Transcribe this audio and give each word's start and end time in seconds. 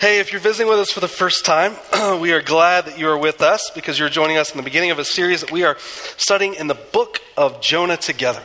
Hey, 0.00 0.18
if 0.18 0.32
you're 0.32 0.40
visiting 0.40 0.66
with 0.66 0.78
us 0.78 0.90
for 0.90 1.00
the 1.00 1.08
first 1.08 1.44
time, 1.44 1.74
we 2.22 2.32
are 2.32 2.40
glad 2.40 2.86
that 2.86 2.98
you 2.98 3.06
are 3.10 3.18
with 3.18 3.42
us 3.42 3.70
because 3.74 3.98
you're 3.98 4.08
joining 4.08 4.38
us 4.38 4.50
in 4.50 4.56
the 4.56 4.62
beginning 4.62 4.90
of 4.90 4.98
a 4.98 5.04
series 5.04 5.42
that 5.42 5.52
we 5.52 5.62
are 5.62 5.76
studying 6.16 6.54
in 6.54 6.68
the 6.68 6.74
book 6.74 7.20
of 7.36 7.60
Jonah 7.60 7.98
together. 7.98 8.42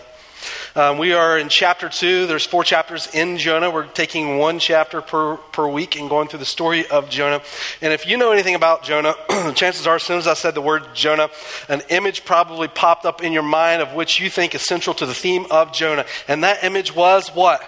Um, 0.75 0.97
we 0.97 1.13
are 1.13 1.39
in 1.39 1.47
chapter 1.47 1.87
two. 1.87 2.27
There's 2.27 2.45
four 2.45 2.65
chapters 2.65 3.07
in 3.15 3.37
Jonah. 3.37 3.71
We're 3.71 3.87
taking 3.87 4.37
one 4.37 4.59
chapter 4.59 4.99
per, 4.99 5.37
per 5.37 5.65
week 5.65 5.95
and 5.95 6.09
going 6.09 6.27
through 6.27 6.39
the 6.39 6.45
story 6.45 6.87
of 6.87 7.09
Jonah. 7.09 7.41
And 7.81 7.93
if 7.93 8.05
you 8.05 8.17
know 8.17 8.33
anything 8.33 8.55
about 8.55 8.83
Jonah, 8.83 9.15
chances 9.55 9.87
are, 9.87 9.95
as 9.95 10.03
soon 10.03 10.17
as 10.17 10.27
I 10.27 10.33
said 10.33 10.55
the 10.55 10.61
word 10.61 10.83
Jonah, 10.93 11.29
an 11.69 11.83
image 11.87 12.25
probably 12.25 12.67
popped 12.67 13.05
up 13.05 13.23
in 13.23 13.31
your 13.31 13.43
mind 13.43 13.81
of 13.81 13.93
which 13.93 14.19
you 14.19 14.29
think 14.29 14.55
is 14.55 14.61
central 14.61 14.93
to 14.95 15.05
the 15.05 15.15
theme 15.15 15.45
of 15.49 15.71
Jonah. 15.71 16.05
And 16.27 16.43
that 16.43 16.65
image 16.65 16.93
was 16.93 17.29
what? 17.29 17.61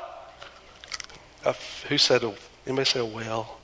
A, 1.46 1.56
who 1.88 1.98
said, 1.98 2.22
anybody 2.66 2.84
say 2.84 3.00
a 3.00 3.06
whale? 3.06 3.57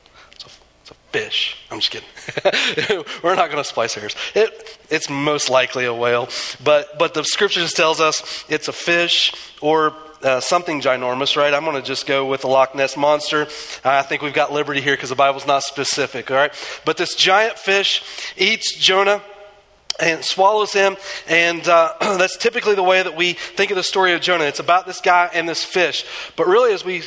Fish. 1.14 1.56
I'm 1.70 1.80
just 1.80 1.92
kidding. 1.92 3.06
We're 3.24 3.36
not 3.36 3.52
going 3.52 3.64
to 3.64 3.64
splice 3.64 3.94
hairs. 3.94 4.16
It, 4.34 4.80
it's 4.90 5.10
most 5.10 5.50
likely 5.50 5.86
a 5.86 5.94
whale, 5.94 6.28
but, 6.64 6.98
but 6.98 7.14
the 7.14 7.24
scripture 7.24 7.62
just 7.62 7.78
tells 7.78 8.02
us 8.02 8.44
it's 8.50 8.68
a 8.68 8.74
fish 8.74 9.32
or 9.62 9.94
uh, 10.24 10.40
something 10.40 10.82
ginormous, 10.82 11.38
right? 11.38 11.54
I'm 11.54 11.64
going 11.64 11.76
to 11.76 11.88
just 11.88 12.08
go 12.08 12.26
with 12.26 12.42
the 12.42 12.48
Loch 12.48 12.74
Ness 12.74 12.98
monster. 12.98 13.48
I 13.86 14.02
think 14.02 14.24
we've 14.24 14.34
got 14.34 14.52
liberty 14.52 14.82
here 14.82 14.96
because 14.96 15.10
the 15.10 15.16
Bible's 15.16 15.46
not 15.46 15.62
specific, 15.64 16.32
all 16.32 16.38
right? 16.38 16.54
But 16.84 16.98
this 16.98 17.14
giant 17.14 17.60
fish 17.60 18.04
eats 18.36 18.76
Jonah 18.76 19.22
and 20.00 20.26
swallows 20.26 20.74
him. 20.74 20.98
And 21.28 21.68
uh, 21.68 21.94
that's 22.02 22.38
typically 22.38 22.74
the 22.74 22.84
way 22.84 23.04
that 23.04 23.16
we 23.16 23.34
think 23.34 23.70
of 23.70 23.78
the 23.78 23.84
story 23.84 24.14
of 24.14 24.22
Jonah. 24.22 24.46
It's 24.46 24.60
about 24.60 24.88
this 24.88 25.00
guy 25.00 25.30
and 25.32 25.48
this 25.48 25.64
fish. 25.64 26.06
But 26.36 26.48
really, 26.48 26.74
as 26.74 26.84
we 26.84 27.04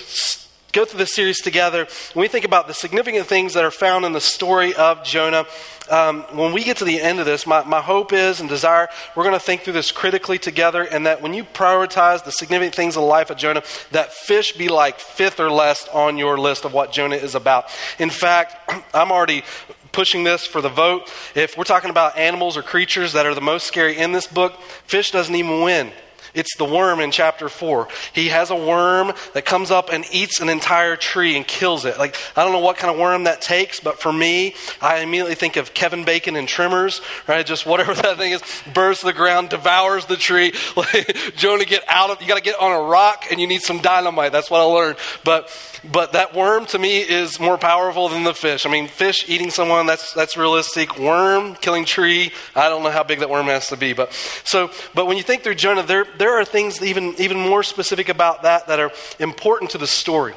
go 0.76 0.84
through 0.84 0.98
this 0.98 1.14
series 1.14 1.40
together, 1.40 1.88
when 2.12 2.20
we 2.20 2.28
think 2.28 2.44
about 2.44 2.68
the 2.68 2.74
significant 2.74 3.26
things 3.26 3.54
that 3.54 3.64
are 3.64 3.70
found 3.70 4.04
in 4.04 4.12
the 4.12 4.20
story 4.20 4.74
of 4.74 5.02
Jonah, 5.02 5.46
um, 5.90 6.22
when 6.32 6.52
we 6.52 6.64
get 6.64 6.76
to 6.78 6.84
the 6.84 7.00
end 7.00 7.18
of 7.18 7.24
this, 7.24 7.46
my, 7.46 7.64
my 7.64 7.80
hope 7.80 8.12
is 8.12 8.40
and 8.40 8.48
desire, 8.48 8.88
we're 9.14 9.22
going 9.22 9.34
to 9.34 9.40
think 9.40 9.62
through 9.62 9.72
this 9.72 9.90
critically 9.90 10.38
together, 10.38 10.82
and 10.82 11.06
that 11.06 11.22
when 11.22 11.32
you 11.32 11.44
prioritize 11.44 12.24
the 12.24 12.30
significant 12.30 12.74
things 12.74 12.94
in 12.94 13.00
the 13.00 13.08
life 13.08 13.30
of 13.30 13.38
Jonah, 13.38 13.62
that 13.92 14.12
fish 14.12 14.52
be 14.52 14.68
like 14.68 15.00
fifth 15.00 15.40
or 15.40 15.50
less 15.50 15.88
on 15.88 16.18
your 16.18 16.36
list 16.36 16.66
of 16.66 16.74
what 16.74 16.92
Jonah 16.92 17.16
is 17.16 17.34
about. 17.34 17.70
In 17.98 18.10
fact, 18.10 18.54
I'm 18.94 19.10
already 19.10 19.44
pushing 19.92 20.24
this 20.24 20.44
for 20.46 20.60
the 20.60 20.68
vote. 20.68 21.10
If 21.34 21.56
we're 21.56 21.64
talking 21.64 21.88
about 21.88 22.18
animals 22.18 22.54
or 22.58 22.62
creatures 22.62 23.14
that 23.14 23.24
are 23.24 23.34
the 23.34 23.40
most 23.40 23.66
scary 23.66 23.96
in 23.96 24.12
this 24.12 24.26
book, 24.26 24.60
fish 24.84 25.10
doesn't 25.10 25.34
even 25.34 25.62
win. 25.62 25.90
It's 26.36 26.54
the 26.56 26.66
worm 26.66 27.00
in 27.00 27.10
chapter 27.10 27.48
4. 27.48 27.88
He 28.12 28.28
has 28.28 28.50
a 28.50 28.54
worm 28.54 29.14
that 29.32 29.46
comes 29.46 29.70
up 29.70 29.88
and 29.90 30.04
eats 30.12 30.38
an 30.40 30.50
entire 30.50 30.94
tree 30.94 31.34
and 31.34 31.46
kills 31.46 31.86
it. 31.86 31.98
Like, 31.98 32.14
I 32.36 32.44
don't 32.44 32.52
know 32.52 32.60
what 32.60 32.76
kind 32.76 32.92
of 32.92 33.00
worm 33.00 33.24
that 33.24 33.40
takes, 33.40 33.80
but 33.80 33.98
for 33.98 34.12
me, 34.12 34.54
I 34.82 34.98
immediately 34.98 35.34
think 35.34 35.56
of 35.56 35.72
Kevin 35.72 36.04
Bacon 36.04 36.36
and 36.36 36.46
Tremors, 36.46 37.00
right? 37.26 37.44
Just 37.44 37.64
whatever 37.64 37.94
that 38.02 38.18
thing 38.18 38.32
is, 38.32 38.42
bursts 38.74 39.02
the 39.02 39.14
ground, 39.14 39.48
devours 39.48 40.04
the 40.04 40.16
tree. 40.16 40.52
Jonah, 41.36 41.64
get 41.64 41.82
out 41.88 42.10
of, 42.10 42.20
you 42.20 42.28
got 42.28 42.36
to 42.36 42.42
get 42.42 42.60
on 42.60 42.70
a 42.70 42.82
rock 42.82 43.24
and 43.30 43.40
you 43.40 43.46
need 43.46 43.62
some 43.62 43.80
dynamite. 43.80 44.30
That's 44.30 44.50
what 44.50 44.60
I 44.60 44.64
learned. 44.64 44.98
But, 45.24 45.50
but 45.90 46.12
that 46.12 46.34
worm 46.34 46.66
to 46.66 46.78
me 46.78 46.98
is 46.98 47.40
more 47.40 47.56
powerful 47.56 48.10
than 48.10 48.24
the 48.24 48.34
fish. 48.34 48.66
I 48.66 48.70
mean, 48.70 48.88
fish 48.88 49.24
eating 49.26 49.48
someone, 49.50 49.86
that's, 49.86 50.12
that's 50.12 50.36
realistic. 50.36 50.98
Worm 50.98 51.54
killing 51.54 51.86
tree, 51.86 52.32
I 52.54 52.68
don't 52.68 52.82
know 52.82 52.90
how 52.90 53.04
big 53.04 53.20
that 53.20 53.30
worm 53.30 53.46
has 53.46 53.68
to 53.68 53.76
be. 53.78 53.94
But, 53.94 54.12
so, 54.44 54.70
but 54.94 55.06
when 55.06 55.16
you 55.16 55.22
think 55.22 55.42
through 55.42 55.54
Jonah, 55.54 55.82
there 55.82 56.04
are 56.32 56.44
things 56.44 56.82
even, 56.82 57.14
even 57.18 57.38
more 57.38 57.62
specific 57.62 58.08
about 58.08 58.42
that 58.42 58.66
that 58.68 58.80
are 58.80 58.92
important 59.18 59.70
to 59.72 59.78
the 59.78 59.86
story. 59.86 60.34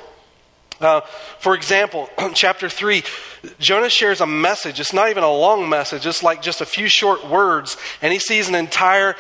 Uh, 0.82 1.02
for 1.40 1.56
example, 1.56 2.10
chapter 2.34 2.70
3, 2.70 3.04
Jonah 3.60 3.90
shares 3.90 4.22
a 4.22 4.26
message. 4.26 4.80
It's 4.80 4.94
not 4.94 5.10
even 5.10 5.24
a 5.24 5.32
long 5.32 5.70
message, 5.70 6.06
it's 6.06 6.24
like 6.24 6.42
just 6.42 6.62
a 6.62 6.66
few 6.66 6.88
short 6.88 7.28
words, 7.28 7.78
and 8.02 8.14
he 8.14 8.20
sees 8.20 8.48
an 8.48 8.56
entire 8.56 9.16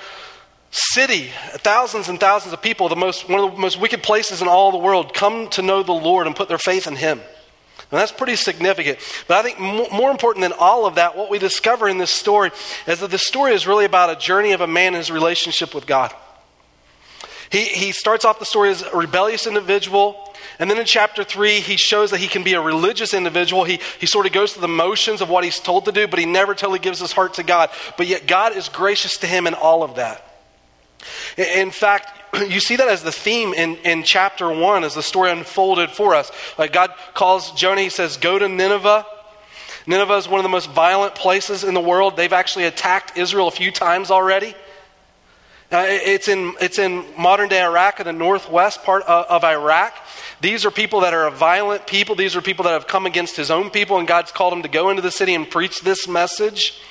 city, 0.72 1.31
thousands 1.56 2.09
and 2.09 2.19
thousands 2.19 2.53
of 2.53 2.62
people, 2.62 2.90
the 2.90 2.96
most, 2.96 3.28
one 3.28 3.40
of 3.40 3.51
the 3.56 3.57
most 3.57 3.80
wicked 3.80 4.03
places 4.03 4.41
in 4.41 4.47
all 4.47 4.72
the 4.72 4.78
world, 4.78 5.13
come 5.13 5.50
to 5.50 5.62
know 5.62 5.84
the 5.84 5.91
Lord 5.91 6.28
and 6.28 6.36
put 6.36 6.47
their 6.47 6.59
faith 6.59 6.88
in 6.88 6.96
him. 6.96 7.19
And 7.91 8.00
that's 8.00 8.12
pretty 8.12 8.36
significant. 8.36 9.00
But 9.28 9.38
I 9.38 9.50
think 9.50 9.59
more 9.91 10.12
important 10.12 10.44
than 10.44 10.53
all 10.53 10.86
of 10.86 10.96
that, 10.96 11.18
what 11.18 11.31
we 11.31 11.40
discover 11.40 11.90
in 11.90 11.97
this 11.97 12.12
story 12.12 12.51
is 12.86 13.00
that 13.00 13.09
the 13.09 13.18
story 13.18 13.53
is 13.53 13.66
really 13.66 13.86
about 13.86 14.12
a 14.12 14.16
journey 14.16 14.51
of 14.51 14.62
a 14.62 14.68
man 14.68 14.88
and 14.88 14.97
his 14.97 15.09
relationship 15.09 15.74
with 15.74 15.88
God. 15.88 16.13
He, 17.52 17.66
he 17.66 17.92
starts 17.92 18.26
off 18.26 18.40
the 18.40 18.46
story 18.46 18.70
as 18.70 18.82
a 18.82 18.96
rebellious 18.96 19.48
individual. 19.48 20.34
And 20.60 20.70
then 20.70 20.78
in 20.78 20.86
chapter 20.86 21.24
3, 21.24 21.62
he 21.62 21.78
shows 21.78 22.12
that 22.12 22.20
he 22.20 22.28
can 22.28 22.44
be 22.44 22.54
a 22.54 22.62
religious 22.62 23.14
individual. 23.14 23.64
He, 23.64 23.80
he 24.00 24.06
sort 24.06 24.26
of 24.26 24.34
goes 24.34 24.54
through 24.54 24.62
the 24.62 24.68
motions 24.68 25.22
of 25.22 25.30
what 25.30 25.44
he's 25.44 25.60
told 25.60 25.86
to 25.86 25.92
do, 25.92 26.08
but 26.08 26.20
he 26.20 26.26
never 26.26 26.54
totally 26.54 26.80
gives 26.80 27.00
his 27.00 27.12
heart 27.12 27.36
to 27.36 27.44
God. 27.44 27.70
But 27.98 28.08
yet, 28.08 28.28
God 28.28 28.56
is 28.56 28.70
gracious 28.70 29.18
to 29.18 29.28
him 29.28 29.48
in 29.48 29.54
all 29.54 29.84
of 29.84 29.96
that. 29.96 30.26
In 31.38 31.72
fact, 31.72 32.12
you 32.50 32.60
see 32.60 32.76
that 32.76 32.88
as 32.88 33.04
the 33.04 33.12
theme 33.12 33.54
in, 33.54 33.78
in 33.78 34.04
chapter 34.04 34.52
1 34.52 34.84
as 34.84 34.96
the 34.96 35.04
story 35.04 35.31
unfolded 35.31 35.90
for 35.90 36.14
us. 36.14 36.31
Like 36.58 36.74
God 36.74 36.94
calls 37.14 37.52
Jonah, 37.54 37.81
he 37.81 37.90
says, 37.90 38.18
Go 38.18 38.38
to 38.38 38.48
Nineveh. 38.48 39.06
Nineveh 39.88 40.18
is 40.18 40.28
one 40.28 40.40
of 40.40 40.44
the 40.44 40.50
most 40.50 40.70
violent 40.70 41.16
places 41.16 41.64
in 41.64 41.74
the 41.74 41.81
world. 41.81 42.16
They've 42.16 42.31
actually 42.31 42.66
attacked 42.66 43.18
Israel 43.18 43.48
a 43.48 43.52
few 43.52 43.72
times 43.72 44.12
already. 44.12 44.54
Uh, 45.72 45.85
it's, 45.88 46.28
in, 46.28 46.56
it's 46.59 46.80
in 46.80 47.06
modern 47.16 47.47
day 47.47 47.62
Iraq, 47.62 48.00
in 48.00 48.07
the 48.07 48.13
northwest 48.13 48.84
part 48.84 49.03
of, 49.03 49.25
of 49.25 49.44
Iraq. 49.44 49.94
These 50.41 50.66
are 50.66 50.72
people 50.72 51.02
that 51.02 51.13
are 51.13 51.28
a 51.28 51.31
violent 51.31 51.85
people. 51.85 52.16
These 52.16 52.35
are 52.35 52.41
people 52.41 52.63
that 52.63 52.72
have 52.72 52.88
come 52.88 53.06
against 53.06 53.35
his 53.35 53.52
own 53.52 53.69
people, 53.69 54.00
and 54.00 54.07
God's 54.07 54.31
called 54.31 54.52
him 54.52 54.63
to 54.63 54.68
go 54.68 54.90
into 54.90 55.03
the 55.03 55.12
city 55.12 55.35
and 55.35 55.47
preach 55.47 55.81
this 55.81 56.07
message. 56.07 56.81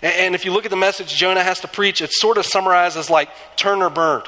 And, 0.00 0.14
and 0.14 0.34
if 0.34 0.46
you 0.46 0.52
look 0.52 0.64
at 0.64 0.70
the 0.70 0.78
message 0.78 1.14
Jonah 1.14 1.42
has 1.42 1.60
to 1.60 1.68
preach, 1.68 2.00
it's 2.00 2.18
sort 2.18 2.38
of 2.38 2.46
summarized 2.46 2.96
as 2.96 3.10
like 3.10 3.28
turn 3.56 3.82
or 3.82 3.90
burn. 3.90 4.22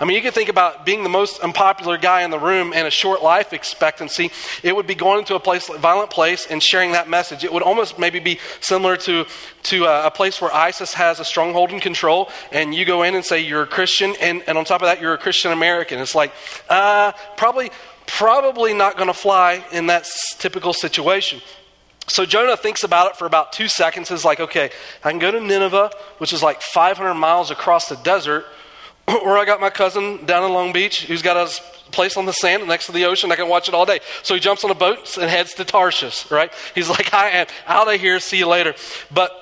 I 0.00 0.04
mean, 0.04 0.14
you 0.14 0.22
can 0.22 0.32
think 0.32 0.48
about 0.48 0.86
being 0.86 1.02
the 1.02 1.08
most 1.08 1.40
unpopular 1.40 1.98
guy 1.98 2.22
in 2.22 2.30
the 2.30 2.38
room 2.38 2.72
and 2.72 2.86
a 2.86 2.90
short 2.90 3.20
life 3.20 3.52
expectancy. 3.52 4.30
It 4.62 4.74
would 4.74 4.86
be 4.86 4.94
going 4.94 5.20
into 5.20 5.34
a 5.34 5.40
place, 5.40 5.66
violent 5.66 6.10
place 6.10 6.46
and 6.48 6.62
sharing 6.62 6.92
that 6.92 7.08
message. 7.08 7.42
It 7.42 7.52
would 7.52 7.64
almost 7.64 7.98
maybe 7.98 8.20
be 8.20 8.38
similar 8.60 8.96
to, 8.98 9.26
to 9.64 9.84
a, 9.86 10.06
a 10.06 10.10
place 10.10 10.40
where 10.40 10.54
ISIS 10.54 10.94
has 10.94 11.18
a 11.18 11.24
stronghold 11.24 11.70
and 11.70 11.82
control, 11.82 12.30
and 12.52 12.72
you 12.72 12.84
go 12.84 13.02
in 13.02 13.16
and 13.16 13.24
say 13.24 13.40
you're 13.40 13.62
a 13.62 13.66
Christian, 13.66 14.14
and, 14.20 14.42
and 14.46 14.56
on 14.56 14.64
top 14.64 14.82
of 14.82 14.86
that, 14.86 15.00
you're 15.00 15.14
a 15.14 15.18
Christian 15.18 15.50
American. 15.50 15.98
It's 15.98 16.14
like, 16.14 16.32
uh, 16.68 17.10
probably, 17.36 17.72
probably 18.06 18.74
not 18.74 18.96
going 18.96 19.08
to 19.08 19.14
fly 19.14 19.64
in 19.72 19.86
that 19.88 20.06
typical 20.38 20.72
situation. 20.72 21.40
So 22.08 22.24
Jonah 22.24 22.56
thinks 22.56 22.84
about 22.84 23.10
it 23.10 23.16
for 23.16 23.26
about 23.26 23.52
two 23.52 23.68
seconds. 23.68 24.10
Is 24.10 24.24
like, 24.24 24.40
okay, 24.40 24.70
I 25.04 25.10
can 25.10 25.18
go 25.18 25.30
to 25.30 25.40
Nineveh, 25.40 25.90
which 26.18 26.32
is 26.32 26.42
like 26.42 26.62
500 26.62 27.14
miles 27.14 27.50
across 27.50 27.88
the 27.88 27.96
desert, 27.96 28.46
or 29.22 29.38
I 29.38 29.44
got 29.44 29.60
my 29.60 29.70
cousin 29.70 30.24
down 30.26 30.44
in 30.44 30.52
Long 30.52 30.72
Beach 30.72 31.06
who's 31.06 31.22
got 31.22 31.36
a 31.36 31.50
place 31.90 32.16
on 32.16 32.26
the 32.26 32.32
sand 32.32 32.66
next 32.66 32.86
to 32.86 32.92
the 32.92 33.04
ocean. 33.06 33.32
I 33.32 33.36
can 33.36 33.48
watch 33.48 33.68
it 33.68 33.74
all 33.74 33.86
day. 33.86 34.00
So 34.22 34.34
he 34.34 34.40
jumps 34.40 34.64
on 34.64 34.70
a 34.70 34.74
boat 34.74 35.16
and 35.16 35.30
heads 35.30 35.54
to 35.54 35.64
Tarshish, 35.64 36.30
right? 36.30 36.52
He's 36.74 36.88
like, 36.88 37.14
I 37.14 37.30
am 37.30 37.46
out 37.66 37.92
of 37.92 38.00
here. 38.00 38.20
See 38.20 38.38
you 38.38 38.46
later. 38.46 38.74
But 39.10 39.32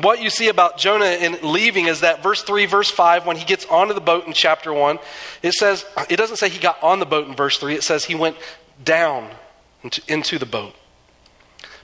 what 0.00 0.20
you 0.20 0.28
see 0.28 0.48
about 0.48 0.76
Jonah 0.76 1.06
in 1.06 1.38
leaving 1.42 1.86
is 1.86 2.00
that 2.00 2.22
verse 2.22 2.42
3, 2.42 2.66
verse 2.66 2.90
5, 2.90 3.24
when 3.24 3.36
he 3.36 3.44
gets 3.44 3.64
onto 3.66 3.94
the 3.94 4.00
boat 4.00 4.26
in 4.26 4.34
chapter 4.34 4.72
1, 4.72 4.98
it 5.42 5.52
says, 5.54 5.86
it 6.10 6.16
doesn't 6.16 6.36
say 6.36 6.50
he 6.50 6.58
got 6.58 6.82
on 6.82 6.98
the 6.98 7.06
boat 7.06 7.26
in 7.26 7.34
verse 7.34 7.58
3, 7.58 7.74
it 7.74 7.82
says 7.82 8.04
he 8.04 8.14
went 8.14 8.36
down 8.84 9.30
into, 9.82 10.02
into 10.08 10.38
the 10.38 10.46
boat. 10.46 10.74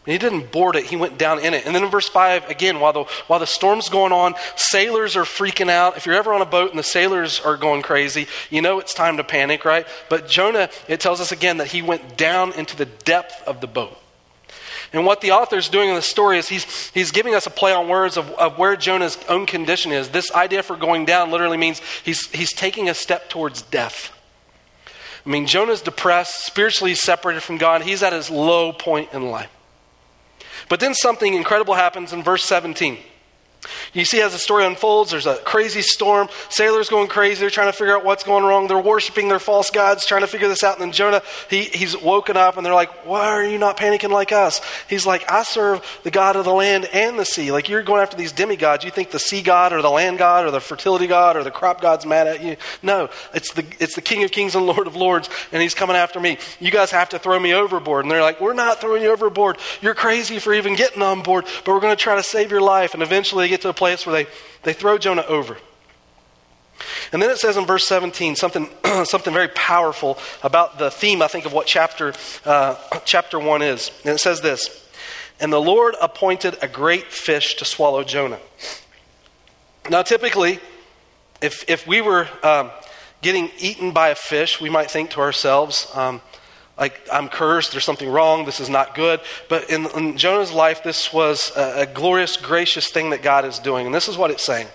And 0.06 0.12
he 0.12 0.18
didn't 0.18 0.52
board 0.52 0.76
it, 0.76 0.84
he 0.84 0.96
went 0.96 1.16
down 1.16 1.38
in 1.38 1.54
it. 1.54 1.64
And 1.64 1.74
then 1.74 1.82
in 1.82 1.90
verse 1.90 2.08
5, 2.08 2.50
again, 2.50 2.78
while 2.78 2.92
the, 2.92 3.04
while 3.26 3.38
the 3.38 3.46
storm's 3.46 3.88
going 3.88 4.12
on, 4.12 4.34
sailors 4.54 5.16
are 5.16 5.22
freaking 5.24 5.70
out. 5.70 5.96
If 5.96 6.04
you're 6.04 6.14
ever 6.14 6.34
on 6.34 6.42
a 6.42 6.46
boat 6.46 6.70
and 6.70 6.78
the 6.78 6.82
sailors 6.82 7.40
are 7.40 7.56
going 7.56 7.80
crazy, 7.80 8.26
you 8.50 8.60
know 8.60 8.78
it's 8.80 8.92
time 8.92 9.16
to 9.16 9.24
panic, 9.24 9.64
right? 9.64 9.86
But 10.10 10.28
Jonah, 10.28 10.68
it 10.88 11.00
tells 11.00 11.22
us 11.22 11.32
again 11.32 11.56
that 11.56 11.68
he 11.68 11.80
went 11.80 12.18
down 12.18 12.52
into 12.52 12.76
the 12.76 12.84
depth 12.84 13.42
of 13.46 13.62
the 13.62 13.66
boat. 13.66 13.96
And 14.92 15.06
what 15.06 15.22
the 15.22 15.32
author's 15.32 15.68
doing 15.68 15.88
in 15.88 15.94
the 15.94 16.02
story 16.02 16.38
is 16.38 16.48
he's, 16.48 16.90
he's 16.90 17.10
giving 17.10 17.34
us 17.34 17.46
a 17.46 17.50
play 17.50 17.72
on 17.72 17.88
words 17.88 18.16
of, 18.16 18.30
of 18.32 18.58
where 18.58 18.76
Jonah's 18.76 19.18
own 19.28 19.46
condition 19.46 19.90
is. 19.90 20.10
This 20.10 20.30
idea 20.32 20.62
for 20.62 20.76
going 20.76 21.04
down 21.06 21.30
literally 21.30 21.56
means 21.56 21.80
he's, 22.04 22.28
he's 22.30 22.52
taking 22.52 22.88
a 22.88 22.94
step 22.94 23.28
towards 23.30 23.62
death. 23.62 24.12
I 25.26 25.30
mean, 25.30 25.46
Jonah's 25.46 25.80
depressed, 25.80 26.44
spiritually 26.44 26.94
separated 26.94 27.42
from 27.42 27.56
God. 27.56 27.82
He's 27.82 28.02
at 28.02 28.12
his 28.12 28.30
low 28.30 28.72
point 28.72 29.12
in 29.14 29.30
life. 29.30 29.50
But 30.68 30.80
then 30.80 30.94
something 30.94 31.34
incredible 31.34 31.74
happens 31.74 32.12
in 32.12 32.22
verse 32.22 32.44
17. 32.44 32.98
You 33.92 34.04
see, 34.04 34.20
as 34.20 34.32
the 34.32 34.38
story 34.38 34.64
unfolds, 34.64 35.10
there's 35.10 35.26
a 35.26 35.36
crazy 35.36 35.82
storm. 35.82 36.28
Sailors 36.48 36.88
going 36.88 37.08
crazy. 37.08 37.40
They're 37.40 37.50
trying 37.50 37.68
to 37.68 37.72
figure 37.72 37.96
out 37.96 38.04
what's 38.04 38.24
going 38.24 38.44
wrong. 38.44 38.66
They're 38.66 38.78
worshiping 38.78 39.28
their 39.28 39.38
false 39.38 39.70
gods, 39.70 40.06
trying 40.06 40.22
to 40.22 40.26
figure 40.26 40.48
this 40.48 40.62
out. 40.62 40.74
And 40.74 40.82
then 40.82 40.92
Jonah, 40.92 41.22
he, 41.48 41.64
he's 41.64 41.96
woken 41.96 42.36
up, 42.36 42.56
and 42.56 42.64
they're 42.64 42.74
like, 42.74 43.06
Why 43.06 43.26
are 43.26 43.44
you 43.44 43.58
not 43.58 43.76
panicking 43.76 44.10
like 44.10 44.32
us? 44.32 44.60
He's 44.88 45.06
like, 45.06 45.30
I 45.30 45.42
serve 45.42 45.84
the 46.02 46.10
God 46.10 46.36
of 46.36 46.44
the 46.44 46.52
land 46.52 46.88
and 46.92 47.18
the 47.18 47.24
sea. 47.24 47.52
Like, 47.52 47.68
you're 47.68 47.82
going 47.82 48.02
after 48.02 48.16
these 48.16 48.32
demigods. 48.32 48.84
You 48.84 48.90
think 48.90 49.10
the 49.10 49.18
sea 49.18 49.42
god 49.42 49.72
or 49.72 49.82
the 49.82 49.90
land 49.90 50.18
god 50.18 50.44
or 50.44 50.50
the 50.50 50.60
fertility 50.60 51.06
god 51.06 51.36
or 51.36 51.44
the 51.44 51.50
crop 51.50 51.80
god's 51.80 52.06
mad 52.06 52.26
at 52.26 52.42
you. 52.42 52.56
No, 52.82 53.08
it's 53.32 53.52
the, 53.52 53.64
it's 53.80 53.94
the 53.94 54.02
King 54.02 54.24
of 54.24 54.30
kings 54.30 54.54
and 54.54 54.66
Lord 54.66 54.86
of 54.86 54.96
lords, 54.96 55.28
and 55.52 55.62
he's 55.62 55.74
coming 55.74 55.96
after 55.96 56.20
me. 56.20 56.38
You 56.60 56.70
guys 56.70 56.90
have 56.90 57.10
to 57.10 57.18
throw 57.18 57.38
me 57.38 57.54
overboard. 57.54 58.04
And 58.04 58.10
they're 58.10 58.22
like, 58.22 58.40
We're 58.40 58.54
not 58.54 58.80
throwing 58.80 59.02
you 59.02 59.10
overboard. 59.10 59.58
You're 59.80 59.94
crazy 59.94 60.38
for 60.38 60.52
even 60.52 60.74
getting 60.74 61.02
on 61.02 61.22
board, 61.22 61.46
but 61.64 61.72
we're 61.72 61.80
going 61.80 61.96
to 61.96 62.02
try 62.02 62.16
to 62.16 62.22
save 62.22 62.50
your 62.50 62.60
life. 62.60 62.94
And 62.94 63.02
eventually 63.02 63.52
get 63.54 63.62
to 63.62 63.68
the 63.68 63.74
place 63.74 64.06
where 64.06 64.24
they 64.24 64.30
they 64.64 64.72
throw 64.72 64.98
Jonah 64.98 65.24
over. 65.28 65.56
And 67.12 67.22
then 67.22 67.30
it 67.30 67.38
says 67.38 67.56
in 67.56 67.66
verse 67.66 67.86
17 67.86 68.34
something, 68.34 68.68
something 69.04 69.32
very 69.32 69.48
powerful 69.48 70.18
about 70.42 70.78
the 70.78 70.90
theme, 70.90 71.22
I 71.22 71.28
think, 71.28 71.46
of 71.46 71.52
what 71.52 71.66
chapter, 71.66 72.12
uh, 72.44 72.76
chapter 73.04 73.38
1 73.38 73.62
is. 73.62 73.92
And 74.04 74.14
it 74.14 74.18
says 74.18 74.40
this 74.40 74.84
And 75.38 75.52
the 75.52 75.60
Lord 75.60 75.94
appointed 76.00 76.56
a 76.62 76.68
great 76.68 77.12
fish 77.12 77.54
to 77.56 77.64
swallow 77.64 78.02
Jonah. 78.02 78.40
Now, 79.88 80.02
typically, 80.02 80.58
if, 81.40 81.68
if 81.68 81.86
we 81.86 82.00
were 82.00 82.26
um, 82.42 82.70
getting 83.22 83.50
eaten 83.58 83.92
by 83.92 84.08
a 84.08 84.14
fish, 84.14 84.60
we 84.60 84.70
might 84.70 84.90
think 84.90 85.10
to 85.10 85.20
ourselves, 85.20 85.88
um, 85.94 86.22
like, 86.78 87.00
I'm 87.12 87.28
cursed, 87.28 87.72
there's 87.72 87.84
something 87.84 88.08
wrong, 88.08 88.44
this 88.44 88.58
is 88.58 88.68
not 88.68 88.94
good. 88.94 89.20
But 89.48 89.70
in, 89.70 89.86
in 89.96 90.16
Jonah's 90.16 90.52
life, 90.52 90.82
this 90.82 91.12
was 91.12 91.52
a, 91.56 91.82
a 91.82 91.86
glorious, 91.86 92.36
gracious 92.36 92.88
thing 92.88 93.10
that 93.10 93.22
God 93.22 93.44
is 93.44 93.58
doing. 93.58 93.86
And 93.86 93.94
this 93.94 94.08
is 94.08 94.16
what 94.16 94.30
it's 94.30 94.44
saying. 94.44 94.66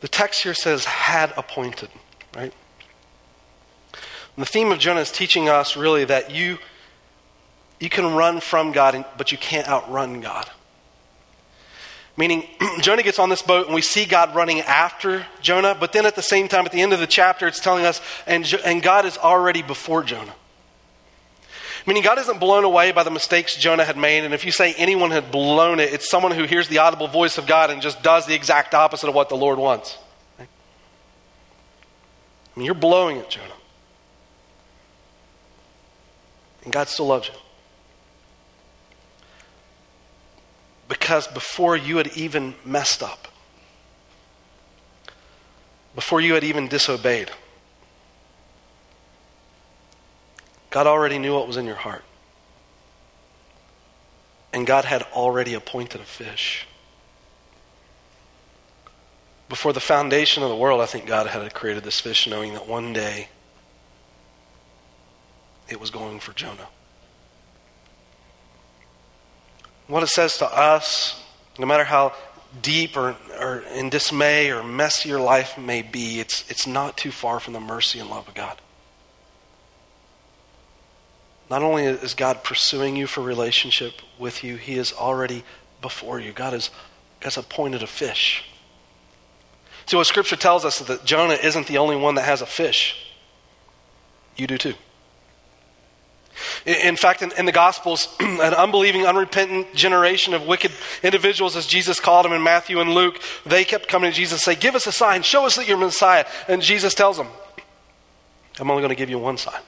The 0.00 0.08
text 0.08 0.42
here 0.42 0.54
says, 0.54 0.84
had 0.84 1.32
appointed, 1.36 1.88
right? 2.36 2.52
And 3.92 4.46
the 4.46 4.46
theme 4.46 4.70
of 4.70 4.78
Jonah 4.78 5.00
is 5.00 5.10
teaching 5.10 5.48
us 5.48 5.76
really 5.76 6.04
that 6.04 6.30
you, 6.30 6.58
you 7.80 7.88
can 7.88 8.14
run 8.14 8.40
from 8.40 8.72
God, 8.72 9.04
but 9.16 9.32
you 9.32 9.38
can't 9.38 9.66
outrun 9.68 10.20
God. 10.20 10.48
Meaning, 12.18 12.48
Jonah 12.80 13.04
gets 13.04 13.20
on 13.20 13.28
this 13.28 13.42
boat 13.42 13.66
and 13.66 13.74
we 13.74 13.80
see 13.80 14.04
God 14.04 14.34
running 14.34 14.60
after 14.60 15.24
Jonah, 15.40 15.76
but 15.78 15.92
then 15.92 16.04
at 16.04 16.16
the 16.16 16.22
same 16.22 16.48
time, 16.48 16.66
at 16.66 16.72
the 16.72 16.82
end 16.82 16.92
of 16.92 16.98
the 16.98 17.06
chapter, 17.06 17.46
it's 17.46 17.60
telling 17.60 17.86
us, 17.86 18.02
and, 18.26 18.52
and 18.64 18.82
God 18.82 19.06
is 19.06 19.16
already 19.16 19.62
before 19.62 20.02
Jonah. 20.02 20.34
Meaning, 21.86 22.02
God 22.02 22.18
isn't 22.18 22.40
blown 22.40 22.64
away 22.64 22.90
by 22.90 23.04
the 23.04 23.10
mistakes 23.10 23.56
Jonah 23.56 23.84
had 23.84 23.96
made, 23.96 24.24
and 24.24 24.34
if 24.34 24.44
you 24.44 24.50
say 24.50 24.74
anyone 24.74 25.12
had 25.12 25.30
blown 25.30 25.78
it, 25.78 25.94
it's 25.94 26.10
someone 26.10 26.32
who 26.32 26.42
hears 26.42 26.68
the 26.68 26.78
audible 26.78 27.06
voice 27.06 27.38
of 27.38 27.46
God 27.46 27.70
and 27.70 27.80
just 27.80 28.02
does 28.02 28.26
the 28.26 28.34
exact 28.34 28.74
opposite 28.74 29.08
of 29.08 29.14
what 29.14 29.28
the 29.28 29.36
Lord 29.36 29.58
wants. 29.58 29.96
I 30.38 30.46
mean, 32.56 32.66
you're 32.66 32.74
blowing 32.74 33.18
it, 33.18 33.30
Jonah. 33.30 33.46
And 36.64 36.72
God 36.72 36.88
still 36.88 37.06
loves 37.06 37.28
you. 37.28 37.34
Because 40.88 41.26
before 41.28 41.76
you 41.76 41.98
had 41.98 42.08
even 42.16 42.54
messed 42.64 43.02
up, 43.02 43.28
before 45.94 46.20
you 46.20 46.34
had 46.34 46.44
even 46.44 46.66
disobeyed, 46.68 47.30
God 50.70 50.86
already 50.86 51.18
knew 51.18 51.34
what 51.34 51.46
was 51.46 51.56
in 51.56 51.66
your 51.66 51.76
heart. 51.76 52.04
And 54.52 54.66
God 54.66 54.86
had 54.86 55.02
already 55.12 55.54
appointed 55.54 56.00
a 56.00 56.04
fish. 56.04 56.66
Before 59.48 59.72
the 59.72 59.80
foundation 59.80 60.42
of 60.42 60.48
the 60.48 60.56
world, 60.56 60.80
I 60.80 60.86
think 60.86 61.06
God 61.06 61.26
had 61.26 61.52
created 61.54 61.84
this 61.84 62.00
fish 62.00 62.26
knowing 62.26 62.54
that 62.54 62.66
one 62.66 62.92
day 62.92 63.28
it 65.68 65.80
was 65.80 65.90
going 65.90 66.20
for 66.20 66.32
Jonah. 66.32 66.68
What 69.88 70.02
it 70.02 70.08
says 70.08 70.36
to 70.38 70.46
us, 70.46 71.24
no 71.58 71.66
matter 71.66 71.84
how 71.84 72.12
deep 72.62 72.96
or, 72.96 73.16
or 73.40 73.60
in 73.74 73.88
dismay 73.88 74.50
or 74.50 74.62
messy 74.62 75.08
your 75.08 75.20
life 75.20 75.58
may 75.58 75.82
be, 75.82 76.20
it's, 76.20 76.48
it's 76.50 76.66
not 76.66 76.96
too 76.96 77.10
far 77.10 77.40
from 77.40 77.54
the 77.54 77.60
mercy 77.60 77.98
and 77.98 78.08
love 78.08 78.28
of 78.28 78.34
God. 78.34 78.60
Not 81.50 81.62
only 81.62 81.84
is 81.84 82.12
God 82.12 82.44
pursuing 82.44 82.96
you 82.96 83.06
for 83.06 83.22
relationship 83.22 83.94
with 84.18 84.44
you, 84.44 84.56
He 84.56 84.74
is 84.76 84.92
already 84.92 85.42
before 85.80 86.20
you. 86.20 86.32
God 86.32 86.52
has, 86.52 86.70
has 87.22 87.38
appointed 87.38 87.82
a 87.82 87.86
fish. 87.86 88.44
See, 89.86 89.96
what 89.96 90.06
Scripture 90.06 90.36
tells 90.36 90.66
us 90.66 90.82
is 90.82 90.86
that 90.88 91.06
Jonah 91.06 91.38
isn't 91.42 91.66
the 91.66 91.78
only 91.78 91.96
one 91.96 92.16
that 92.16 92.26
has 92.26 92.42
a 92.42 92.46
fish. 92.46 92.94
You 94.36 94.46
do 94.46 94.58
too. 94.58 94.74
In 96.68 96.96
fact, 96.96 97.22
in, 97.22 97.32
in, 97.38 97.46
the 97.46 97.52
Gospels, 97.52 98.14
an 98.20 98.52
unbelieving, 98.52 99.06
unrepentant 99.06 99.74
generation 99.74 100.34
of 100.34 100.46
wicked 100.46 100.70
individuals, 101.02 101.56
as 101.56 101.66
Jesus 101.66 101.98
called 101.98 102.26
them 102.26 102.32
in 102.34 102.42
Matthew 102.42 102.78
and 102.78 102.90
Luke, 102.90 103.22
they 103.46 103.64
kept 103.64 103.88
coming 103.88 104.10
to 104.10 104.14
Jesus 104.14 104.46
and 104.46 104.54
say, 104.54 104.60
Give 104.60 104.74
us 104.74 104.86
a 104.86 104.92
sign, 104.92 105.22
show 105.22 105.46
us 105.46 105.56
that 105.56 105.66
you're 105.66 105.78
Messiah. 105.78 106.26
And 106.46 106.60
Jesus 106.60 106.92
tells 106.92 107.16
them, 107.16 107.28
I'm 108.60 108.70
only 108.70 108.82
going 108.82 108.90
to 108.90 108.96
give 108.96 109.08
you 109.08 109.18
one 109.18 109.38
sign. 109.38 109.62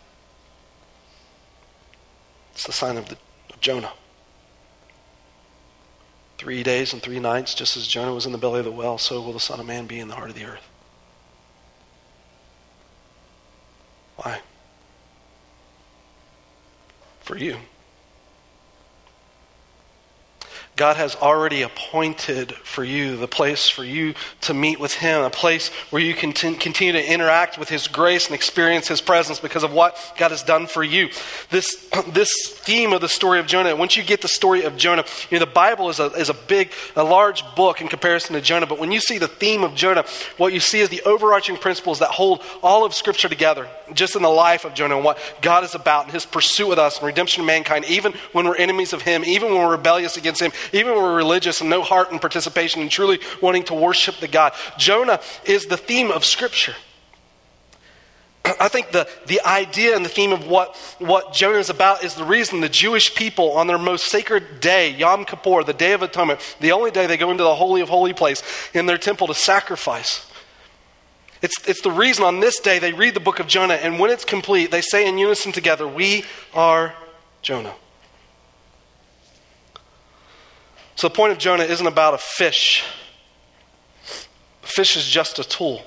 It's 2.52 2.66
the 2.66 2.72
sign 2.72 2.98
of, 2.98 3.08
the, 3.08 3.16
of 3.48 3.60
Jonah. 3.62 3.92
Three 6.36 6.62
days 6.62 6.92
and 6.92 7.00
three 7.00 7.18
nights, 7.18 7.54
just 7.54 7.78
as 7.78 7.86
Jonah 7.86 8.12
was 8.12 8.26
in 8.26 8.32
the 8.32 8.38
belly 8.38 8.58
of 8.58 8.66
the 8.66 8.72
well, 8.72 8.98
so 8.98 9.22
will 9.22 9.32
the 9.32 9.40
Son 9.40 9.58
of 9.58 9.64
Man 9.64 9.86
be 9.86 9.98
in 10.00 10.08
the 10.08 10.16
heart 10.16 10.28
of 10.28 10.36
the 10.36 10.44
earth. 10.44 10.68
Why? 14.16 14.40
For 17.30 17.38
you. 17.38 17.56
God 20.74 20.96
has 20.96 21.14
already 21.14 21.62
appointed 21.62 22.52
for 22.52 22.82
you 22.82 23.16
the 23.16 23.28
place 23.28 23.68
for 23.68 23.84
you 23.84 24.14
to 24.40 24.54
meet 24.54 24.80
with 24.80 24.94
Him, 24.94 25.22
a 25.22 25.30
place 25.30 25.68
where 25.90 26.02
you 26.02 26.14
can 26.14 26.32
t- 26.32 26.54
continue 26.54 26.94
to 26.94 27.12
interact 27.12 27.56
with 27.56 27.68
His 27.68 27.86
grace 27.86 28.26
and 28.26 28.34
experience 28.34 28.88
His 28.88 29.00
presence 29.00 29.38
because 29.38 29.62
of 29.62 29.72
what 29.72 29.96
God 30.16 30.32
has 30.32 30.42
done 30.42 30.66
for 30.66 30.82
you. 30.82 31.10
This, 31.50 31.88
this 32.08 32.32
theme 32.48 32.92
of 32.92 33.00
the 33.00 33.08
story 33.08 33.38
of 33.38 33.46
Jonah, 33.46 33.76
once 33.76 33.96
you 33.96 34.02
get 34.02 34.22
the 34.22 34.28
story 34.28 34.64
of 34.64 34.76
Jonah, 34.76 35.04
you 35.30 35.38
know, 35.38 35.44
the 35.44 35.52
Bible 35.52 35.88
is 35.88 36.00
a, 36.00 36.06
is 36.12 36.30
a 36.30 36.34
big, 36.34 36.72
a 36.96 37.04
large 37.04 37.44
book 37.54 37.80
in 37.80 37.86
comparison 37.86 38.34
to 38.34 38.40
Jonah, 38.40 38.66
but 38.66 38.80
when 38.80 38.90
you 38.90 39.00
see 39.00 39.18
the 39.18 39.28
theme 39.28 39.62
of 39.62 39.76
Jonah, 39.76 40.04
what 40.36 40.52
you 40.52 40.60
see 40.60 40.80
is 40.80 40.88
the 40.88 41.02
overarching 41.02 41.58
principles 41.58 42.00
that 42.00 42.10
hold 42.10 42.42
all 42.60 42.84
of 42.84 42.92
Scripture 42.92 43.28
together, 43.28 43.68
just 43.94 44.16
in 44.16 44.22
the 44.22 44.28
life 44.28 44.64
of 44.64 44.74
Jonah 44.74 44.96
and 44.96 45.04
what 45.04 45.18
God 45.42 45.64
is 45.64 45.74
about 45.74 46.04
and 46.04 46.12
His 46.12 46.26
pursuit 46.26 46.68
with 46.68 46.78
us 46.78 46.98
and 46.98 47.06
redemption 47.06 47.42
of 47.42 47.46
mankind, 47.46 47.84
even 47.86 48.12
when 48.32 48.46
we're 48.46 48.56
enemies 48.56 48.92
of 48.92 49.02
Him, 49.02 49.24
even 49.24 49.50
when 49.50 49.58
we're 49.58 49.72
rebellious 49.72 50.16
against 50.16 50.40
Him 50.40 50.52
even 50.72 50.94
when 50.94 51.02
we're 51.02 51.16
religious 51.16 51.60
and 51.60 51.70
no 51.70 51.82
heart 51.82 52.10
and 52.10 52.20
participation 52.20 52.82
and 52.82 52.90
truly 52.90 53.20
wanting 53.40 53.64
to 53.64 53.74
worship 53.74 54.16
the 54.16 54.28
God. 54.28 54.52
Jonah 54.78 55.20
is 55.44 55.66
the 55.66 55.76
theme 55.76 56.10
of 56.10 56.24
Scripture. 56.24 56.74
I 58.42 58.68
think 58.68 58.90
the, 58.90 59.06
the 59.26 59.40
idea 59.42 59.94
and 59.94 60.04
the 60.04 60.08
theme 60.08 60.32
of 60.32 60.46
what, 60.46 60.74
what 60.98 61.34
Jonah 61.34 61.58
is 61.58 61.68
about 61.68 62.02
is 62.02 62.14
the 62.14 62.24
reason 62.24 62.60
the 62.60 62.70
Jewish 62.70 63.14
people, 63.14 63.52
on 63.52 63.66
their 63.66 63.78
most 63.78 64.06
sacred 64.06 64.60
day, 64.60 64.90
Yom 64.90 65.26
Kippur, 65.26 65.62
the 65.62 65.74
Day 65.74 65.92
of 65.92 66.00
Atonement, 66.02 66.40
the 66.58 66.72
only 66.72 66.90
day 66.90 67.06
they 67.06 67.18
go 67.18 67.30
into 67.30 67.44
the 67.44 67.54
Holy 67.54 67.82
of 67.82 67.90
Holy 67.90 68.14
place 68.14 68.42
in 68.72 68.86
their 68.86 68.96
temple 68.96 69.26
to 69.26 69.34
sacrifice. 69.34 70.26
It's, 71.42 71.56
it's 71.66 71.80
the 71.80 71.90
reason 71.90 72.24
on 72.24 72.40
this 72.40 72.60
day 72.60 72.78
they 72.78 72.92
read 72.92 73.14
the 73.14 73.20
book 73.20 73.40
of 73.40 73.46
Jonah, 73.46 73.74
and 73.74 73.98
when 73.98 74.10
it's 74.10 74.24
complete, 74.24 74.70
they 74.70 74.82
say 74.82 75.06
in 75.06 75.16
unison 75.16 75.52
together, 75.52 75.88
We 75.88 76.24
are 76.52 76.94
Jonah. 77.42 77.74
So 80.96 81.08
the 81.08 81.14
point 81.14 81.32
of 81.32 81.38
Jonah 81.38 81.64
isn't 81.64 81.86
about 81.86 82.12
a 82.12 82.18
fish. 82.18 82.84
A 84.62 84.66
fish 84.66 84.98
is 84.98 85.06
just 85.06 85.38
a 85.38 85.44
tool. 85.44 85.82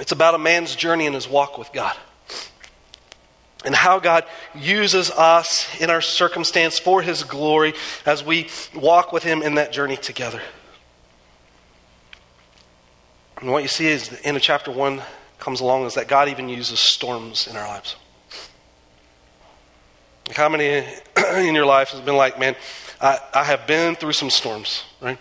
It's 0.00 0.12
about 0.12 0.34
a 0.34 0.38
man's 0.38 0.74
journey 0.74 1.04
in 1.04 1.12
his 1.12 1.28
walk 1.28 1.58
with 1.58 1.72
God. 1.72 1.94
And 3.66 3.74
how 3.74 3.98
God 3.98 4.24
uses 4.54 5.10
us 5.10 5.68
in 5.78 5.90
our 5.90 6.00
circumstance 6.00 6.78
for 6.78 7.02
his 7.02 7.22
glory 7.22 7.74
as 8.04 8.24
we 8.24 8.48
walk 8.74 9.12
with 9.12 9.22
him 9.22 9.42
in 9.42 9.56
that 9.56 9.70
journey 9.70 9.96
together. 9.98 10.40
And 13.40 13.50
what 13.50 13.62
you 13.62 13.68
see 13.68 13.86
is 13.86 14.08
the 14.08 14.24
end 14.24 14.36
of 14.36 14.42
chapter 14.42 14.70
1 14.70 15.02
comes 15.38 15.60
along 15.60 15.86
is 15.86 15.94
that 15.94 16.08
God 16.08 16.28
even 16.28 16.48
uses 16.48 16.80
storms 16.80 17.46
in 17.46 17.56
our 17.56 17.66
lives. 17.66 17.96
How 20.34 20.48
many 20.48 20.86
in 21.48 21.54
your 21.54 21.66
life 21.66 21.90
has 21.90 22.00
been 22.00 22.16
like, 22.16 22.38
man, 22.38 22.56
I, 23.00 23.18
I 23.34 23.44
have 23.44 23.66
been 23.66 23.94
through 23.94 24.12
some 24.12 24.30
storms, 24.30 24.84
right? 25.00 25.18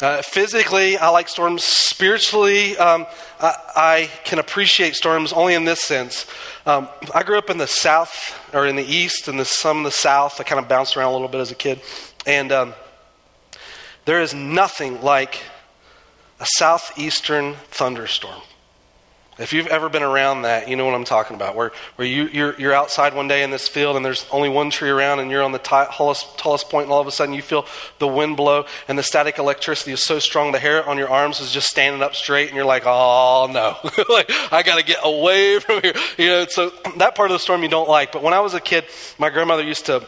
Uh, 0.00 0.22
physically, 0.22 0.96
I 0.96 1.08
like 1.08 1.28
storms. 1.28 1.64
Spiritually, 1.64 2.76
um, 2.76 3.04
I, 3.40 3.54
I, 3.74 4.10
can 4.22 4.38
appreciate 4.38 4.94
storms 4.94 5.32
only 5.32 5.54
in 5.54 5.64
this 5.64 5.82
sense. 5.82 6.24
Um, 6.64 6.88
I 7.12 7.24
grew 7.24 7.36
up 7.36 7.50
in 7.50 7.58
the 7.58 7.66
South, 7.66 8.38
or 8.54 8.68
in 8.68 8.76
the 8.76 8.84
East, 8.84 9.26
and 9.26 9.40
the, 9.40 9.44
some 9.44 9.78
in 9.78 9.82
the 9.82 9.90
South. 9.90 10.40
I 10.40 10.44
kind 10.44 10.60
of 10.60 10.68
bounced 10.68 10.96
around 10.96 11.08
a 11.08 11.12
little 11.12 11.26
bit 11.26 11.40
as 11.40 11.50
a 11.50 11.56
kid. 11.56 11.80
And 12.24 12.52
um, 12.52 12.74
there 14.04 14.22
is 14.22 14.32
nothing 14.32 15.02
like 15.02 15.42
a 16.40 16.46
southeastern 16.46 17.54
thunderstorm. 17.70 18.40
If 19.38 19.52
you've 19.52 19.68
ever 19.68 19.88
been 19.88 20.02
around 20.02 20.42
that, 20.42 20.68
you 20.68 20.74
know 20.74 20.84
what 20.84 20.94
I'm 20.94 21.04
talking 21.04 21.36
about. 21.36 21.54
Where, 21.54 21.70
where 21.94 22.08
you, 22.08 22.26
you're, 22.26 22.58
you're 22.58 22.74
outside 22.74 23.14
one 23.14 23.28
day 23.28 23.44
in 23.44 23.50
this 23.50 23.68
field 23.68 23.94
and 23.94 24.04
there's 24.04 24.26
only 24.32 24.48
one 24.48 24.68
tree 24.68 24.90
around 24.90 25.20
and 25.20 25.30
you're 25.30 25.44
on 25.44 25.52
the 25.52 25.60
tallest, 25.60 26.36
tallest 26.38 26.68
point 26.68 26.86
and 26.86 26.92
all 26.92 27.00
of 27.00 27.06
a 27.06 27.12
sudden 27.12 27.32
you 27.32 27.42
feel 27.42 27.64
the 28.00 28.08
wind 28.08 28.36
blow 28.36 28.66
and 28.88 28.98
the 28.98 29.02
static 29.04 29.38
electricity 29.38 29.92
is 29.92 30.02
so 30.02 30.18
strong 30.18 30.50
the 30.50 30.58
hair 30.58 30.84
on 30.88 30.98
your 30.98 31.08
arms 31.08 31.38
is 31.38 31.52
just 31.52 31.68
standing 31.68 32.02
up 32.02 32.16
straight 32.16 32.48
and 32.48 32.56
you're 32.56 32.64
like, 32.64 32.82
oh 32.84 33.48
no, 33.48 33.76
like 34.12 34.28
I 34.52 34.64
got 34.64 34.78
to 34.78 34.84
get 34.84 34.98
away 35.04 35.60
from 35.60 35.82
here. 35.82 35.94
You 36.16 36.26
know, 36.26 36.46
so 36.46 36.70
that 36.96 37.14
part 37.14 37.30
of 37.30 37.34
the 37.36 37.38
storm 37.38 37.62
you 37.62 37.68
don't 37.68 37.88
like. 37.88 38.10
But 38.10 38.24
when 38.24 38.34
I 38.34 38.40
was 38.40 38.54
a 38.54 38.60
kid, 38.60 38.86
my 39.18 39.30
grandmother 39.30 39.62
used 39.62 39.86
to 39.86 40.04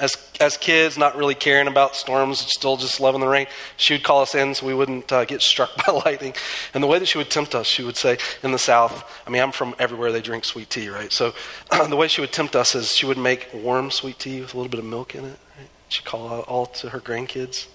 as, 0.00 0.16
as 0.40 0.56
kids, 0.56 0.96
not 0.96 1.16
really 1.16 1.34
caring 1.34 1.68
about 1.68 1.96
storms, 1.96 2.40
still 2.40 2.76
just 2.76 3.00
loving 3.00 3.20
the 3.20 3.28
rain, 3.28 3.46
she 3.76 3.94
would 3.94 4.02
call 4.02 4.22
us 4.22 4.34
in 4.34 4.54
so 4.54 4.66
we 4.66 4.74
wouldn't 4.74 5.12
uh, 5.12 5.24
get 5.24 5.42
struck 5.50 5.70
by 5.86 5.92
lightning. 5.92 6.34
And 6.74 6.82
the 6.82 6.86
way 6.86 6.98
that 6.98 7.06
she 7.06 7.18
would 7.18 7.30
tempt 7.30 7.54
us, 7.54 7.66
she 7.66 7.82
would 7.82 7.96
say, 7.96 8.18
in 8.42 8.52
the 8.52 8.58
South, 8.58 9.04
I 9.26 9.30
mean, 9.30 9.42
I'm 9.42 9.52
from 9.52 9.74
everywhere 9.78 10.12
they 10.12 10.20
drink 10.20 10.44
sweet 10.44 10.70
tea, 10.70 10.88
right? 10.88 11.12
So 11.12 11.34
the 11.88 11.96
way 11.96 12.08
she 12.08 12.20
would 12.20 12.32
tempt 12.32 12.56
us 12.56 12.74
is 12.74 12.94
she 12.94 13.06
would 13.06 13.18
make 13.18 13.48
warm 13.52 13.90
sweet 13.90 14.18
tea 14.18 14.40
with 14.40 14.54
a 14.54 14.56
little 14.56 14.70
bit 14.70 14.80
of 14.80 14.86
milk 14.86 15.14
in 15.14 15.24
it. 15.24 15.38
Right? 15.58 15.68
She'd 15.88 16.04
call 16.04 16.28
out 16.28 16.46
all 16.46 16.66
to 16.66 16.90
her 16.90 17.00
grandkids. 17.00 17.66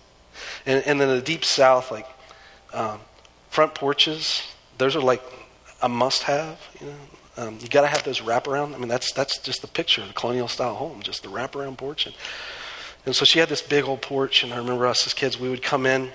And, 0.66 0.84
and 0.86 1.00
then 1.00 1.10
the 1.10 1.22
deep 1.22 1.46
South, 1.46 1.92
like 1.92 2.08
um, 2.74 3.00
front 3.50 3.76
porches, 3.76 4.44
those 4.78 4.96
are 4.96 5.02
like 5.02 5.22
a 5.82 5.90
must 5.90 6.24
have, 6.24 6.60
you 6.80 6.88
know. 6.88 6.96
Um, 7.36 7.58
you 7.62 7.68
got 7.68 7.82
to 7.82 7.88
have 7.88 8.04
those 8.04 8.22
wraparound. 8.22 8.76
I 8.76 8.78
mean, 8.78 8.90
that's 8.90 9.12
that's 9.12 9.38
just 9.38 9.62
the 9.62 9.68
picture 9.68 10.02
of 10.02 10.08
the 10.08 10.14
colonial 10.14 10.48
style 10.48 10.76
home, 10.76 11.02
just 11.02 11.24
the 11.24 11.30
wraparound 11.30 11.78
porch. 11.78 12.06
And, 12.06 12.16
and 13.06 13.16
so 13.16 13.26
she 13.26 13.40
had 13.40 13.50
this 13.50 13.62
big 13.62 13.86
old 13.86 14.02
porch, 14.02 14.44
and 14.44 14.54
I 14.54 14.58
remember 14.58 14.88
us 14.88 15.06
as 15.06 15.14
kids, 15.14 15.40
we 15.40 15.50
would 15.50 15.64
come 15.64 15.86
in 15.86 16.12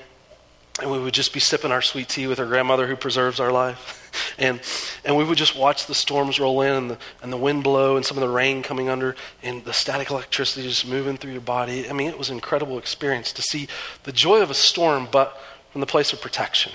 and 0.80 0.90
we 0.90 0.98
would 0.98 1.14
just 1.14 1.32
be 1.32 1.40
sipping 1.40 1.72
our 1.72 1.82
sweet 1.82 2.08
tea 2.08 2.26
with 2.26 2.38
our 2.38 2.46
grandmother 2.46 2.86
who 2.86 2.96
preserves 2.96 3.40
our 3.40 3.52
life. 3.52 3.94
And, 4.38 4.60
and 5.04 5.16
we 5.16 5.24
would 5.24 5.36
just 5.36 5.56
watch 5.56 5.86
the 5.86 5.94
storms 5.94 6.38
roll 6.38 6.62
in 6.62 6.72
and 6.72 6.90
the, 6.90 6.98
and 7.22 7.32
the 7.32 7.36
wind 7.36 7.64
blow 7.64 7.96
and 7.96 8.06
some 8.06 8.16
of 8.16 8.20
the 8.20 8.28
rain 8.28 8.62
coming 8.62 8.88
under 8.88 9.16
and 9.42 9.64
the 9.64 9.72
static 9.72 10.10
electricity 10.10 10.66
just 10.66 10.86
moving 10.86 11.16
through 11.16 11.32
your 11.32 11.40
body. 11.40 11.88
I 11.88 11.92
mean, 11.92 12.08
it 12.08 12.16
was 12.16 12.30
an 12.30 12.36
incredible 12.36 12.78
experience 12.78 13.32
to 13.32 13.42
see 13.42 13.68
the 14.04 14.12
joy 14.12 14.40
of 14.40 14.50
a 14.50 14.54
storm, 14.54 15.08
but 15.10 15.40
from 15.72 15.80
the 15.80 15.86
place 15.86 16.12
of 16.12 16.20
protection. 16.20 16.72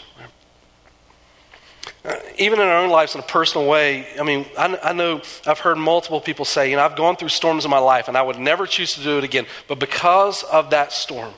Uh, 2.06 2.16
even 2.38 2.60
in 2.60 2.68
our 2.68 2.80
own 2.80 2.90
lives 2.90 3.16
in 3.16 3.22
a 3.22 3.24
personal 3.24 3.66
way, 3.68 4.06
I 4.20 4.24
mean, 4.24 4.46
I, 4.58 4.78
I, 4.84 4.94
know 4.94 5.22
I've 5.46 5.60
heard 5.60 5.78
multiple 5.78 6.20
people 6.20 6.44
say, 6.44 6.70
you 6.70 6.76
know, 6.76 6.84
I've 6.84 6.98
gone 6.98 7.16
through 7.16 7.30
storms 7.30 7.64
in 7.64 7.72
my 7.72 7.80
life 7.80 8.10
and 8.10 8.18
I 8.18 8.22
would 8.22 8.38
never 8.38 8.66
choose 8.66 8.94
to 8.96 9.02
do 9.02 9.18
it 9.18 9.24
again. 9.24 9.46
But 9.70 9.80
because 9.80 10.44
of 10.44 10.72
that 10.72 10.92
storm, 10.92 11.34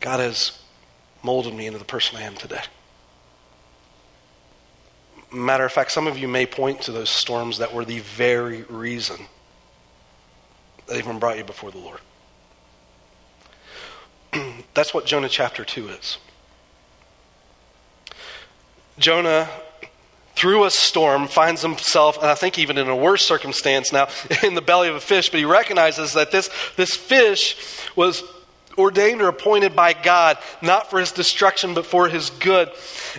God 0.00 0.20
has 0.20 0.60
molded 1.24 1.52
me 1.52 1.66
into 1.66 1.80
the 1.80 1.84
person 1.84 2.16
I 2.16 2.22
am 2.22 2.36
today. 2.36 2.62
Matter 5.32 5.64
of 5.64 5.72
fact, 5.72 5.90
some 5.90 6.06
of 6.06 6.16
you 6.16 6.28
may 6.28 6.46
point 6.46 6.82
to 6.82 6.92
those 6.92 7.10
storms 7.10 7.58
that 7.58 7.74
were 7.74 7.84
the 7.84 7.98
very 7.98 8.62
reason 8.62 9.16
that 10.86 10.96
even 10.96 11.18
brought 11.18 11.38
you 11.38 11.44
before 11.44 11.72
the 11.72 11.78
Lord. 11.78 12.00
That's 14.74 14.94
what 14.94 15.06
Jonah 15.06 15.28
chapter 15.28 15.64
2 15.64 15.88
is. 15.88 16.18
Jonah, 18.98 19.48
through 20.34 20.64
a 20.64 20.70
storm, 20.70 21.28
finds 21.28 21.62
himself, 21.62 22.18
and 22.18 22.26
I 22.26 22.34
think 22.34 22.58
even 22.58 22.78
in 22.78 22.88
a 22.88 22.96
worse 22.96 23.24
circumstance 23.24 23.92
now, 23.92 24.08
in 24.42 24.54
the 24.54 24.62
belly 24.62 24.88
of 24.88 24.94
a 24.94 25.00
fish, 25.00 25.30
but 25.30 25.38
he 25.38 25.44
recognizes 25.44 26.12
that 26.14 26.30
this, 26.30 26.50
this 26.76 26.94
fish 26.94 27.56
was 27.96 28.22
ordained 28.76 29.22
or 29.22 29.28
appointed 29.28 29.76
by 29.76 29.92
God, 29.92 30.38
not 30.60 30.90
for 30.90 30.98
his 30.98 31.12
destruction, 31.12 31.74
but 31.74 31.86
for 31.86 32.08
his 32.08 32.30
good. 32.30 32.70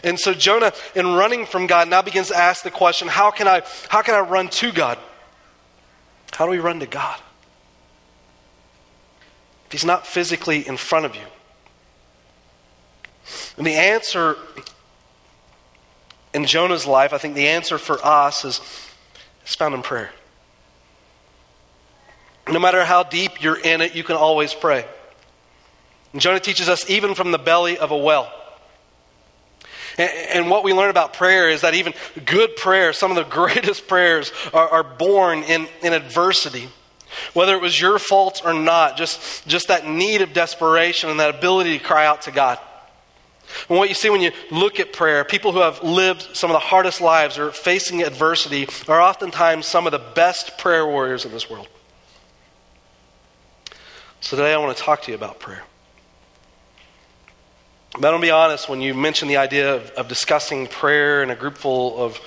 And 0.03 0.19
so 0.19 0.33
Jonah, 0.33 0.73
in 0.95 1.13
running 1.13 1.45
from 1.45 1.67
God, 1.67 1.87
now 1.87 2.01
begins 2.01 2.27
to 2.27 2.37
ask 2.37 2.63
the 2.63 2.71
question 2.71 3.07
how 3.07 3.31
can 3.31 3.47
I, 3.47 3.61
how 3.89 4.01
can 4.01 4.15
I 4.15 4.19
run 4.19 4.49
to 4.49 4.71
God? 4.71 4.97
How 6.33 6.45
do 6.45 6.51
we 6.51 6.59
run 6.59 6.81
to 6.81 6.85
God? 6.85 7.19
If 9.67 9.71
he's 9.71 9.85
not 9.85 10.05
physically 10.05 10.67
in 10.67 10.77
front 10.77 11.05
of 11.05 11.15
you. 11.15 11.21
And 13.57 13.65
the 13.65 13.73
answer 13.73 14.37
in 16.35 16.45
Jonah's 16.45 16.85
life, 16.85 17.13
I 17.13 17.17
think 17.17 17.33
the 17.33 17.47
answer 17.47 17.77
for 17.77 17.97
us 18.05 18.43
is, 18.43 18.59
is 19.47 19.55
found 19.55 19.73
in 19.73 19.81
prayer. 19.81 20.11
No 22.49 22.59
matter 22.59 22.83
how 22.83 23.03
deep 23.03 23.41
you're 23.41 23.57
in 23.57 23.79
it, 23.79 23.95
you 23.95 24.03
can 24.03 24.17
always 24.17 24.53
pray. 24.53 24.85
And 26.11 26.21
Jonah 26.21 26.41
teaches 26.41 26.67
us 26.67 26.89
even 26.89 27.15
from 27.15 27.31
the 27.31 27.37
belly 27.37 27.77
of 27.77 27.91
a 27.91 27.97
well. 27.97 28.31
And, 29.97 30.11
and, 30.33 30.49
what 30.49 30.65
we 30.65 30.73
learn 30.73 30.89
about 30.89 31.13
prayer 31.13 31.49
is 31.49 31.61
that 31.61 31.73
even 31.73 31.93
good 32.25 32.57
prayers, 32.57 32.97
some 32.97 33.11
of 33.11 33.15
the 33.15 33.23
greatest 33.29 33.87
prayers, 33.87 34.33
are, 34.53 34.67
are 34.67 34.83
born 34.83 35.41
in, 35.43 35.69
in 35.81 35.93
adversity. 35.93 36.67
Whether 37.33 37.55
it 37.55 37.61
was 37.61 37.79
your 37.79 37.97
fault 37.97 38.41
or 38.43 38.53
not, 38.53 38.97
just, 38.97 39.47
just 39.47 39.69
that 39.69 39.87
need 39.87 40.21
of 40.21 40.33
desperation 40.33 41.09
and 41.09 41.21
that 41.21 41.33
ability 41.33 41.77
to 41.77 41.83
cry 41.83 42.05
out 42.05 42.23
to 42.23 42.31
God. 42.31 42.59
And 43.69 43.77
what 43.77 43.89
you 43.89 43.95
see 43.95 44.09
when 44.09 44.21
you 44.21 44.31
look 44.51 44.79
at 44.79 44.93
prayer, 44.93 45.23
people 45.23 45.51
who 45.51 45.59
have 45.59 45.83
lived 45.83 46.29
some 46.33 46.49
of 46.49 46.53
the 46.53 46.59
hardest 46.59 47.01
lives 47.01 47.37
or 47.37 47.51
facing 47.51 48.03
adversity 48.03 48.67
are 48.87 49.01
oftentimes 49.01 49.65
some 49.65 49.85
of 49.85 49.91
the 49.91 49.99
best 49.99 50.57
prayer 50.57 50.85
warriors 50.85 51.25
in 51.25 51.31
this 51.31 51.49
world. 51.49 51.67
So 54.21 54.37
today 54.37 54.53
I 54.53 54.57
want 54.57 54.75
to 54.75 54.83
talk 54.83 55.03
to 55.03 55.11
you 55.11 55.15
about 55.15 55.39
prayer. 55.39 55.63
But 57.99 58.13
I'll 58.13 58.19
be 58.19 58.31
honest, 58.31 58.67
when 58.67 58.81
you 58.81 58.93
mention 58.93 59.27
the 59.27 59.37
idea 59.37 59.75
of, 59.75 59.89
of 59.91 60.07
discussing 60.07 60.67
prayer 60.67 61.23
in 61.23 61.29
a 61.29 61.35
group 61.35 61.57
full 61.57 61.97
of, 61.97 62.19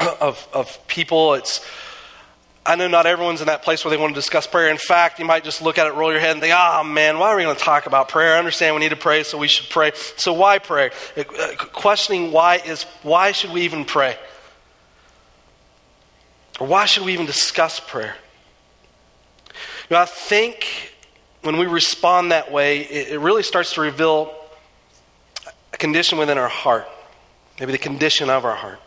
of, 0.20 0.48
of 0.52 0.86
people, 0.88 1.34
it's 1.34 1.64
I 2.64 2.76
know 2.76 2.86
not 2.86 3.06
everyone's 3.06 3.40
in 3.40 3.48
that 3.48 3.62
place 3.62 3.84
where 3.84 3.90
they 3.90 4.00
want 4.00 4.14
to 4.14 4.18
discuss 4.18 4.46
prayer. 4.46 4.70
In 4.70 4.78
fact, 4.78 5.18
you 5.18 5.24
might 5.24 5.42
just 5.42 5.62
look 5.62 5.78
at 5.78 5.88
it, 5.88 5.94
roll 5.94 6.12
your 6.12 6.20
head, 6.20 6.30
and 6.30 6.40
think, 6.40 6.54
oh 6.56 6.84
man, 6.84 7.18
why 7.18 7.28
are 7.28 7.36
we 7.36 7.42
going 7.42 7.56
to 7.56 7.60
talk 7.62 7.86
about 7.86 8.08
prayer? 8.08 8.36
I 8.36 8.38
understand 8.38 8.76
we 8.76 8.80
need 8.80 8.90
to 8.90 8.96
pray, 8.96 9.24
so 9.24 9.36
we 9.36 9.48
should 9.48 9.68
pray. 9.68 9.90
So 10.16 10.32
why 10.32 10.58
pray? 10.58 10.90
Uh, 11.16 11.24
questioning 11.56 12.30
why 12.30 12.56
is, 12.58 12.84
why 13.02 13.32
should 13.32 13.50
we 13.50 13.62
even 13.62 13.84
pray? 13.84 14.16
Or 16.60 16.68
why 16.68 16.84
should 16.84 17.04
we 17.04 17.14
even 17.14 17.26
discuss 17.26 17.80
prayer? 17.80 18.14
You 19.48 19.96
know, 19.96 20.00
I 20.00 20.04
think 20.04 20.94
when 21.42 21.58
we 21.58 21.66
respond 21.66 22.30
that 22.30 22.52
way, 22.52 22.82
it, 22.82 23.14
it 23.14 23.18
really 23.18 23.42
starts 23.42 23.74
to 23.74 23.80
reveal 23.80 24.32
a 25.72 25.76
condition 25.76 26.16
within 26.16 26.38
our 26.38 26.48
heart, 26.48 26.86
maybe 27.58 27.72
the 27.72 27.78
condition 27.78 28.30
of 28.30 28.44
our 28.44 28.54
heart. 28.54 28.78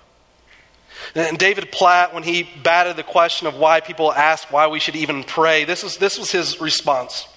And 1.14 1.38
David 1.38 1.72
Platt, 1.72 2.14
when 2.14 2.24
he 2.24 2.50
batted 2.64 2.96
the 2.96 3.04
question 3.04 3.48
of 3.48 3.56
why 3.56 3.80
people 3.80 4.12
ask 4.12 4.52
why 4.52 4.68
we 4.68 4.80
should 4.80 4.96
even 4.96 5.24
pray, 5.24 5.66
this 5.66 5.84
was, 5.84 5.98
this 5.98 6.18
was 6.18 6.32
his 6.32 6.60
response. 6.60 7.28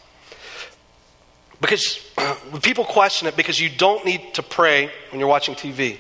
Because 1.61 1.99
people 2.63 2.85
question 2.85 3.29
it 3.29 3.37
because 3.37 3.61
you 3.61 3.69
don't 3.69 4.05
need 4.05 4.35
to 4.35 4.43
pray 4.43 4.91
when 5.11 5.21
you're 5.21 5.29
watching 5.29 5.55
TV. 5.55 5.99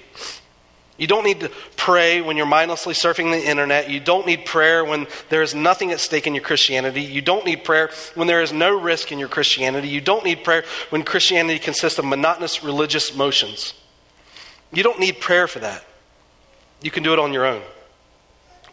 You 0.99 1.07
don't 1.07 1.23
need 1.23 1.41
to 1.41 1.53
pray 1.77 2.21
when 2.21 2.37
you're 2.37 2.47
mindlessly 2.47 2.93
surfing 2.93 3.31
the 3.31 3.49
internet. 3.49 3.88
You 3.88 4.00
don't 4.00 4.27
need 4.27 4.45
prayer 4.45 4.85
when 4.85 5.07
there 5.29 5.43
is 5.43 5.55
nothing 5.55 5.93
at 5.93 6.00
stake 6.00 6.27
in 6.27 6.35
your 6.35 6.43
Christianity. 6.43 7.03
You 7.03 7.23
don't 7.23 7.47
need 7.47 7.62
prayer 7.62 7.91
when 8.17 8.27
there 8.27 8.43
is 8.43 8.53
no 8.53 8.77
risk 8.77 9.12
in 9.12 9.21
your 9.21 9.29
Christianity. 9.29 9.88
You 9.88 10.00
don't 10.00 10.25
need 10.25 10.43
prayer 10.43 10.65
when 10.91 11.05
Christianity 11.05 11.61
consists 11.61 12.00
of 12.00 12.05
monotonous 12.05 12.65
religious 12.65 13.15
motions. 13.15 13.75
You 14.73 14.83
don't 14.83 14.99
need 14.99 15.21
prayer 15.21 15.47
for 15.47 15.61
that. 15.61 15.85
You 16.83 16.91
can 16.91 17.03
do 17.03 17.13
it 17.13 17.19
on 17.19 17.33
your 17.33 17.45
own. 17.45 17.63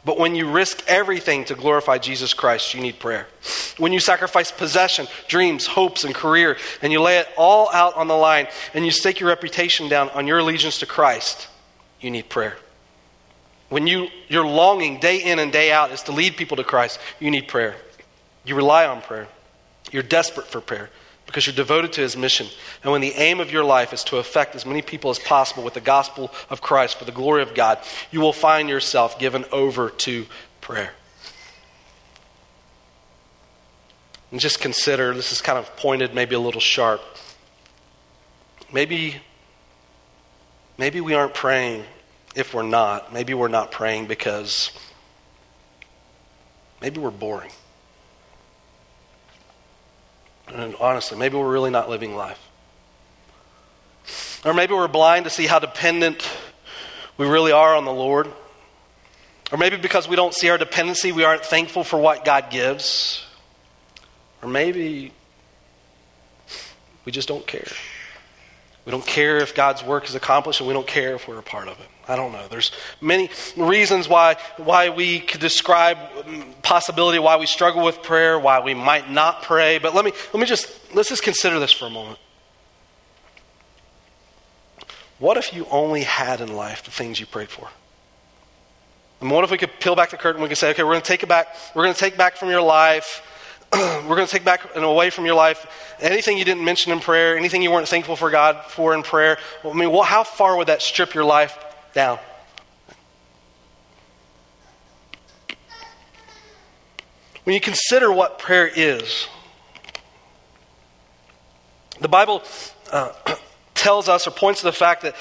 But 0.04 0.20
when 0.20 0.36
you 0.36 0.52
risk 0.52 0.84
everything 0.88 1.46
to 1.46 1.56
glorify 1.56 1.98
Jesus 1.98 2.34
Christ, 2.34 2.76
you 2.76 2.82
need 2.82 3.00
prayer. 3.00 3.28
When 3.80 3.92
you 3.92 4.00
sacrifice 4.00 4.52
possession, 4.52 5.08
dreams, 5.28 5.66
hopes, 5.66 6.04
and 6.04 6.14
career, 6.14 6.58
and 6.84 6.94
you 6.94 7.02
lay 7.02 7.18
it 7.18 7.28
all 7.36 7.72
out 7.74 7.96
on 7.96 8.08
the 8.08 8.16
line, 8.16 8.48
and 8.76 8.86
you 8.86 8.92
stake 8.92 9.20
your 9.20 9.30
reputation 9.30 9.90
down 9.90 10.10
on 10.12 10.28
your 10.28 10.38
allegiance 10.38 10.78
to 10.80 10.86
Christ, 10.86 11.48
you 12.00 12.12
need 12.12 12.30
prayer. 12.30 12.56
When 13.70 13.88
you, 13.88 14.10
your 14.28 14.46
longing 14.46 15.00
day 15.00 15.24
in 15.24 15.40
and 15.40 15.52
day 15.52 15.72
out 15.72 15.92
is 15.92 16.04
to 16.04 16.12
lead 16.12 16.38
people 16.38 16.58
to 16.58 16.64
Christ, 16.64 17.00
you 17.20 17.32
need 17.32 17.48
prayer. 17.48 17.76
You 18.46 18.56
rely 18.56 18.86
on 18.86 19.02
prayer. 19.02 19.28
You're 19.92 20.04
desperate 20.04 20.46
for 20.46 20.62
prayer 20.62 20.92
because 21.26 21.48
you're 21.48 21.56
devoted 21.56 21.94
to 21.94 22.02
his 22.02 22.16
mission. 22.16 22.48
And 22.84 22.92
when 22.92 23.02
the 23.02 23.14
aim 23.14 23.40
of 23.40 23.52
your 23.52 23.64
life 23.64 23.94
is 23.94 24.04
to 24.06 24.18
affect 24.18 24.56
as 24.56 24.66
many 24.66 24.82
people 24.82 25.10
as 25.10 25.20
possible 25.20 25.64
with 25.64 25.74
the 25.74 25.82
gospel 25.82 26.32
of 26.50 26.62
Christ 26.62 26.98
for 26.98 27.06
the 27.06 27.12
glory 27.12 27.42
of 27.42 27.54
God, 27.54 27.80
you 28.12 28.22
will 28.22 28.34
find 28.34 28.70
yourself 28.70 29.18
given 29.20 29.46
over 29.52 29.90
to 29.90 30.26
prayer. 30.62 30.94
And 34.32 34.40
just 34.40 34.60
consider 34.60 35.14
this 35.14 35.32
is 35.32 35.42
kind 35.42 35.58
of 35.58 35.76
pointed, 35.78 36.14
maybe 36.14 36.36
a 36.36 36.40
little 36.40 36.62
sharp. 36.62 37.02
Maybe, 38.72 39.16
maybe 40.78 41.00
we 41.00 41.14
aren't 41.14 41.34
praying 41.34 41.86
if 42.36 42.54
we're 42.54 42.64
not. 42.64 43.14
Maybe 43.14 43.34
we're 43.34 43.48
not 43.48 43.72
praying 43.72 44.08
because 44.08 44.72
maybe 46.82 47.00
we're 47.00 47.12
boring. 47.12 47.52
And 50.54 50.76
honestly, 50.80 51.18
maybe 51.18 51.38
we're 51.38 51.52
really 51.52 51.72
not 51.72 51.90
living 51.90 52.16
life. 52.16 52.40
Or 54.46 54.54
maybe 54.54 54.74
we're 54.74 54.88
blind 54.88 55.26
to 55.26 55.32
see 55.32 55.48
how 55.48 55.60
dependent 55.60 56.28
we 57.18 57.28
really 57.28 57.52
are 57.52 57.76
on 57.76 57.86
the 57.86 57.94
Lord. 57.94 58.32
Or 59.52 59.58
maybe 59.58 59.78
because 59.78 60.08
we 60.08 60.16
don't 60.16 60.34
see 60.34 60.50
our 60.50 60.58
dependency, 60.58 61.12
we 61.12 61.24
aren't 61.24 61.46
thankful 61.46 61.84
for 61.84 61.98
what 61.98 62.26
God 62.26 62.50
gives. 62.50 63.26
Or 64.42 64.50
maybe 64.50 65.12
we 67.06 67.12
just 67.12 67.28
don't 67.28 67.46
care. 67.46 67.72
We 68.86 68.92
don't 68.92 69.06
care 69.06 69.38
if 69.38 69.56
God's 69.56 69.84
work 69.84 70.08
is 70.08 70.14
accomplished, 70.14 70.60
and 70.60 70.68
we 70.68 70.74
don't 70.74 70.88
care 70.88 71.16
if 71.16 71.28
we're 71.28 71.40
a 71.40 71.44
part 71.44 71.68
of 71.68 71.80
it. 71.80 71.88
I 72.08 72.16
don't 72.16 72.32
know. 72.32 72.48
There's 72.48 72.72
many 73.02 73.30
reasons 73.58 74.08
why, 74.08 74.38
why 74.58 74.90
we 74.90 75.20
could 75.20 75.42
describe 75.42 75.98
um, 76.26 76.54
possibility, 76.62 77.20
why 77.20 77.38
we 77.38 77.46
struggle 77.46 77.84
with 77.84 78.04
prayer, 78.04 78.40
why 78.40 78.60
we 78.60 78.74
might 78.74 79.10
not 79.10 79.42
pray. 79.42 79.80
But 79.80 79.96
let 79.96 80.06
me, 80.06 80.12
let 80.34 80.40
me 80.40 80.46
just, 80.46 80.94
let's 80.94 81.10
just 81.10 81.24
consider 81.24 81.60
this 81.60 81.72
for 81.72 81.86
a 81.86 81.90
moment. 81.90 82.20
What 85.18 85.38
if 85.38 85.54
you 85.54 85.66
only 85.72 86.04
had 86.04 86.42
in 86.42 86.56
life 86.56 86.84
the 86.84 86.92
things 86.92 87.20
you 87.20 87.26
prayed 87.26 87.50
for? 87.50 87.70
And 89.22 89.32
what 89.32 89.44
if 89.44 89.52
we 89.52 89.58
could 89.58 89.80
peel 89.80 89.96
back 89.96 90.10
the 90.12 90.18
curtain? 90.18 90.42
We 90.42 90.50
could 90.50 90.58
say, 90.58 90.72
okay, 90.72 90.84
we're 90.84 90.92
going 90.92 91.02
to 91.02 91.08
take 91.08 91.24
it 91.24 91.30
back. 91.30 91.56
We're 91.74 91.84
going 91.84 91.94
to 91.94 92.00
take 92.00 92.18
back 92.18 92.36
from 92.36 92.50
your 92.50 92.62
life. 92.62 93.26
we're 93.74 94.16
going 94.16 94.28
to 94.28 94.32
take 94.32 94.46
back 94.46 94.76
and 94.76 94.86
away 94.86 95.10
from 95.10 95.26
your 95.26 95.36
life 95.36 95.66
anything 96.00 96.38
you 96.38 96.46
didn't 96.46 96.64
mention 96.64 96.92
in 96.92 97.00
prayer, 97.00 97.38
anything 97.38 97.62
you 97.62 97.72
weren't 97.72 97.88
thankful 97.88 98.16
for 98.16 98.30
God 98.30 98.64
for 98.68 98.94
in 98.94 99.04
prayer. 99.04 99.38
I 99.64 99.74
mean, 99.74 99.92
well, 99.92 100.04
how 100.04 100.24
far 100.24 100.58
would 100.58 100.68
that 100.68 100.82
strip 100.82 101.14
your 101.14 101.24
life 101.24 101.58
down? 101.96 102.20
When 107.46 107.54
you 107.54 107.62
consider 107.62 108.12
what 108.12 108.38
prayer 108.38 108.68
is, 108.68 109.28
the 112.00 112.08
Bible 112.08 112.44
uh, 112.92 113.12
tells 113.74 114.10
us 114.10 114.28
or 114.28 114.32
points 114.32 114.60
to 114.60 114.66
the 114.66 114.74
fact 114.74 115.04
that 115.04 115.16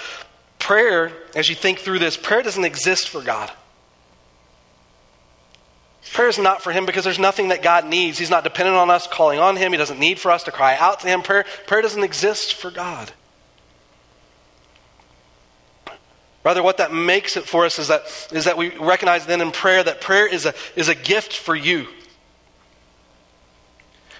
prayer, 0.58 1.12
as 1.34 1.48
you 1.48 1.54
think 1.54 1.78
through 1.78 2.00
this, 2.00 2.16
prayer 2.16 2.42
doesn't 2.42 2.64
exist 2.64 3.08
for 3.08 3.22
God. 3.22 3.50
Prayer 6.12 6.28
is 6.28 6.38
not 6.38 6.62
for 6.62 6.72
him 6.72 6.86
because 6.86 7.04
there's 7.04 7.18
nothing 7.18 7.48
that 7.48 7.62
God 7.62 7.86
needs. 7.86 8.18
He's 8.18 8.30
not 8.30 8.44
dependent 8.44 8.76
on 8.76 8.90
us 8.90 9.06
calling 9.06 9.38
on 9.38 9.56
him. 9.56 9.72
He 9.72 9.78
doesn't 9.78 9.98
need 9.98 10.18
for 10.18 10.30
us 10.30 10.44
to 10.44 10.52
cry 10.52 10.76
out 10.76 11.00
to 11.00 11.06
him. 11.06 11.22
Prayer, 11.22 11.44
prayer 11.66 11.82
doesn't 11.82 12.02
exist 12.02 12.54
for 12.54 12.70
God. 12.70 13.12
Rather, 16.44 16.62
what 16.62 16.76
that 16.76 16.92
makes 16.92 17.36
it 17.38 17.44
for 17.44 17.64
us 17.64 17.78
is 17.78 17.88
that, 17.88 18.02
is 18.30 18.44
that 18.44 18.58
we 18.58 18.76
recognize 18.76 19.24
then 19.24 19.40
in 19.40 19.50
prayer 19.50 19.82
that 19.82 20.02
prayer 20.02 20.26
is 20.26 20.44
a, 20.44 20.52
is 20.76 20.88
a 20.88 20.94
gift 20.94 21.32
for 21.34 21.56
you. 21.56 21.86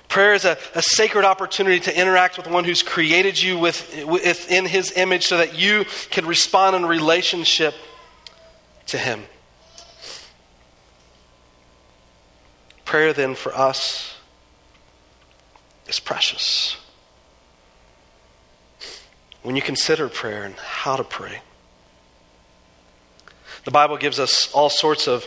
Prayer 0.09 0.33
is 0.33 0.47
a, 0.47 0.57
a 0.75 0.81
sacred 0.81 1.25
opportunity 1.25 1.81
to 1.81 1.99
interact 1.99 2.39
with 2.39 2.47
one 2.47 2.65
who's 2.65 2.83
created 2.83 3.41
you 3.41 3.59
with, 3.59 4.05
within 4.07 4.65
his 4.65 4.93
image 4.93 5.27
so 5.27 5.37
that 5.37 5.59
you 5.59 5.85
can 6.11 6.25
respond 6.25 6.75
in 6.75 6.87
relationship 6.87 7.75
to 8.87 8.97
him. 8.97 9.25
Prayer, 12.85 13.13
then, 13.13 13.35
for 13.35 13.55
us 13.55 14.15
is 15.89 16.01
precious. 16.01 16.77
When 19.43 19.57
you 19.57 19.63
consider 19.63 20.09
prayer 20.09 20.45
and 20.45 20.55
how 20.55 20.97
to 20.97 21.05
pray, 21.05 21.41
the 23.65 23.71
Bible 23.71 23.97
gives 23.97 24.19
us 24.19 24.53
all 24.53 24.69
sorts 24.69 25.09
of 25.09 25.27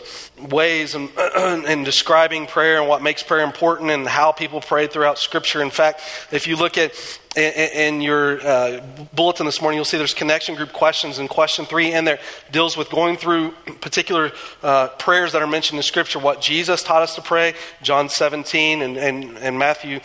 ways 0.50 0.94
in, 0.94 1.08
in, 1.66 1.82
describing 1.82 2.46
prayer 2.46 2.78
and 2.78 2.88
what 2.88 3.02
makes 3.02 3.22
prayer 3.22 3.44
important 3.44 3.90
and 3.90 4.06
how 4.06 4.30
people 4.30 4.60
prayed 4.60 4.92
throughout 4.92 5.18
Scripture. 5.18 5.60
In 5.60 5.70
fact, 5.70 6.00
if 6.30 6.46
you 6.46 6.56
look 6.56 6.78
at 6.78 6.92
in, 7.36 8.00
your 8.00 8.40
uh, 8.40 8.80
bulletin 9.12 9.46
this 9.46 9.60
morning, 9.60 9.76
you'll 9.76 9.84
see 9.84 9.98
there's 9.98 10.14
connection 10.14 10.54
group 10.54 10.72
questions, 10.72 11.18
and 11.18 11.28
question 11.28 11.64
three 11.64 11.92
in 11.92 12.04
there 12.04 12.18
deals 12.50 12.76
with 12.76 12.90
going 12.90 13.16
through 13.16 13.52
particular 13.80 14.32
uh, 14.62 14.88
prayers 14.88 15.32
that 15.32 15.42
are 15.42 15.46
mentioned 15.46 15.78
in 15.78 15.82
Scripture, 15.82 16.18
what 16.18 16.40
Jesus 16.40 16.82
taught 16.82 17.02
us 17.02 17.16
to 17.16 17.22
pray, 17.22 17.54
John 17.82 18.08
17 18.08 18.82
and, 18.82 18.96
and, 18.96 19.36
and 19.38 19.58
Matthew, 19.58 20.00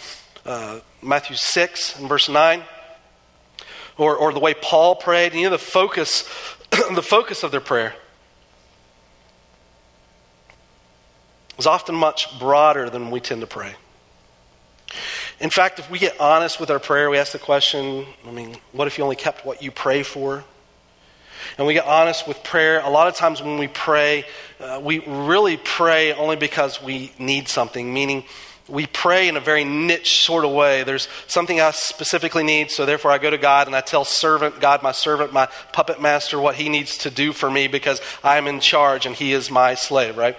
uh, 0.46 0.80
Matthew 1.02 1.36
6 1.36 2.00
and 2.00 2.10
verse 2.10 2.30
9. 2.30 2.64
Or, 3.96 4.16
or 4.16 4.34
the 4.34 4.40
way 4.40 4.56
Paul 4.56 4.96
prayed, 4.96 5.36
you 5.36 5.44
know 5.44 5.52
the 5.52 5.60
focus, 5.60 6.28
the 6.72 7.04
focus 7.04 7.44
of 7.44 7.52
their 7.52 7.62
prayer 7.62 7.94
is 11.58 11.68
often 11.68 11.96
much 11.96 12.38
broader 12.40 12.90
than 12.90 13.12
we 13.12 13.20
tend 13.20 13.42
to 13.42 13.48
pray. 13.48 13.76
In 15.40 15.50
fact, 15.50 15.80
if 15.80 15.90
we 15.90 16.00
get 16.00 16.20
honest 16.20 16.60
with 16.60 16.70
our 16.70 16.80
prayer, 16.80 17.10
we 17.10 17.18
ask 17.18 17.32
the 17.32 17.40
question 17.40 18.06
I 18.28 18.32
mean, 18.32 18.56
what 18.72 18.88
if 18.88 18.98
you 18.98 19.04
only 19.04 19.16
kept 19.16 19.46
what 19.46 19.62
you 19.62 19.72
pray 19.72 20.04
for? 20.04 20.44
And 21.58 21.68
we 21.68 21.74
get 21.74 21.86
honest 21.86 22.28
with 22.28 22.44
prayer. 22.44 22.80
A 22.80 22.90
lot 22.90 23.08
of 23.08 23.16
times 23.16 23.42
when 23.42 23.58
we 23.58 23.68
pray, 23.68 24.26
uh, 24.60 24.80
we 24.82 25.00
really 25.00 25.58
pray 25.58 26.14
only 26.14 26.36
because 26.36 26.82
we 26.82 27.12
need 27.20 27.48
something, 27.48 27.94
meaning 27.94 28.24
we 28.70 28.88
pray 28.88 29.28
in 29.28 29.36
a 29.36 29.42
very 29.42 29.64
niche 29.64 30.24
sort 30.24 30.46
of 30.46 30.52
way. 30.52 30.84
There's 30.84 31.10
something 31.28 31.60
I 31.60 31.72
specifically 31.72 32.44
need, 32.44 32.72
so 32.72 32.86
therefore 32.86 33.12
I 33.12 33.18
go 33.18 33.30
to 33.30 33.38
God 33.38 33.68
and 33.68 33.76
I 33.76 33.82
tell 33.82 34.06
servant, 34.06 34.62
God, 34.62 34.82
my 34.82 34.94
servant, 34.94 35.34
my 35.34 35.48
puppet 35.74 36.02
master, 36.02 36.40
what 36.40 36.56
he 36.56 36.70
needs 36.70 37.00
to 37.00 37.10
do 37.10 37.34
for 37.34 37.52
me 37.52 37.68
because 37.68 38.02
I'm 38.24 38.48
in 38.48 38.62
charge 38.62 39.06
and 39.06 39.16
he 39.16 39.34
is 39.34 39.52
my 39.52 39.76
slave, 39.76 40.18
right? 40.18 40.38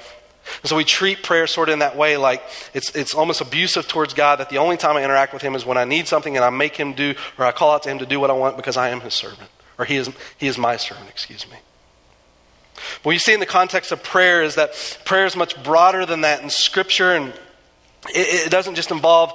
And 0.63 0.69
so 0.69 0.77
we 0.77 0.85
treat 0.85 1.23
prayer 1.23 1.47
sort 1.47 1.69
of 1.69 1.75
in 1.75 1.79
that 1.81 1.97
way, 1.97 2.17
like 2.17 2.43
it's, 2.73 2.95
it's 2.95 3.15
almost 3.15 3.41
abusive 3.41 3.89
towards 3.89 4.15
God 4.15 4.41
that 4.41 4.51
the 4.51 4.59
only 4.59 4.77
time 4.77 4.97
I 4.97 5.05
interact 5.05 5.33
with 5.33 5.43
Him 5.43 5.55
is 5.55 5.65
when 5.65 5.79
I 5.79 5.85
need 5.85 6.09
something 6.09 6.37
and 6.37 6.45
I 6.45 6.51
make 6.51 6.77
Him 6.77 6.93
do, 6.93 7.15
or 7.39 7.45
I 7.45 7.53
call 7.53 7.73
out 7.73 7.83
to 7.85 7.91
Him 7.91 7.99
to 7.99 8.07
do 8.07 8.21
what 8.21 8.31
I 8.31 8.35
want 8.35 8.57
because 8.57 8.77
I 8.77 8.91
am 8.91 9.01
His 9.01 9.15
servant, 9.15 9.51
or 9.79 9.85
He 9.85 9.97
is, 9.97 10.11
he 10.39 10.47
is 10.47 10.59
my 10.59 10.77
servant, 10.77 11.09
excuse 11.09 11.49
me. 11.51 11.57
What 13.03 13.13
you 13.13 13.19
see 13.19 13.33
in 13.33 13.41
the 13.41 13.47
context 13.47 13.93
of 13.93 14.03
prayer 14.03 14.43
is 14.43 14.57
that 14.57 14.99
prayer 15.05 15.27
is 15.27 15.37
much 15.37 15.63
broader 15.63 16.05
than 16.05 16.23
that 16.23 16.43
in 16.43 16.51
Scripture 16.51 17.13
and 17.15 17.33
it, 18.11 18.51
doesn't 18.51 18.75
just 18.75 18.91
involve 18.91 19.33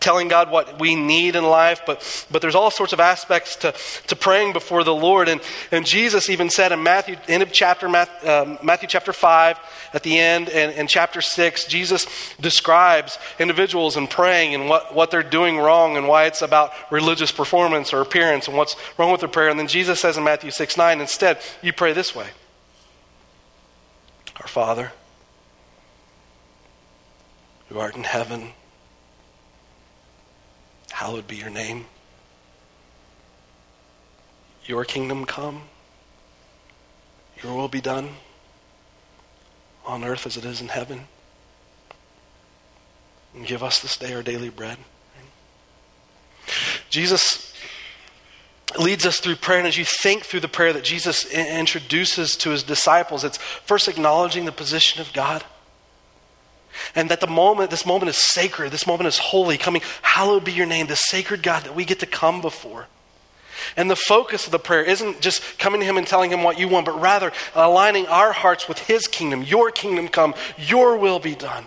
telling 0.00 0.28
God 0.28 0.50
what 0.50 0.80
we 0.80 0.94
need 0.94 1.36
in 1.36 1.44
life, 1.44 1.82
but, 1.86 2.26
but 2.30 2.42
there's 2.42 2.54
all 2.54 2.70
sorts 2.70 2.92
of 2.92 3.00
aspects 3.00 3.56
to, 3.56 3.74
to 4.08 4.16
praying 4.16 4.52
before 4.52 4.82
the 4.82 4.94
Lord. 4.94 5.28
And, 5.28 5.40
and 5.70 5.86
Jesus 5.86 6.28
even 6.28 6.50
said 6.50 6.72
in 6.72 6.82
Matthew, 6.82 7.16
end 7.28 7.42
of 7.42 7.52
chapter, 7.52 7.88
Matthew, 7.88 8.28
uh, 8.28 8.58
Matthew 8.62 8.88
chapter 8.88 9.12
5, 9.12 9.58
at 9.92 10.02
the 10.02 10.18
end, 10.18 10.48
and, 10.48 10.72
and 10.72 10.88
chapter 10.88 11.20
6, 11.20 11.66
Jesus 11.66 12.06
describes 12.40 13.18
individuals 13.38 13.96
and 13.96 14.10
praying 14.10 14.54
and 14.54 14.68
what, 14.68 14.94
what 14.94 15.10
they're 15.10 15.22
doing 15.22 15.56
wrong 15.58 15.96
and 15.96 16.08
why 16.08 16.24
it's 16.24 16.42
about 16.42 16.72
religious 16.90 17.30
performance 17.30 17.92
or 17.92 18.00
appearance 18.00 18.48
and 18.48 18.56
what's 18.56 18.74
wrong 18.98 19.12
with 19.12 19.20
their 19.20 19.28
prayer. 19.28 19.48
And 19.48 19.58
then 19.58 19.68
Jesus 19.68 20.00
says 20.00 20.16
in 20.16 20.24
Matthew 20.24 20.50
6 20.50 20.76
9, 20.76 21.00
instead, 21.00 21.38
you 21.62 21.72
pray 21.72 21.92
this 21.92 22.14
way 22.14 22.28
Our 24.40 24.48
Father 24.48 24.92
who 27.68 27.78
art 27.78 27.96
in 27.96 28.04
heaven, 28.04 28.50
hallowed 30.90 31.26
be 31.26 31.36
your 31.36 31.50
name. 31.50 31.86
Your 34.64 34.84
kingdom 34.84 35.24
come, 35.24 35.62
your 37.42 37.54
will 37.54 37.68
be 37.68 37.80
done 37.80 38.10
on 39.86 40.04
earth 40.04 40.26
as 40.26 40.36
it 40.36 40.44
is 40.44 40.60
in 40.60 40.68
heaven. 40.68 41.06
And 43.34 43.46
give 43.46 43.62
us 43.62 43.80
this 43.80 43.96
day 43.96 44.12
our 44.14 44.22
daily 44.22 44.50
bread. 44.50 44.78
Jesus 46.90 47.54
leads 48.78 49.06
us 49.06 49.20
through 49.20 49.36
prayer, 49.36 49.58
and 49.58 49.68
as 49.68 49.78
you 49.78 49.84
think 49.84 50.24
through 50.24 50.40
the 50.40 50.48
prayer 50.48 50.72
that 50.72 50.84
Jesus 50.84 51.24
introduces 51.32 52.36
to 52.36 52.50
his 52.50 52.62
disciples, 52.62 53.24
it's 53.24 53.38
first 53.38 53.88
acknowledging 53.88 54.44
the 54.44 54.52
position 54.52 55.00
of 55.00 55.12
God. 55.12 55.44
And 56.94 57.10
that 57.10 57.20
the 57.20 57.26
moment, 57.26 57.70
this 57.70 57.86
moment 57.86 58.10
is 58.10 58.16
sacred, 58.16 58.72
this 58.72 58.86
moment 58.86 59.08
is 59.08 59.18
holy, 59.18 59.58
coming, 59.58 59.82
hallowed 60.02 60.44
be 60.44 60.52
your 60.52 60.66
name, 60.66 60.86
the 60.86 60.96
sacred 60.96 61.42
God 61.42 61.64
that 61.64 61.74
we 61.74 61.84
get 61.84 62.00
to 62.00 62.06
come 62.06 62.40
before. 62.40 62.86
And 63.76 63.90
the 63.90 63.96
focus 63.96 64.46
of 64.46 64.52
the 64.52 64.58
prayer 64.58 64.82
isn't 64.82 65.20
just 65.20 65.58
coming 65.58 65.80
to 65.80 65.86
Him 65.86 65.96
and 65.96 66.06
telling 66.06 66.30
Him 66.30 66.42
what 66.42 66.58
you 66.58 66.68
want, 66.68 66.86
but 66.86 67.00
rather 67.00 67.32
aligning 67.54 68.06
our 68.06 68.32
hearts 68.32 68.68
with 68.68 68.78
His 68.78 69.06
kingdom. 69.06 69.42
Your 69.42 69.70
kingdom 69.70 70.08
come, 70.08 70.34
your 70.56 70.96
will 70.96 71.18
be 71.18 71.34
done. 71.34 71.66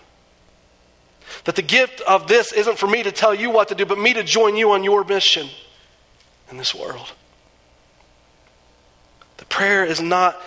That 1.46 1.56
the 1.56 1.62
gift 1.62 2.02
of 2.02 2.28
this 2.28 2.52
isn't 2.52 2.78
for 2.78 2.88
me 2.88 3.04
to 3.04 3.12
tell 3.12 3.34
you 3.34 3.50
what 3.50 3.70
to 3.70 3.76
do, 3.76 3.86
but 3.86 3.98
me 3.98 4.14
to 4.14 4.24
join 4.24 4.56
you 4.56 4.72
on 4.72 4.84
your 4.84 5.04
mission 5.04 5.48
in 6.50 6.58
this 6.58 6.76
world. 6.76 7.12
The 9.38 9.46
prayer 9.46 9.86
is 9.86 10.02
not 10.02 10.40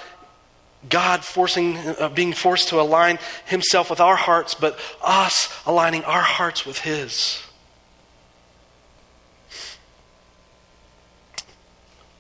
God 0.89 1.25
forcing, 1.25 1.77
uh, 1.77 2.09
being 2.09 2.33
forced 2.33 2.69
to 2.69 2.81
align 2.81 3.19
himself 3.47 3.91
with 3.91 4.01
our 4.01 4.17
hearts, 4.17 4.55
but 4.55 4.79
us 5.03 5.53
aligning 5.67 6.05
our 6.05 6.23
hearts 6.23 6.67
with 6.67 6.79
his. 6.79 7.43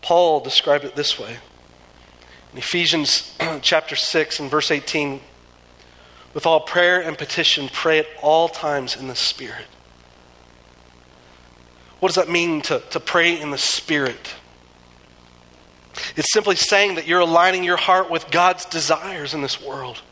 Paul 0.00 0.40
described 0.40 0.84
it 0.84 0.96
this 0.96 1.18
way. 1.18 1.38
In 2.52 2.58
Ephesians 2.58 3.36
chapter 3.62 3.96
6 3.96 4.40
and 4.40 4.50
verse 4.50 4.70
18, 4.70 5.20
with 6.34 6.46
all 6.46 6.60
prayer 6.60 7.00
and 7.00 7.16
petition, 7.16 7.70
pray 7.72 8.00
at 8.00 8.06
all 8.20 8.48
times 8.48 8.96
in 8.96 9.08
the 9.08 9.14
Spirit. 9.14 9.66
What 12.00 12.08
does 12.08 12.16
that 12.16 12.30
mean 12.30 12.60
to, 12.62 12.80
to 12.90 13.00
pray 13.00 13.40
in 13.40 13.50
the 13.50 13.58
Spirit? 13.58 14.34
It's 16.16 16.32
simply 16.32 16.56
saying 16.56 16.96
that 16.96 17.06
you're 17.06 17.20
aligning 17.20 17.64
your 17.64 17.76
heart 17.76 18.10
with 18.10 18.30
God's 18.30 18.64
desires 18.64 19.34
in 19.34 19.42
this 19.42 19.60
world. 19.60 20.02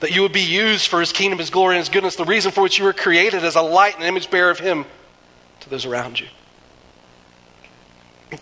That 0.00 0.14
you 0.14 0.22
would 0.22 0.32
be 0.32 0.40
used 0.40 0.88
for 0.88 1.00
His 1.00 1.12
kingdom, 1.12 1.38
His 1.38 1.50
glory, 1.50 1.76
and 1.76 1.80
His 1.80 1.88
goodness, 1.88 2.16
the 2.16 2.24
reason 2.24 2.52
for 2.52 2.62
which 2.62 2.78
you 2.78 2.84
were 2.84 2.92
created 2.92 3.44
as 3.44 3.54
a 3.54 3.62
light 3.62 3.96
and 3.96 4.04
image 4.04 4.30
bearer 4.30 4.50
of 4.50 4.58
Him 4.58 4.84
to 5.60 5.70
those 5.70 5.84
around 5.86 6.18
you. 6.18 6.26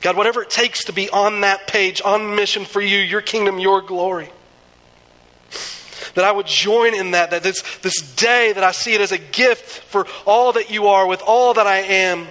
God, 0.01 0.17
whatever 0.17 0.43
it 0.43 0.51
takes 0.51 0.85
to 0.85 0.93
be 0.93 1.11
on 1.11 1.41
that 1.41 1.67
page, 1.67 2.01
on 2.05 2.37
mission 2.37 2.65
for 2.65 2.81
you, 2.81 2.99
your 2.99 3.21
kingdom, 3.21 3.59
your 3.59 3.83
glory. 3.83 4.31
That 6.15 6.25
I 6.25 6.33
would 6.33 6.47
join 6.47 6.95
in 6.95 7.13
that, 7.13 7.31
that 7.33 7.43
this, 7.43 7.63
this 7.83 8.01
day 8.15 8.53
that 8.53 8.63
I 8.63 8.73
see 8.73 8.95
it 8.95 9.01
as 9.01 9.13
a 9.13 9.19
gift 9.19 9.67
for 9.67 10.07
all 10.27 10.53
that 10.53 10.71
you 10.71 10.87
are, 10.89 11.07
with 11.07 11.23
all 11.27 11.55
that 11.55 11.67
I 11.67 11.79
am, 11.79 12.27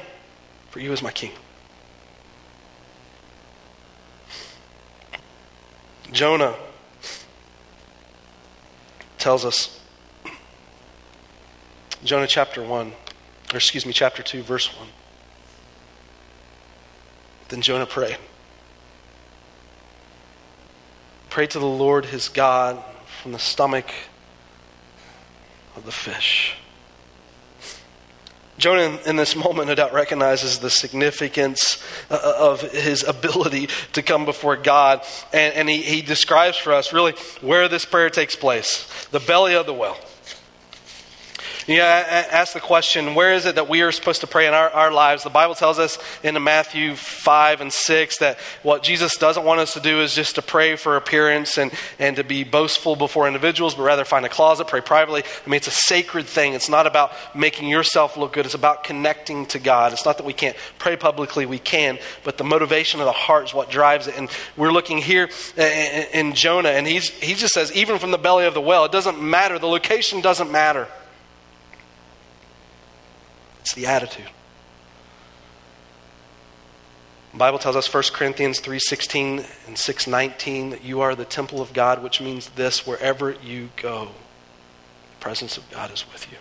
for 0.69 0.79
you 0.79 0.91
as 0.93 1.01
my 1.01 1.11
king. 1.11 1.31
Jonah 6.11 6.55
tells 9.17 9.45
us, 9.45 9.79
Jonah 12.03 12.27
chapter 12.27 12.63
1, 12.63 12.87
or 12.87 13.55
excuse 13.55 13.85
me, 13.85 13.93
chapter 13.93 14.23
2, 14.23 14.41
verse 14.41 14.75
1. 14.77 14.87
Then 17.49 17.61
Jonah 17.61 17.85
prayed. 17.85 18.17
Pray 21.29 21.47
to 21.47 21.59
the 21.59 21.65
Lord 21.65 22.05
his 22.05 22.27
God 22.27 22.83
from 23.21 23.31
the 23.33 23.39
stomach 23.39 23.91
of 25.75 25.85
the 25.85 25.91
fish. 25.91 26.55
Jonah, 28.59 28.99
in 29.05 29.15
this 29.15 29.35
moment, 29.35 29.69
no 29.69 29.75
doubt 29.75 29.93
recognizes 29.93 30.59
the 30.59 30.69
significance 30.69 31.81
uh, 32.09 32.33
of 32.37 32.61
his 32.61 33.03
ability 33.03 33.69
to 33.93 34.03
come 34.03 34.25
before 34.25 34.57
God. 34.57 35.01
And, 35.33 35.53
and 35.55 35.69
he, 35.69 35.81
he 35.81 36.01
describes 36.01 36.57
for 36.57 36.73
us 36.73 36.91
really 36.91 37.13
where 37.41 37.69
this 37.69 37.85
prayer 37.85 38.09
takes 38.09 38.35
place 38.35 39.07
the 39.11 39.19
belly 39.19 39.55
of 39.55 39.65
the 39.65 39.73
well. 39.73 39.97
You 41.69 41.81
ask 41.81 42.53
the 42.53 42.59
question, 42.59 43.13
where 43.13 43.31
is 43.31 43.45
it 43.45 43.53
that 43.53 43.69
we 43.69 43.83
are 43.83 43.91
supposed 43.91 44.21
to 44.21 44.27
pray 44.27 44.47
in 44.47 44.55
our, 44.55 44.71
our 44.71 44.91
lives? 44.91 45.21
The 45.21 45.29
Bible 45.29 45.53
tells 45.53 45.77
us 45.77 45.99
in 46.23 46.41
Matthew 46.43 46.95
5 46.95 47.61
and 47.61 47.71
6 47.71 48.17
that 48.17 48.39
what 48.63 48.81
Jesus 48.81 49.17
doesn't 49.17 49.45
want 49.45 49.59
us 49.59 49.73
to 49.73 49.79
do 49.79 50.01
is 50.01 50.15
just 50.15 50.33
to 50.33 50.41
pray 50.41 50.77
for 50.77 50.97
appearance 50.97 51.59
and, 51.59 51.71
and 51.99 52.15
to 52.15 52.23
be 52.23 52.43
boastful 52.43 52.95
before 52.95 53.27
individuals, 53.27 53.75
but 53.75 53.83
rather 53.83 54.03
find 54.03 54.25
a 54.25 54.29
closet, 54.29 54.65
pray 54.65 54.81
privately. 54.81 55.21
I 55.21 55.47
mean, 55.47 55.57
it's 55.57 55.67
a 55.67 55.71
sacred 55.71 56.25
thing. 56.25 56.53
It's 56.53 56.69
not 56.69 56.87
about 56.87 57.11
making 57.35 57.69
yourself 57.69 58.17
look 58.17 58.33
good, 58.33 58.47
it's 58.47 58.55
about 58.55 58.83
connecting 58.83 59.45
to 59.47 59.59
God. 59.59 59.93
It's 59.93 60.05
not 60.05 60.17
that 60.17 60.25
we 60.25 60.33
can't 60.33 60.57
pray 60.79 60.97
publicly, 60.97 61.45
we 61.45 61.59
can, 61.59 61.99
but 62.23 62.39
the 62.39 62.43
motivation 62.43 62.99
of 62.99 63.05
the 63.05 63.11
heart 63.11 63.45
is 63.45 63.53
what 63.53 63.69
drives 63.69 64.07
it. 64.07 64.17
And 64.17 64.27
we're 64.57 64.71
looking 64.71 64.97
here 64.97 65.29
in 65.55 66.33
Jonah, 66.33 66.69
and 66.69 66.87
he's, 66.87 67.09
he 67.09 67.35
just 67.35 67.53
says, 67.53 67.71
even 67.73 67.99
from 67.99 68.09
the 68.09 68.17
belly 68.17 68.47
of 68.47 68.55
the 68.55 68.61
well, 68.61 68.85
it 68.85 68.91
doesn't 68.91 69.21
matter. 69.21 69.59
The 69.59 69.67
location 69.67 70.21
doesn't 70.21 70.51
matter. 70.51 70.87
It's 73.69 73.75
the 73.75 73.85
attitude. 73.85 74.31
The 77.33 77.37
Bible 77.37 77.59
tells 77.59 77.75
us 77.75 77.85
1 77.85 78.13
Corinthians 78.13 78.59
3:16 78.59 79.45
and 79.67 79.77
6:19 79.77 80.71
that 80.71 80.83
you 80.83 81.01
are 81.01 81.13
the 81.13 81.23
temple 81.23 81.61
of 81.61 81.71
God, 81.71 82.01
which 82.01 82.19
means 82.19 82.49
this 82.55 82.87
wherever 82.87 83.29
you 83.29 83.69
go, 83.75 84.05
the 85.11 85.17
presence 85.19 85.55
of 85.55 85.69
God 85.69 85.91
is 85.91 86.03
with 86.11 86.31
you. 86.31 86.39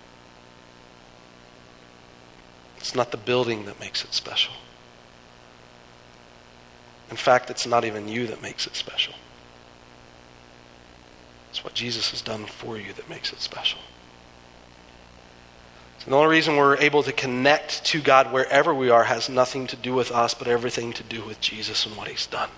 It's 2.78 2.94
not 2.94 3.10
the 3.10 3.18
building 3.18 3.66
that 3.66 3.78
makes 3.78 4.04
it 4.04 4.14
special. 4.14 4.54
In 7.10 7.18
fact, 7.18 7.50
it's 7.50 7.66
not 7.66 7.84
even 7.84 8.08
you 8.08 8.26
that 8.28 8.40
makes 8.40 8.66
it 8.66 8.74
special. 8.74 9.12
It's 11.50 11.62
what 11.62 11.74
Jesus 11.74 12.10
has 12.12 12.22
done 12.22 12.46
for 12.46 12.78
you 12.78 12.94
that 12.94 13.10
makes 13.10 13.34
it 13.34 13.42
special. 13.42 13.80
And 16.04 16.12
the 16.12 16.16
only 16.16 16.30
reason 16.30 16.56
we're 16.56 16.76
able 16.78 17.02
to 17.02 17.12
connect 17.12 17.84
to 17.86 18.00
God 18.00 18.32
wherever 18.32 18.72
we 18.72 18.90
are 18.90 19.04
has 19.04 19.28
nothing 19.28 19.66
to 19.68 19.76
do 19.76 19.94
with 19.94 20.10
us, 20.10 20.34
but 20.34 20.48
everything 20.48 20.92
to 20.94 21.02
do 21.02 21.24
with 21.24 21.40
Jesus 21.40 21.86
and 21.86 21.96
what 21.96 22.08
He's 22.08 22.26
done. 22.26 22.48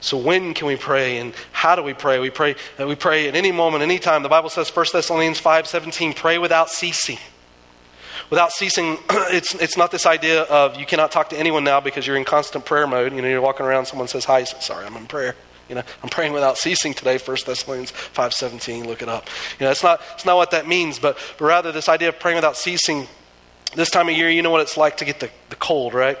So 0.00 0.16
when 0.16 0.54
can 0.54 0.66
we 0.66 0.76
pray 0.76 1.18
and 1.18 1.34
how 1.52 1.76
do 1.76 1.82
we 1.82 1.92
pray? 1.92 2.18
We 2.18 2.30
pray 2.30 2.56
we 2.78 2.94
pray 2.94 3.28
at 3.28 3.36
any 3.36 3.52
moment, 3.52 3.82
any 3.82 3.98
time. 3.98 4.22
The 4.22 4.30
Bible 4.30 4.48
says 4.48 4.74
1 4.74 4.86
Thessalonians 4.92 5.40
5:17, 5.40 6.16
pray 6.16 6.38
without 6.38 6.70
ceasing. 6.70 7.18
Without 8.30 8.52
ceasing, 8.52 8.98
it's, 9.10 9.54
it's 9.56 9.76
not 9.76 9.90
this 9.90 10.06
idea 10.06 10.42
of 10.42 10.76
you 10.76 10.86
cannot 10.86 11.10
talk 11.10 11.30
to 11.30 11.38
anyone 11.38 11.64
now 11.64 11.80
because 11.80 12.06
you're 12.06 12.16
in 12.16 12.24
constant 12.24 12.64
prayer 12.64 12.86
mode. 12.86 13.12
You 13.12 13.20
know, 13.20 13.28
you're 13.28 13.40
walking 13.40 13.66
around, 13.66 13.86
someone 13.86 14.08
says 14.08 14.24
hi, 14.24 14.44
sorry, 14.44 14.86
I'm 14.86 14.96
in 14.96 15.06
prayer. 15.06 15.34
You 15.70 15.76
know, 15.76 15.82
I'm 16.02 16.08
praying 16.08 16.32
without 16.32 16.58
ceasing 16.58 16.94
today, 16.94 17.16
1 17.16 17.36
Thessalonians 17.46 17.92
5.17, 17.92 18.86
look 18.86 19.02
it 19.02 19.08
up. 19.08 19.28
You 19.60 19.66
know, 19.66 19.70
it's 19.70 19.84
not, 19.84 20.02
it's 20.14 20.24
not 20.24 20.34
what 20.34 20.50
that 20.50 20.66
means, 20.66 20.98
but, 20.98 21.16
but 21.38 21.44
rather 21.44 21.70
this 21.70 21.88
idea 21.88 22.08
of 22.08 22.18
praying 22.18 22.34
without 22.34 22.56
ceasing, 22.56 23.06
this 23.76 23.88
time 23.88 24.08
of 24.08 24.16
year, 24.16 24.28
you 24.28 24.42
know 24.42 24.50
what 24.50 24.62
it's 24.62 24.76
like 24.76 24.96
to 24.96 25.04
get 25.04 25.20
the, 25.20 25.30
the 25.48 25.54
cold, 25.54 25.94
right? 25.94 26.18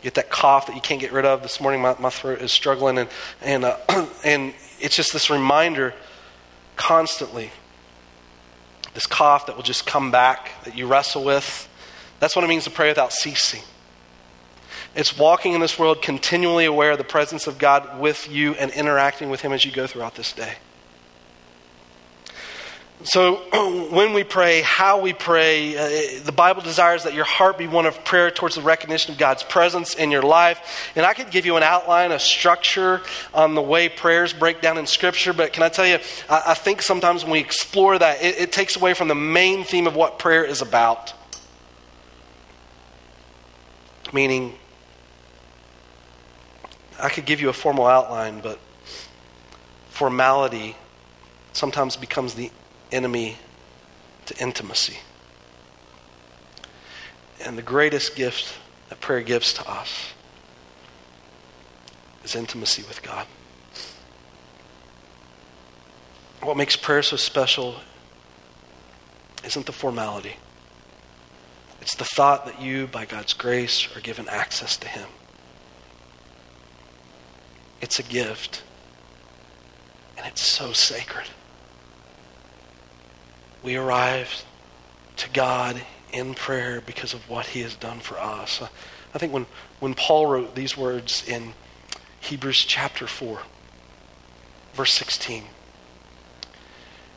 Get 0.00 0.14
that 0.14 0.30
cough 0.30 0.68
that 0.68 0.74
you 0.74 0.80
can't 0.80 0.98
get 0.98 1.12
rid 1.12 1.26
of. 1.26 1.42
This 1.42 1.60
morning, 1.60 1.82
my, 1.82 1.94
my 1.98 2.08
throat 2.08 2.40
is 2.40 2.52
struggling, 2.52 2.96
and, 2.96 3.10
and, 3.42 3.66
uh, 3.66 3.76
and 4.24 4.54
it's 4.80 4.96
just 4.96 5.12
this 5.12 5.28
reminder 5.28 5.92
constantly 6.76 7.50
this 8.94 9.06
cough 9.06 9.44
that 9.44 9.56
will 9.56 9.62
just 9.62 9.86
come 9.86 10.10
back 10.10 10.52
that 10.64 10.74
you 10.74 10.86
wrestle 10.86 11.22
with. 11.22 11.68
That's 12.18 12.34
what 12.34 12.46
it 12.46 12.48
means 12.48 12.64
to 12.64 12.70
pray 12.70 12.88
without 12.88 13.12
ceasing. 13.12 13.60
It's 14.96 15.18
walking 15.18 15.52
in 15.52 15.60
this 15.60 15.78
world 15.78 16.00
continually 16.00 16.64
aware 16.64 16.92
of 16.92 16.98
the 16.98 17.04
presence 17.04 17.46
of 17.46 17.58
God 17.58 18.00
with 18.00 18.30
you 18.30 18.54
and 18.54 18.70
interacting 18.70 19.28
with 19.28 19.42
Him 19.42 19.52
as 19.52 19.62
you 19.62 19.70
go 19.70 19.86
throughout 19.86 20.14
this 20.14 20.32
day. 20.32 20.54
So, 23.04 23.36
when 23.92 24.14
we 24.14 24.24
pray, 24.24 24.62
how 24.62 25.02
we 25.02 25.12
pray, 25.12 25.76
uh, 25.76 26.24
the 26.24 26.32
Bible 26.32 26.62
desires 26.62 27.04
that 27.04 27.12
your 27.12 27.26
heart 27.26 27.58
be 27.58 27.66
one 27.66 27.84
of 27.84 28.06
prayer 28.06 28.30
towards 28.30 28.54
the 28.54 28.62
recognition 28.62 29.12
of 29.12 29.18
God's 29.18 29.42
presence 29.42 29.94
in 29.94 30.10
your 30.10 30.22
life. 30.22 30.90
And 30.96 31.04
I 31.04 31.12
could 31.12 31.30
give 31.30 31.44
you 31.44 31.58
an 31.58 31.62
outline, 31.62 32.10
a 32.10 32.18
structure 32.18 33.02
on 33.34 33.54
the 33.54 33.60
way 33.60 33.90
prayers 33.90 34.32
break 34.32 34.62
down 34.62 34.78
in 34.78 34.86
Scripture, 34.86 35.34
but 35.34 35.52
can 35.52 35.62
I 35.62 35.68
tell 35.68 35.86
you, 35.86 35.98
I, 36.30 36.42
I 36.46 36.54
think 36.54 36.80
sometimes 36.80 37.22
when 37.22 37.32
we 37.32 37.40
explore 37.40 37.98
that, 37.98 38.22
it, 38.22 38.38
it 38.38 38.52
takes 38.52 38.76
away 38.76 38.94
from 38.94 39.08
the 39.08 39.14
main 39.14 39.64
theme 39.64 39.86
of 39.86 39.94
what 39.94 40.18
prayer 40.18 40.44
is 40.44 40.62
about. 40.62 41.12
Meaning, 44.10 44.54
I 46.98 47.08
could 47.08 47.26
give 47.26 47.40
you 47.40 47.48
a 47.48 47.52
formal 47.52 47.86
outline, 47.86 48.40
but 48.40 48.58
formality 49.90 50.76
sometimes 51.52 51.96
becomes 51.96 52.34
the 52.34 52.50
enemy 52.92 53.36
to 54.26 54.36
intimacy. 54.42 54.98
And 57.44 57.56
the 57.56 57.62
greatest 57.62 58.16
gift 58.16 58.54
that 58.88 59.00
prayer 59.00 59.22
gives 59.22 59.52
to 59.54 59.68
us 59.68 60.12
is 62.24 62.34
intimacy 62.34 62.82
with 62.88 63.02
God. 63.02 63.26
What 66.42 66.56
makes 66.56 66.76
prayer 66.76 67.02
so 67.02 67.16
special 67.16 67.76
isn't 69.44 69.66
the 69.66 69.72
formality. 69.72 70.36
It's 71.80 71.94
the 71.94 72.04
thought 72.04 72.46
that 72.46 72.60
you, 72.60 72.86
by 72.86 73.04
God's 73.04 73.32
grace, 73.32 73.88
are 73.96 74.00
given 74.00 74.28
access 74.28 74.76
to 74.78 74.88
Him. 74.88 75.08
It's 77.80 77.98
a 77.98 78.02
gift. 78.02 78.62
And 80.16 80.26
it's 80.26 80.42
so 80.42 80.72
sacred. 80.72 81.26
We 83.62 83.76
arrive 83.76 84.44
to 85.16 85.30
God 85.30 85.82
in 86.12 86.34
prayer 86.34 86.80
because 86.80 87.14
of 87.14 87.28
what 87.28 87.46
he 87.46 87.60
has 87.60 87.74
done 87.74 88.00
for 88.00 88.18
us. 88.18 88.62
I 89.14 89.18
think 89.18 89.32
when, 89.32 89.46
when 89.80 89.94
Paul 89.94 90.26
wrote 90.26 90.54
these 90.54 90.76
words 90.76 91.26
in 91.26 91.52
Hebrews 92.20 92.64
chapter 92.64 93.06
4, 93.06 93.40
verse 94.74 94.92
16, 94.92 95.44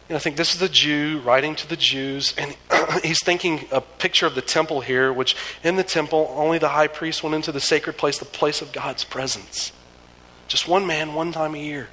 and 0.10 0.15
I 0.15 0.19
think 0.19 0.38
this 0.38 0.56
is 0.56 0.60
the 0.60 0.69
Jew 0.69 1.22
writing 1.24 1.56
to 1.56 1.69
the 1.69 1.76
Jews, 1.76 2.34
and 2.36 2.58
he's 3.04 3.24
thinking 3.24 3.67
a 3.72 3.80
picture 3.80 4.26
of 4.26 4.34
the 4.34 4.41
temple 4.41 4.82
here, 4.82 5.13
which 5.13 5.36
in 5.63 5.76
the 5.76 5.84
temple, 5.84 6.34
only 6.36 6.58
the 6.58 6.69
high 6.69 6.88
priest 6.88 7.22
went 7.22 7.36
into 7.36 7.52
the 7.52 7.60
sacred 7.60 7.95
place, 7.95 8.17
the 8.17 8.26
place 8.26 8.60
of 8.60 8.72
God's 8.72 9.04
presence. 9.04 9.72
Just 10.50 10.68
one 10.68 10.86
man, 10.86 11.14
one 11.14 11.32
time 11.32 11.56
a 11.56 11.60
year. 11.60 11.88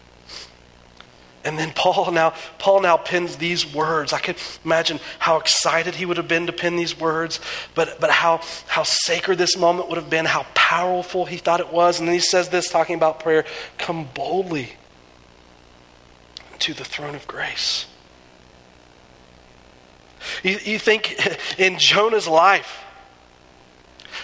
And 1.44 1.56
then 1.56 1.70
Paul 1.72 2.10
now, 2.10 2.34
Paul 2.58 2.80
now 2.80 2.96
pens 2.96 3.36
these 3.36 3.72
words. 3.72 4.12
I 4.12 4.18
could 4.18 4.36
imagine 4.64 4.98
how 5.20 5.36
excited 5.36 5.94
he 5.94 6.04
would 6.04 6.16
have 6.16 6.26
been 6.26 6.46
to 6.46 6.52
pen 6.52 6.74
these 6.74 6.98
words, 6.98 7.38
but, 7.76 8.00
but 8.00 8.10
how, 8.10 8.40
how 8.66 8.82
sacred 8.82 9.38
this 9.38 9.56
moment 9.56 9.88
would 9.88 9.98
have 9.98 10.10
been, 10.10 10.24
how 10.24 10.44
powerful 10.54 11.24
he 11.24 11.36
thought 11.36 11.60
it 11.60 11.72
was. 11.72 12.00
And 12.00 12.08
then 12.08 12.14
he 12.14 12.20
says 12.20 12.48
this, 12.48 12.68
talking 12.68 12.96
about 12.96 13.20
prayer 13.20 13.44
come 13.78 14.08
boldly 14.12 14.72
to 16.58 16.74
the 16.74 16.84
throne 16.84 17.14
of 17.14 17.28
grace. 17.28 17.86
You, 20.42 20.58
you 20.64 20.78
think 20.80 21.16
in 21.58 21.78
Jonah's 21.78 22.26
life, 22.26 22.82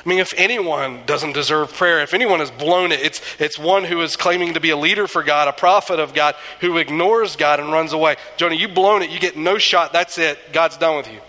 I 0.04 0.08
mean, 0.08 0.18
if 0.18 0.34
anyone 0.36 1.02
doesn't 1.06 1.32
deserve 1.32 1.72
prayer, 1.74 2.00
if 2.00 2.12
anyone 2.12 2.40
has 2.40 2.50
blown 2.50 2.90
it, 2.90 3.00
it's, 3.00 3.20
it's 3.38 3.58
one 3.58 3.84
who 3.84 4.00
is 4.00 4.16
claiming 4.16 4.54
to 4.54 4.60
be 4.60 4.70
a 4.70 4.76
leader 4.76 5.06
for 5.06 5.22
God, 5.22 5.46
a 5.46 5.52
prophet 5.52 6.00
of 6.00 6.12
God, 6.12 6.34
who 6.60 6.76
ignores 6.78 7.36
God 7.36 7.60
and 7.60 7.70
runs 7.70 7.92
away. 7.92 8.16
Jonah, 8.36 8.56
you've 8.56 8.74
blown 8.74 9.02
it. 9.02 9.10
You 9.10 9.20
get 9.20 9.36
no 9.36 9.58
shot. 9.58 9.92
That's 9.92 10.18
it. 10.18 10.38
God's 10.52 10.76
done 10.76 10.96
with 10.96 11.12
you. 11.12 11.20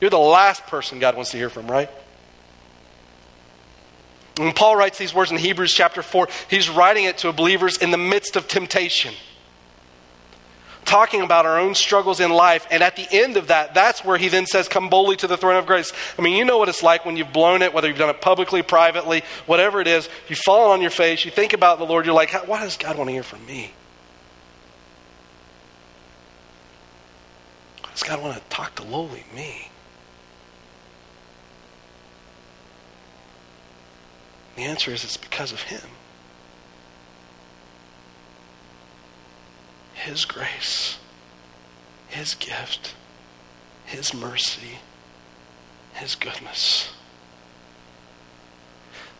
You're 0.00 0.10
the 0.10 0.18
last 0.18 0.66
person 0.66 0.98
God 0.98 1.14
wants 1.14 1.30
to 1.30 1.38
hear 1.38 1.48
from, 1.48 1.66
right? 1.66 1.88
When 4.36 4.52
Paul 4.52 4.76
writes 4.76 4.98
these 4.98 5.14
words 5.14 5.30
in 5.30 5.38
Hebrews 5.38 5.72
chapter 5.72 6.02
4, 6.02 6.28
he's 6.48 6.68
writing 6.68 7.04
it 7.04 7.18
to 7.18 7.32
believers 7.32 7.78
in 7.78 7.90
the 7.90 7.98
midst 7.98 8.36
of 8.36 8.48
temptation 8.48 9.14
talking 10.90 11.22
about 11.22 11.46
our 11.46 11.58
own 11.58 11.76
struggles 11.76 12.18
in 12.18 12.30
life. 12.30 12.66
And 12.68 12.82
at 12.82 12.96
the 12.96 13.06
end 13.12 13.36
of 13.36 13.46
that, 13.46 13.74
that's 13.74 14.04
where 14.04 14.18
he 14.18 14.28
then 14.28 14.44
says, 14.44 14.68
Come 14.68 14.88
boldly 14.90 15.16
to 15.16 15.28
the 15.28 15.36
throne 15.36 15.56
of 15.56 15.64
grace. 15.64 15.92
I 16.18 16.22
mean, 16.22 16.36
you 16.36 16.44
know 16.44 16.58
what 16.58 16.68
it's 16.68 16.82
like 16.82 17.06
when 17.06 17.16
you've 17.16 17.32
blown 17.32 17.62
it, 17.62 17.72
whether 17.72 17.86
you've 17.86 17.96
done 17.96 18.10
it 18.10 18.20
publicly, 18.20 18.62
privately, 18.62 19.22
whatever 19.46 19.80
it 19.80 19.86
is. 19.86 20.08
You 20.28 20.34
fall 20.34 20.72
on 20.72 20.82
your 20.82 20.90
face, 20.90 21.24
you 21.24 21.30
think 21.30 21.52
about 21.52 21.78
the 21.78 21.86
Lord, 21.86 22.06
you're 22.06 22.14
like, 22.14 22.32
Why 22.48 22.60
does 22.60 22.76
God 22.76 22.98
want 22.98 23.08
to 23.08 23.12
hear 23.12 23.22
from 23.22 23.46
me? 23.46 23.72
Why 27.82 27.90
does 27.90 28.02
God 28.02 28.20
want 28.20 28.36
to 28.36 28.42
talk 28.48 28.74
to 28.76 28.82
lowly 28.82 29.24
me? 29.34 29.70
The 34.56 34.62
answer 34.62 34.90
is 34.92 35.04
it's 35.04 35.16
because 35.16 35.52
of 35.52 35.62
Him. 35.62 35.82
His 40.00 40.24
grace, 40.24 40.98
His 42.08 42.34
gift, 42.34 42.94
His 43.84 44.14
mercy, 44.14 44.78
His 45.92 46.14
goodness. 46.14 46.92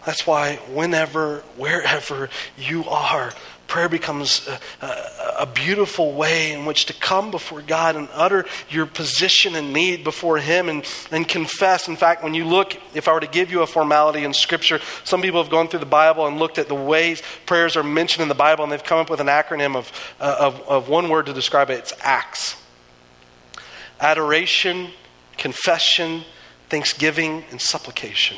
That's 0.06 0.26
why, 0.26 0.56
whenever, 0.72 1.40
wherever 1.56 2.30
you 2.56 2.84
are, 2.86 3.34
prayer 3.70 3.88
becomes 3.88 4.46
a, 4.48 4.60
a, 4.84 5.42
a, 5.42 5.46
beautiful 5.46 6.12
way 6.12 6.52
in 6.52 6.66
which 6.66 6.86
to 6.86 6.92
come 6.92 7.30
before 7.30 7.62
God 7.62 7.94
and 7.94 8.08
utter 8.12 8.44
your 8.68 8.84
position 8.84 9.54
and 9.54 9.72
need 9.72 10.02
before 10.02 10.38
Him 10.38 10.68
and, 10.68 10.84
and 11.12 11.26
confess. 11.26 11.86
In 11.88 11.96
fact, 11.96 12.22
when 12.24 12.34
you 12.34 12.44
look, 12.44 12.76
if 12.94 13.06
I 13.06 13.12
were 13.12 13.20
to 13.20 13.28
give 13.28 13.50
you 13.50 13.62
a 13.62 13.66
formality 13.66 14.24
in 14.24 14.34
Scripture, 14.34 14.80
some 15.04 15.22
people 15.22 15.40
have 15.40 15.50
gone 15.50 15.68
through 15.68 15.80
the 15.80 15.86
Bible 15.86 16.26
and 16.26 16.38
looked 16.38 16.58
at 16.58 16.66
the 16.66 16.74
ways 16.74 17.22
prayers 17.46 17.76
are 17.76 17.84
mentioned 17.84 18.22
in 18.22 18.28
the 18.28 18.34
Bible, 18.34 18.64
and 18.64 18.72
they've 18.72 18.82
come 18.82 18.98
up 18.98 19.08
with 19.08 19.20
an 19.20 19.28
acronym 19.28 19.76
of, 19.76 19.90
uh, 20.20 20.36
of, 20.40 20.60
of 20.68 20.88
one 20.88 21.08
word 21.08 21.26
to 21.26 21.32
describe 21.32 21.70
it 21.70 21.78
it's 21.78 21.94
ACTS 22.02 22.56
adoration, 24.00 24.88
confession, 25.36 26.22
thanksgiving, 26.68 27.44
and 27.50 27.60
supplication. 27.60 28.36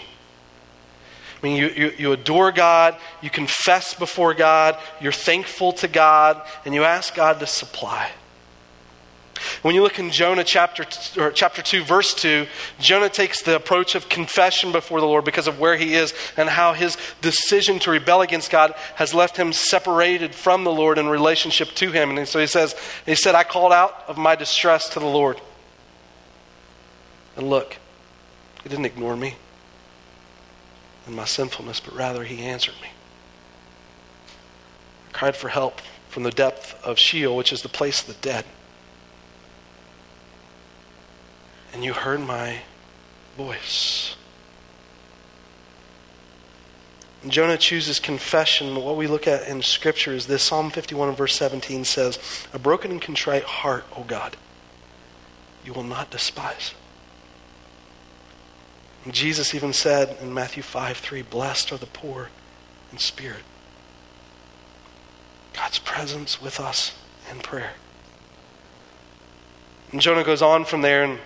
I 1.42 1.46
mean, 1.46 1.56
you, 1.56 1.68
you, 1.70 1.92
you, 1.98 2.12
adore 2.12 2.52
God, 2.52 2.96
you 3.20 3.28
confess 3.28 3.94
before 3.94 4.32
God, 4.32 4.78
you're 5.00 5.10
thankful 5.10 5.72
to 5.74 5.88
God, 5.88 6.40
and 6.64 6.72
you 6.72 6.84
ask 6.84 7.16
God 7.16 7.40
to 7.40 7.48
supply. 7.48 8.12
When 9.62 9.74
you 9.74 9.82
look 9.82 9.98
in 9.98 10.10
Jonah 10.10 10.44
chapter, 10.44 10.86
or 11.20 11.32
chapter 11.32 11.60
2, 11.60 11.82
verse 11.82 12.14
2, 12.14 12.46
Jonah 12.78 13.08
takes 13.08 13.42
the 13.42 13.56
approach 13.56 13.96
of 13.96 14.08
confession 14.08 14.70
before 14.70 15.00
the 15.00 15.06
Lord 15.06 15.24
because 15.24 15.48
of 15.48 15.58
where 15.58 15.76
he 15.76 15.94
is 15.94 16.14
and 16.36 16.48
how 16.48 16.74
his 16.74 16.96
decision 17.20 17.80
to 17.80 17.90
rebel 17.90 18.22
against 18.22 18.52
God 18.52 18.72
has 18.94 19.12
left 19.12 19.36
him 19.36 19.52
separated 19.52 20.36
from 20.36 20.62
the 20.62 20.70
Lord 20.70 20.96
in 20.96 21.08
relationship 21.08 21.70
to 21.74 21.90
him. 21.90 22.16
And 22.16 22.28
so 22.28 22.38
he 22.38 22.46
says, 22.46 22.76
He 23.04 23.16
said, 23.16 23.34
I 23.34 23.42
called 23.42 23.72
out 23.72 24.04
of 24.06 24.16
my 24.16 24.36
distress 24.36 24.88
to 24.90 25.00
the 25.00 25.06
Lord. 25.06 25.40
And 27.36 27.50
look, 27.50 27.78
he 28.62 28.68
didn't 28.68 28.86
ignore 28.86 29.16
me 29.16 29.34
and 31.06 31.16
my 31.16 31.24
sinfulness, 31.24 31.80
but 31.80 31.94
rather 31.94 32.24
he 32.24 32.42
answered 32.42 32.74
me. 32.80 32.88
I 35.08 35.12
cried 35.12 35.36
for 35.36 35.48
help 35.48 35.80
from 36.08 36.22
the 36.22 36.30
depth 36.30 36.74
of 36.84 36.98
Sheol, 36.98 37.36
which 37.36 37.52
is 37.52 37.62
the 37.62 37.68
place 37.68 38.00
of 38.00 38.08
the 38.08 38.20
dead. 38.20 38.44
And 41.72 41.82
you 41.82 41.94
heard 41.94 42.20
my 42.20 42.60
voice. 43.36 44.16
And 47.22 47.30
Jonah 47.30 47.56
chooses 47.56 48.00
confession. 48.00 48.74
What 48.74 48.96
we 48.96 49.06
look 49.06 49.26
at 49.26 49.46
in 49.46 49.62
Scripture 49.62 50.12
is 50.12 50.26
this 50.26 50.42
Psalm 50.42 50.70
51 50.70 51.08
and 51.08 51.16
verse 51.16 51.34
17 51.36 51.84
says, 51.84 52.18
A 52.52 52.58
broken 52.58 52.90
and 52.90 53.00
contrite 53.00 53.44
heart, 53.44 53.84
O 53.96 54.02
God, 54.02 54.36
you 55.64 55.72
will 55.72 55.84
not 55.84 56.10
despise. 56.10 56.74
And 59.04 59.12
Jesus 59.12 59.54
even 59.54 59.72
said 59.72 60.16
in 60.20 60.32
Matthew 60.32 60.62
5 60.62 60.96
3, 60.96 61.22
Blessed 61.22 61.72
are 61.72 61.78
the 61.78 61.86
poor 61.86 62.30
in 62.92 62.98
spirit. 62.98 63.42
God's 65.54 65.78
presence 65.78 66.40
with 66.40 66.60
us 66.60 66.94
in 67.30 67.40
prayer. 67.40 67.72
And 69.90 70.00
Jonah 70.00 70.24
goes 70.24 70.40
on 70.40 70.64
from 70.64 70.82
there, 70.82 71.04
and 71.04 71.18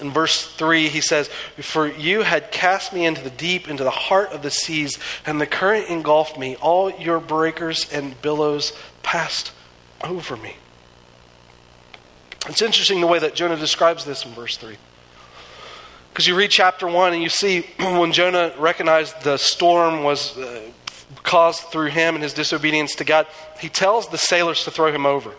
in 0.00 0.10
verse 0.10 0.46
3, 0.54 0.88
he 0.88 1.00
says, 1.00 1.28
For 1.60 1.86
you 1.86 2.22
had 2.22 2.50
cast 2.52 2.92
me 2.92 3.04
into 3.04 3.22
the 3.22 3.30
deep, 3.30 3.68
into 3.68 3.84
the 3.84 3.90
heart 3.90 4.32
of 4.32 4.42
the 4.42 4.50
seas, 4.50 4.98
and 5.26 5.40
the 5.40 5.46
current 5.46 5.88
engulfed 5.88 6.38
me. 6.38 6.56
All 6.56 6.90
your 6.90 7.20
breakers 7.20 7.90
and 7.92 8.20
billows 8.22 8.72
passed 9.02 9.52
over 10.02 10.36
me. 10.36 10.56
It's 12.48 12.62
interesting 12.62 13.00
the 13.00 13.06
way 13.06 13.18
that 13.18 13.34
Jonah 13.34 13.56
describes 13.56 14.04
this 14.04 14.24
in 14.24 14.32
verse 14.32 14.56
3. 14.56 14.76
Because 16.16 16.28
you 16.28 16.34
read 16.34 16.50
chapter 16.50 16.86
1 16.86 17.12
and 17.12 17.22
you 17.22 17.28
see 17.28 17.60
when 17.78 18.10
Jonah 18.10 18.54
recognized 18.56 19.22
the 19.22 19.36
storm 19.36 20.02
was 20.02 20.34
uh, 20.38 20.62
caused 21.24 21.64
through 21.64 21.88
him 21.88 22.14
and 22.14 22.22
his 22.22 22.32
disobedience 22.32 22.94
to 22.94 23.04
God, 23.04 23.26
he 23.60 23.68
tells 23.68 24.08
the 24.08 24.16
sailors 24.16 24.64
to 24.64 24.70
throw 24.70 24.90
him 24.90 25.04
over. 25.04 25.32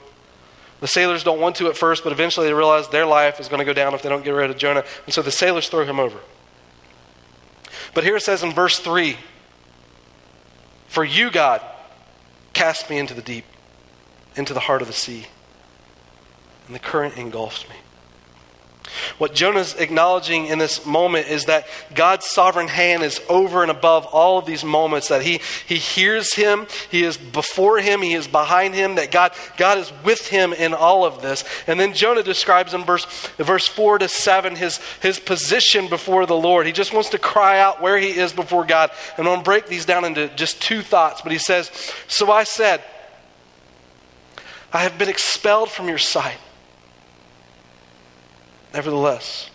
The 0.80 0.88
sailors 0.88 1.24
don't 1.24 1.42
want 1.42 1.56
to 1.56 1.68
at 1.68 1.76
first, 1.76 2.04
but 2.04 2.14
eventually 2.14 2.46
they 2.46 2.54
realize 2.54 2.90
their 2.90 3.08
life 3.08 3.40
is 3.40 3.48
going 3.48 3.58
to 3.58 3.66
go 3.66 3.74
down 3.74 3.96
if 3.96 4.04
they 4.04 4.10
don't 4.10 4.24
get 4.24 4.30
rid 4.30 4.52
of 4.52 4.58
Jonah. 4.60 4.84
And 5.06 5.16
so 5.16 5.24
the 5.24 5.32
sailors 5.32 5.68
throw 5.68 5.84
him 5.84 6.00
over. 6.00 6.20
But 7.96 8.04
here 8.04 8.16
it 8.16 8.22
says 8.22 8.44
in 8.44 8.52
verse 8.52 8.78
3 8.78 9.18
For 10.90 11.04
you, 11.04 11.32
God, 11.32 11.60
cast 12.54 12.88
me 12.88 13.00
into 13.00 13.16
the 13.16 13.24
deep, 13.24 13.46
into 14.36 14.54
the 14.54 14.60
heart 14.60 14.84
of 14.84 14.88
the 14.88 14.94
sea, 14.94 15.26
and 16.68 16.76
the 16.76 16.80
current 16.80 17.18
engulfs 17.18 17.68
me. 17.68 17.78
What 19.18 19.34
Jonah's 19.34 19.74
acknowledging 19.74 20.46
in 20.46 20.60
this 20.60 20.86
moment 20.86 21.28
is 21.28 21.46
that 21.46 21.66
God's 21.96 22.28
sovereign 22.30 22.68
hand 22.68 23.02
is 23.02 23.20
over 23.28 23.64
and 23.64 23.72
above 23.72 24.06
all 24.06 24.38
of 24.38 24.46
these 24.46 24.64
moments, 24.64 25.08
that 25.08 25.24
he, 25.24 25.42
he 25.66 25.78
hears 25.78 26.36
him, 26.36 26.68
he 26.92 27.04
is 27.04 27.18
before 27.18 27.80
him, 27.80 28.04
he 28.04 28.14
is 28.14 28.28
behind 28.28 28.76
him, 28.76 28.96
that 28.96 29.10
God, 29.10 29.34
God 29.58 29.80
is 29.80 29.92
with 30.04 30.28
him 30.28 30.54
in 30.54 30.76
all 30.76 31.04
of 31.04 31.24
this. 31.24 31.44
And 31.66 31.80
then 31.80 31.96
Jonah 31.96 32.22
describes 32.22 32.76
in 32.76 32.84
verse, 32.84 33.06
verse 33.38 33.68
4 33.68 34.00
to 34.00 34.08
7 34.08 34.56
his, 34.56 34.80
his 35.02 35.20
position 35.20 35.88
before 35.88 36.28
the 36.28 36.36
Lord. 36.36 36.68
He 36.68 36.72
just 36.72 36.94
wants 36.94 37.10
to 37.10 37.18
cry 37.18 37.60
out 37.60 37.82
where 37.82 37.98
he 37.98 38.10
is 38.10 38.34
before 38.34 38.66
God. 38.66 38.92
And 39.18 39.28
I'm 39.28 39.34
going 39.34 39.40
to 39.40 39.44
break 39.44 39.66
these 39.66 39.86
down 39.86 40.06
into 40.06 40.28
just 40.36 40.62
two 40.62 40.84
thoughts. 40.84 41.22
But 41.24 41.32
he 41.32 41.40
says, 41.40 41.72
So 42.08 42.32
I 42.32 42.44
said, 42.44 42.84
I 44.72 44.84
have 44.84 45.00
been 45.00 45.10
expelled 45.10 45.72
from 45.72 45.88
your 45.88 45.98
sight. 45.98 46.38
Nevertheless, 48.78 49.50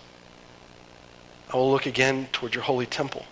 I 1.48 1.56
will 1.56 1.70
look 1.70 1.86
again 1.86 2.26
toward 2.32 2.56
your 2.56 2.64
holy 2.64 2.86
temple. 2.86 3.24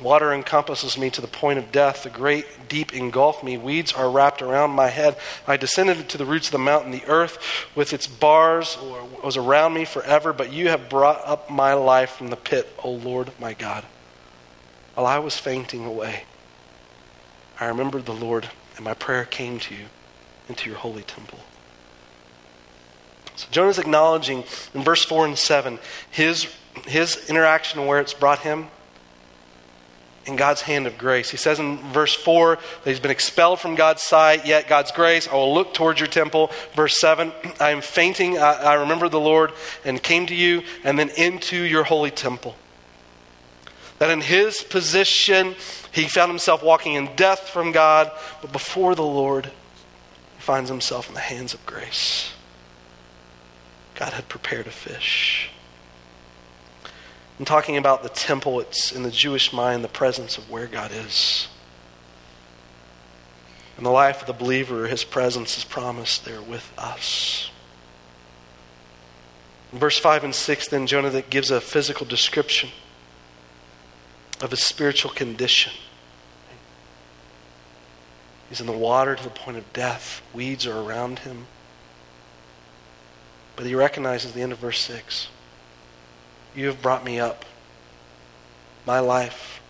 Water 0.00 0.32
encompasses 0.32 0.96
me 0.96 1.10
to 1.10 1.20
the 1.20 1.26
point 1.26 1.58
of 1.58 1.72
death. 1.72 2.04
The 2.04 2.10
great 2.10 2.68
deep 2.68 2.94
engulf 2.94 3.42
me. 3.42 3.58
Weeds 3.58 3.92
are 3.92 4.08
wrapped 4.08 4.40
around 4.40 4.70
my 4.70 4.90
head. 4.90 5.16
I 5.48 5.56
descended 5.56 6.08
to 6.10 6.18
the 6.18 6.24
roots 6.24 6.46
of 6.46 6.52
the 6.52 6.58
mountain. 6.58 6.92
The 6.92 7.04
earth 7.06 7.36
with 7.74 7.92
its 7.92 8.06
bars 8.06 8.78
was 9.24 9.36
around 9.36 9.74
me 9.74 9.84
forever, 9.84 10.32
but 10.32 10.52
you 10.52 10.68
have 10.68 10.88
brought 10.88 11.20
up 11.26 11.50
my 11.50 11.74
life 11.74 12.10
from 12.10 12.28
the 12.28 12.36
pit, 12.36 12.72
O 12.84 12.92
Lord 12.92 13.32
my 13.40 13.54
God. 13.54 13.84
While 14.94 15.06
I 15.08 15.18
was 15.18 15.36
fainting 15.36 15.84
away, 15.84 16.22
I 17.58 17.64
remembered 17.64 18.06
the 18.06 18.14
Lord, 18.14 18.48
and 18.76 18.84
my 18.84 18.94
prayer 18.94 19.24
came 19.24 19.58
to 19.58 19.74
you 19.74 19.86
into 20.48 20.70
your 20.70 20.78
holy 20.78 21.02
temple. 21.02 21.40
So 23.38 23.46
Jonah's 23.52 23.78
acknowledging 23.78 24.42
in 24.74 24.82
verse 24.82 25.04
4 25.04 25.26
and 25.26 25.38
7 25.38 25.78
his, 26.10 26.52
his 26.86 27.30
interaction 27.30 27.86
where 27.86 28.00
it's 28.00 28.12
brought 28.12 28.40
him 28.40 28.66
in 30.26 30.34
God's 30.34 30.62
hand 30.62 30.88
of 30.88 30.98
grace. 30.98 31.30
He 31.30 31.36
says 31.36 31.60
in 31.60 31.78
verse 31.92 32.14
4 32.14 32.56
that 32.56 32.90
he's 32.90 32.98
been 32.98 33.12
expelled 33.12 33.60
from 33.60 33.76
God's 33.76 34.02
sight, 34.02 34.44
yet 34.44 34.66
God's 34.66 34.90
grace, 34.90 35.28
I 35.28 35.34
will 35.34 35.54
look 35.54 35.72
towards 35.72 36.00
your 36.00 36.08
temple. 36.08 36.50
Verse 36.74 36.98
7, 36.98 37.30
I 37.60 37.70
am 37.70 37.80
fainting, 37.80 38.38
I, 38.38 38.54
I 38.54 38.74
remember 38.74 39.08
the 39.08 39.20
Lord 39.20 39.52
and 39.84 40.02
came 40.02 40.26
to 40.26 40.34
you, 40.34 40.64
and 40.82 40.98
then 40.98 41.10
into 41.10 41.62
your 41.62 41.84
holy 41.84 42.10
temple. 42.10 42.56
That 44.00 44.10
in 44.10 44.20
his 44.20 44.64
position, 44.64 45.54
he 45.92 46.08
found 46.08 46.32
himself 46.32 46.60
walking 46.60 46.94
in 46.94 47.14
death 47.14 47.48
from 47.48 47.70
God, 47.70 48.10
but 48.42 48.50
before 48.50 48.96
the 48.96 49.06
Lord, 49.06 49.46
he 49.46 50.42
finds 50.42 50.68
himself 50.68 51.06
in 51.08 51.14
the 51.14 51.20
hands 51.20 51.54
of 51.54 51.64
grace. 51.66 52.32
God 53.98 54.12
had 54.12 54.28
prepared 54.28 54.68
a 54.68 54.70
fish. 54.70 55.50
I'm 57.36 57.44
talking 57.44 57.76
about 57.76 58.04
the 58.04 58.08
temple. 58.08 58.60
It's 58.60 58.92
in 58.92 59.02
the 59.02 59.10
Jewish 59.10 59.52
mind 59.52 59.82
the 59.82 59.88
presence 59.88 60.38
of 60.38 60.48
where 60.48 60.68
God 60.68 60.92
is. 60.92 61.48
In 63.76 63.82
the 63.82 63.90
life 63.90 64.20
of 64.20 64.28
the 64.28 64.32
believer, 64.32 64.86
his 64.86 65.02
presence 65.02 65.58
is 65.58 65.64
promised 65.64 66.24
there 66.24 66.40
with 66.40 66.72
us. 66.78 67.50
In 69.72 69.80
verse 69.80 69.98
5 69.98 70.22
and 70.22 70.34
6, 70.34 70.68
then 70.68 70.86
Jonah 70.86 71.20
gives 71.22 71.50
a 71.50 71.60
physical 71.60 72.06
description 72.06 72.70
of 74.40 74.52
his 74.52 74.62
spiritual 74.62 75.10
condition. 75.10 75.72
He's 78.48 78.60
in 78.60 78.66
the 78.66 78.72
water 78.72 79.16
to 79.16 79.24
the 79.24 79.28
point 79.28 79.56
of 79.56 79.72
death, 79.72 80.22
weeds 80.32 80.68
are 80.68 80.78
around 80.78 81.18
him. 81.20 81.46
But 83.58 83.66
he 83.66 83.74
recognizes 83.74 84.34
the 84.34 84.42
end 84.42 84.52
of 84.52 84.58
verse 84.58 84.78
6 84.78 85.30
you 86.54 86.66
have 86.66 86.80
brought 86.80 87.04
me 87.04 87.18
up, 87.18 87.44
my 88.86 89.00
life, 89.00 89.60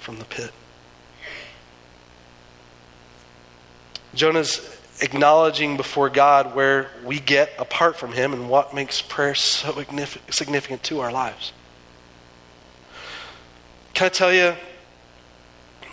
from 0.00 0.18
the 0.18 0.24
pit. 0.24 0.50
Jonah's 4.14 4.78
acknowledging 5.02 5.76
before 5.76 6.08
God 6.08 6.54
where 6.54 6.90
we 7.04 7.20
get 7.20 7.50
apart 7.58 7.96
from 7.96 8.12
Him 8.12 8.32
and 8.32 8.48
what 8.48 8.74
makes 8.74 9.02
prayer 9.02 9.34
so 9.34 9.84
significant 10.30 10.82
to 10.84 11.00
our 11.00 11.12
lives. 11.12 11.52
Can 13.92 14.06
I 14.06 14.08
tell 14.08 14.32
you, 14.32 14.54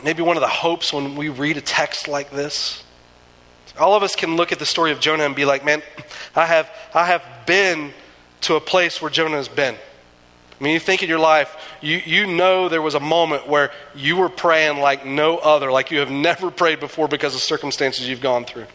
maybe 0.02 0.24
one 0.24 0.38
of 0.38 0.42
the 0.42 0.48
hopes 0.48 0.94
when 0.94 1.18
we 1.18 1.28
read 1.28 1.58
a 1.58 1.62
text 1.62 2.08
like 2.08 2.32
this? 2.32 2.86
All 3.80 3.96
of 3.96 4.04
us 4.04 4.16
can 4.16 4.36
look 4.36 4.52
at 4.52 4.60
the 4.60 4.66
story 4.66 4.92
of 4.92 5.00
Jonah 5.00 5.24
and 5.24 5.36
be 5.36 5.46
like, 5.46 5.64
man, 5.64 5.82
I 6.36 6.46
have, 6.46 6.70
I 6.94 7.06
have 7.06 7.24
been 7.46 7.94
to 8.42 8.56
a 8.56 8.62
place 8.62 9.02
where 9.02 9.10
Jonah 9.10 9.38
has 9.38 9.48
been. 9.48 9.76
I 9.76 10.64
mean, 10.64 10.74
you 10.74 10.80
think 10.80 11.02
in 11.02 11.10
your 11.10 11.20
life, 11.20 11.56
you, 11.82 12.02
you 12.06 12.28
know 12.28 12.68
there 12.68 12.82
was 12.82 12.94
a 12.94 13.00
moment 13.00 13.48
where 13.48 13.72
you 13.96 14.18
were 14.18 14.28
praying 14.28 14.80
like 14.80 15.06
no 15.06 15.38
other, 15.38 15.72
like 15.72 15.90
you 15.90 16.00
have 16.00 16.12
never 16.12 16.52
prayed 16.52 16.82
before 16.82 17.08
because 17.08 17.34
of 17.34 17.42
circumstances 17.42 18.10
you've 18.10 18.22
gone 18.22 18.44
through. 18.44 18.66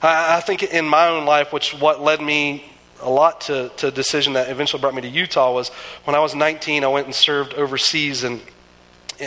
I, 0.00 0.38
I 0.38 0.40
think 0.40 0.62
in 0.62 0.88
my 0.88 1.08
own 1.08 1.26
life, 1.26 1.52
which 1.52 1.74
what 1.74 2.00
led 2.00 2.22
me 2.22 2.64
a 3.02 3.10
lot 3.10 3.42
to, 3.42 3.70
to 3.76 3.88
a 3.88 3.90
decision 3.90 4.32
that 4.34 4.48
eventually 4.48 4.80
brought 4.80 4.94
me 4.94 5.02
to 5.02 5.08
Utah 5.08 5.52
was 5.52 5.68
when 6.04 6.14
I 6.14 6.20
was 6.20 6.34
19, 6.34 6.84
I 6.84 6.88
went 6.88 7.06
and 7.06 7.14
served 7.14 7.52
overseas 7.54 8.24
and 8.24 8.40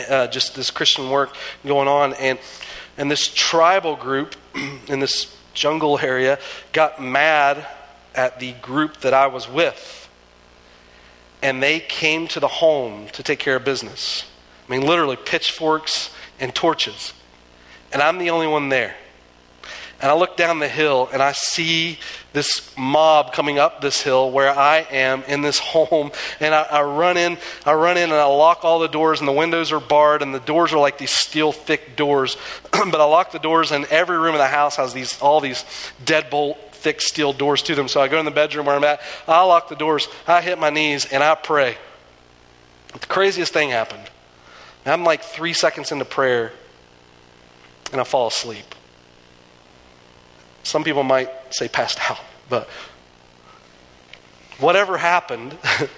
uh, 0.08 0.26
just 0.26 0.56
this 0.56 0.70
Christian 0.70 1.10
work 1.10 1.36
going 1.64 1.86
on. 1.86 2.14
And, 2.14 2.38
and 2.96 3.10
this 3.10 3.28
tribal 3.32 3.96
group 3.96 4.36
in 4.88 5.00
this 5.00 5.36
jungle 5.52 5.98
area 5.98 6.38
got 6.72 7.00
mad 7.00 7.66
at 8.14 8.40
the 8.40 8.52
group 8.54 8.98
that 8.98 9.14
I 9.14 9.26
was 9.26 9.48
with. 9.48 10.08
And 11.42 11.62
they 11.62 11.80
came 11.80 12.26
to 12.28 12.40
the 12.40 12.48
home 12.48 13.08
to 13.12 13.22
take 13.22 13.38
care 13.38 13.56
of 13.56 13.64
business. 13.64 14.24
I 14.66 14.72
mean, 14.72 14.86
literally, 14.86 15.16
pitchforks 15.16 16.10
and 16.40 16.54
torches. 16.54 17.12
And 17.92 18.00
I'm 18.00 18.18
the 18.18 18.30
only 18.30 18.46
one 18.46 18.70
there. 18.70 18.96
And 20.00 20.10
I 20.10 20.14
look 20.14 20.36
down 20.36 20.58
the 20.58 20.68
hill 20.68 21.08
and 21.12 21.22
I 21.22 21.32
see 21.32 21.98
this 22.32 22.76
mob 22.76 23.32
coming 23.32 23.58
up 23.58 23.80
this 23.80 24.02
hill 24.02 24.30
where 24.30 24.50
I 24.50 24.78
am 24.90 25.22
in 25.24 25.42
this 25.42 25.58
home. 25.60 26.10
And 26.40 26.54
I, 26.54 26.62
I, 26.62 26.82
run 26.82 27.16
in, 27.16 27.38
I 27.64 27.72
run 27.74 27.96
in 27.96 28.04
and 28.04 28.14
I 28.14 28.24
lock 28.24 28.64
all 28.64 28.78
the 28.78 28.88
doors 28.88 29.20
and 29.20 29.28
the 29.28 29.32
windows 29.32 29.72
are 29.72 29.80
barred 29.80 30.22
and 30.22 30.34
the 30.34 30.40
doors 30.40 30.72
are 30.72 30.78
like 30.78 30.98
these 30.98 31.12
steel 31.12 31.52
thick 31.52 31.96
doors. 31.96 32.36
but 32.72 33.00
I 33.00 33.04
lock 33.04 33.32
the 33.32 33.38
doors 33.38 33.72
and 33.72 33.84
every 33.86 34.18
room 34.18 34.34
in 34.34 34.40
the 34.40 34.46
house 34.46 34.76
has 34.76 34.92
these 34.92 35.20
all 35.20 35.40
these 35.40 35.64
deadbolt 36.04 36.58
thick 36.84 37.00
steel 37.00 37.32
doors 37.32 37.62
to 37.62 37.74
them. 37.74 37.88
So 37.88 38.00
I 38.00 38.08
go 38.08 38.18
in 38.18 38.26
the 38.26 38.30
bedroom 38.30 38.66
where 38.66 38.76
I'm 38.76 38.84
at, 38.84 39.00
I 39.26 39.42
lock 39.44 39.70
the 39.70 39.74
doors, 39.76 40.06
I 40.28 40.42
hit 40.42 40.58
my 40.58 40.70
knees, 40.70 41.06
and 41.06 41.24
I 41.24 41.34
pray. 41.34 41.78
The 42.92 43.06
craziest 43.06 43.52
thing 43.52 43.70
happened. 43.70 44.02
I'm 44.86 45.02
like 45.02 45.22
three 45.22 45.54
seconds 45.54 45.90
into 45.92 46.04
prayer, 46.04 46.52
and 47.90 48.00
I 48.00 48.04
fall 48.04 48.26
asleep. 48.26 48.73
Some 50.64 50.82
people 50.82 51.04
might 51.04 51.30
say 51.50 51.68
passed 51.68 51.98
out, 52.10 52.18
but 52.48 52.68
whatever 54.58 54.98
happened, 54.98 55.56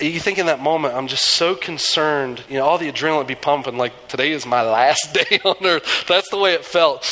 you 0.00 0.20
think 0.20 0.38
in 0.38 0.46
that 0.46 0.60
moment, 0.60 0.94
I'm 0.94 1.06
just 1.06 1.32
so 1.32 1.54
concerned. 1.54 2.44
You 2.48 2.58
know, 2.58 2.66
all 2.66 2.76
the 2.76 2.92
adrenaline 2.92 3.26
be 3.26 3.34
pumping, 3.34 3.78
like 3.78 4.08
today 4.08 4.32
is 4.32 4.44
my 4.44 4.60
last 4.70 5.14
day 5.14 5.40
on 5.44 5.64
earth. 5.64 6.04
That's 6.06 6.28
the 6.28 6.38
way 6.38 6.52
it 6.52 6.64
felt. 6.64 7.10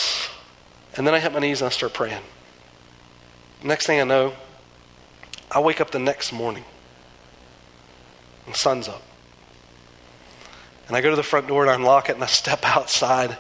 And 0.96 1.06
then 1.06 1.14
I 1.14 1.20
hit 1.20 1.32
my 1.32 1.38
knees 1.38 1.62
and 1.62 1.66
I 1.66 1.70
start 1.70 1.94
praying. 1.94 2.22
Next 3.62 3.86
thing 3.86 4.00
I 4.00 4.04
know, 4.04 4.34
I 5.50 5.60
wake 5.60 5.80
up 5.80 5.90
the 5.90 5.98
next 5.98 6.32
morning 6.32 6.64
the 8.50 8.58
sun's 8.58 8.88
up. 8.88 9.02
And 10.88 10.96
I 10.96 11.00
go 11.00 11.10
to 11.10 11.16
the 11.16 11.22
front 11.22 11.46
door 11.46 11.62
and 11.62 11.70
I 11.70 11.74
unlock 11.74 12.08
it 12.08 12.14
and 12.14 12.22
I 12.22 12.26
step 12.26 12.60
outside. 12.64 13.36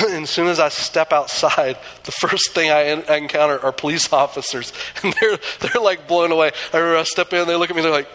and 0.08 0.22
as 0.24 0.30
soon 0.30 0.48
as 0.48 0.58
I 0.58 0.68
step 0.68 1.12
outside, 1.12 1.76
the 2.04 2.12
first 2.12 2.52
thing 2.52 2.70
I, 2.70 3.02
I 3.02 3.16
encounter 3.16 3.58
are 3.60 3.72
police 3.72 4.12
officers. 4.12 4.72
And 5.02 5.14
they're, 5.20 5.38
they're 5.60 5.82
like 5.82 6.08
blown 6.08 6.32
away. 6.32 6.52
I 6.72 6.78
remember 6.78 6.98
I 6.98 7.02
step 7.04 7.32
in, 7.32 7.46
they 7.46 7.56
look 7.56 7.70
at 7.70 7.76
me, 7.76 7.82
they're 7.82 7.90
like, 7.90 8.08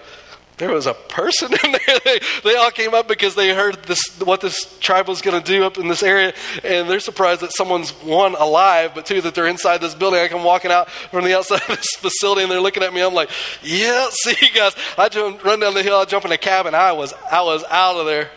there 0.58 0.71
was 0.71 0.86
a 0.86 0.93
person 0.93 1.52
in 1.52 1.71
there. 1.71 1.80
They, 2.06 2.19
they 2.43 2.56
all 2.56 2.71
came 2.71 2.93
up 2.93 3.08
because 3.08 3.36
they 3.36 3.54
heard 3.54 3.84
this, 3.84 4.00
what 4.19 4.39
this 4.39 4.78
tribe 4.80 5.08
was 5.08 5.21
going 5.21 5.41
to 5.41 5.45
do 5.45 5.63
up 5.63 5.78
in 5.78 5.88
this 5.88 6.04
area, 6.04 6.34
and 6.63 6.88
they're 6.88 7.00
surprised 7.00 7.41
that 7.41 7.52
someone's 7.52 7.89
one 7.91 8.36
alive, 8.36 8.91
but 8.93 9.06
two 9.06 9.21
that 9.21 9.34
they're 9.34 9.48
inside 9.48 9.82
this 9.82 9.95
building. 9.95 10.19
I 10.19 10.28
come 10.28 10.43
walking 10.43 10.71
out 10.71 10.89
from 10.89 11.26
the 11.26 11.36
outside 11.36 11.62
of 11.62 11.76
this 11.76 11.95
facility, 11.95 12.43
and 12.43 12.52
they're 12.52 12.62
looking 12.62 12.84
at 12.84 12.93
me. 12.93 13.02
I'm 13.02 13.13
like, 13.13 13.32
"Yeah, 13.63 14.08
see 14.12 14.36
you 14.39 14.52
guys." 14.54 14.76
I 14.98 15.10
run 15.43 15.60
down 15.60 15.74
the 15.74 15.82
hill, 15.82 15.98
I 15.98 16.06
jump 16.06 16.26
in 16.26 16.32
a 16.32 16.38
cab, 16.38 16.67
and 16.67 16.76
I 16.76 16.91
was 16.91 17.13
I 17.32 17.41
was 17.41 17.63
out 17.69 17.95
of 17.95 18.06
there. 18.06 18.30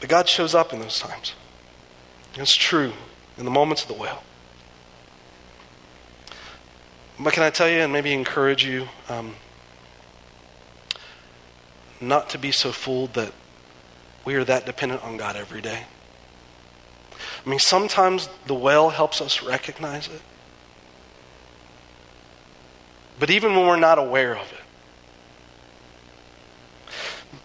But 0.00 0.08
God 0.08 0.28
shows 0.28 0.54
up 0.54 0.72
in 0.72 0.80
those 0.80 0.98
times. 0.98 1.34
It's 2.34 2.54
true 2.54 2.92
in 3.36 3.44
the 3.44 3.50
moments 3.50 3.82
of 3.82 3.88
the 3.88 3.94
well. 3.94 4.22
But 7.18 7.32
can 7.32 7.42
I 7.42 7.50
tell 7.50 7.68
you 7.68 7.80
and 7.80 7.92
maybe 7.92 8.12
encourage 8.12 8.64
you 8.64 8.88
um, 9.08 9.34
not 12.00 12.30
to 12.30 12.38
be 12.38 12.52
so 12.52 12.70
fooled 12.70 13.14
that 13.14 13.32
we 14.24 14.36
are 14.36 14.44
that 14.44 14.66
dependent 14.66 15.02
on 15.02 15.16
God 15.16 15.34
every 15.34 15.60
day? 15.60 15.84
I 17.44 17.48
mean, 17.48 17.58
sometimes 17.58 18.28
the 18.46 18.54
well 18.54 18.90
helps 18.90 19.20
us 19.20 19.42
recognize 19.42 20.06
it. 20.06 20.20
But 23.18 23.30
even 23.30 23.56
when 23.56 23.66
we're 23.66 23.76
not 23.76 23.98
aware 23.98 24.36
of 24.36 24.52
it, 24.52 24.60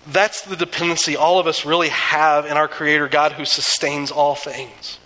that's 0.07 0.41
the 0.41 0.55
dependency 0.55 1.15
all 1.15 1.39
of 1.39 1.47
us 1.47 1.65
really 1.65 1.89
have 1.89 2.45
in 2.45 2.57
our 2.57 2.67
Creator 2.67 3.07
God 3.07 3.33
who 3.33 3.45
sustains 3.45 4.11
all 4.11 4.35
things. 4.35 4.99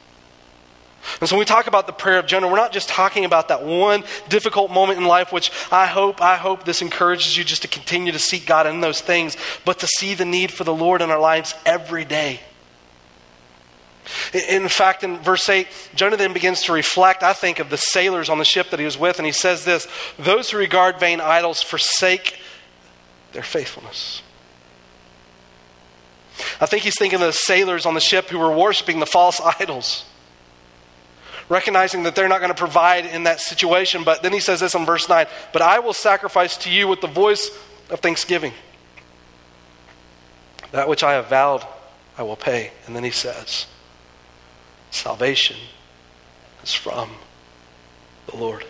And 1.19 1.29
so 1.29 1.35
when 1.35 1.39
we 1.39 1.45
talk 1.45 1.67
about 1.67 1.87
the 1.87 1.93
prayer 1.93 2.19
of 2.19 2.25
Jonah, 2.25 2.47
we're 2.47 2.57
not 2.57 2.73
just 2.73 2.89
talking 2.89 3.23
about 3.23 3.47
that 3.47 3.63
one 3.63 4.03
difficult 4.29 4.71
moment 4.71 4.99
in 4.99 5.05
life, 5.05 5.31
which 5.31 5.51
I 5.71 5.85
hope, 5.85 6.21
I 6.21 6.35
hope 6.35 6.65
this 6.65 6.81
encourages 6.81 7.37
you 7.37 7.43
just 7.43 7.61
to 7.61 7.67
continue 7.67 8.11
to 8.11 8.19
seek 8.19 8.45
God 8.45 8.67
in 8.67 8.81
those 8.81 8.99
things, 8.99 9.37
but 9.63 9.79
to 9.79 9.87
see 9.87 10.15
the 10.15 10.25
need 10.25 10.51
for 10.51 10.63
the 10.63 10.73
Lord 10.73 11.01
in 11.01 11.09
our 11.09 11.19
lives 11.19 11.55
every 11.65 12.03
day. 12.03 12.41
In 14.33 14.67
fact, 14.69 15.03
in 15.03 15.17
verse 15.17 15.47
8, 15.49 15.67
Jonah 15.95 16.17
then 16.17 16.33
begins 16.33 16.63
to 16.63 16.73
reflect, 16.73 17.23
I 17.23 17.33
think, 17.33 17.59
of 17.59 17.69
the 17.69 17.77
sailors 17.77 18.29
on 18.29 18.37
the 18.37 18.45
ship 18.45 18.69
that 18.69 18.79
he 18.79 18.85
was 18.85 18.97
with, 18.97 19.19
and 19.19 19.25
he 19.25 19.31
says 19.31 19.65
this 19.65 19.87
Those 20.17 20.51
who 20.51 20.57
regard 20.57 20.99
vain 20.99 21.19
idols 21.19 21.61
forsake 21.61 22.37
their 23.33 23.43
faithfulness. 23.43 24.21
I 26.61 26.65
think 26.65 26.83
he's 26.83 26.97
thinking 26.97 27.21
of 27.21 27.27
the 27.27 27.33
sailors 27.33 27.85
on 27.85 27.93
the 27.93 27.99
ship 27.99 28.29
who 28.29 28.39
were 28.39 28.55
worshiping 28.55 28.99
the 28.99 29.05
false 29.05 29.41
idols 29.59 30.05
recognizing 31.49 32.03
that 32.03 32.15
they're 32.15 32.27
not 32.27 32.39
going 32.39 32.51
to 32.51 32.57
provide 32.57 33.05
in 33.05 33.23
that 33.23 33.39
situation. 33.39 34.03
But 34.03 34.21
then 34.23 34.33
he 34.33 34.39
says 34.39 34.59
this 34.59 34.75
in 34.75 34.85
verse 34.85 35.07
9 35.07 35.25
But 35.53 35.61
I 35.61 35.79
will 35.79 35.93
sacrifice 35.93 36.57
to 36.57 36.69
you 36.69 36.87
with 36.87 37.01
the 37.01 37.07
voice 37.07 37.49
of 37.89 37.99
thanksgiving. 37.99 38.53
That 40.71 40.89
which 40.89 41.03
I 41.03 41.13
have 41.13 41.27
vowed, 41.27 41.65
I 42.17 42.23
will 42.23 42.35
pay. 42.35 42.71
And 42.85 42.95
then 42.95 43.03
he 43.03 43.11
says, 43.11 43.67
Salvation 44.91 45.57
is 46.63 46.73
from 46.73 47.11
the 48.27 48.35
Lord. 48.35 48.65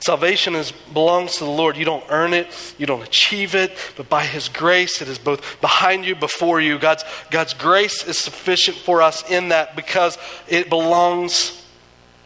Salvation 0.00 0.54
is, 0.54 0.72
belongs 0.92 1.36
to 1.36 1.44
the 1.44 1.50
Lord. 1.50 1.76
You 1.76 1.84
don't 1.84 2.04
earn 2.08 2.34
it, 2.34 2.74
you 2.78 2.86
don't 2.86 3.02
achieve 3.02 3.54
it, 3.54 3.76
but 3.96 4.08
by 4.08 4.24
His 4.24 4.48
grace, 4.48 5.00
it 5.02 5.08
is 5.08 5.18
both 5.18 5.60
behind 5.60 6.04
you, 6.04 6.14
before 6.14 6.60
you. 6.60 6.78
God's, 6.78 7.04
God's 7.30 7.54
grace 7.54 8.06
is 8.06 8.18
sufficient 8.18 8.76
for 8.76 9.02
us 9.02 9.28
in 9.30 9.48
that 9.48 9.76
because 9.76 10.18
it 10.48 10.68
belongs 10.68 11.64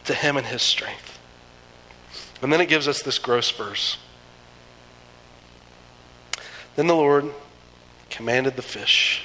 to 0.05 0.13
Him 0.13 0.37
and 0.37 0.45
His 0.45 0.61
strength. 0.61 1.19
And 2.41 2.53
then 2.53 2.61
it 2.61 2.69
gives 2.69 2.87
us 2.87 3.01
this 3.01 3.19
gross 3.19 3.49
verse. 3.51 3.97
Then 6.75 6.87
the 6.87 6.95
Lord 6.95 7.31
commanded 8.09 8.55
the 8.55 8.61
fish, 8.61 9.23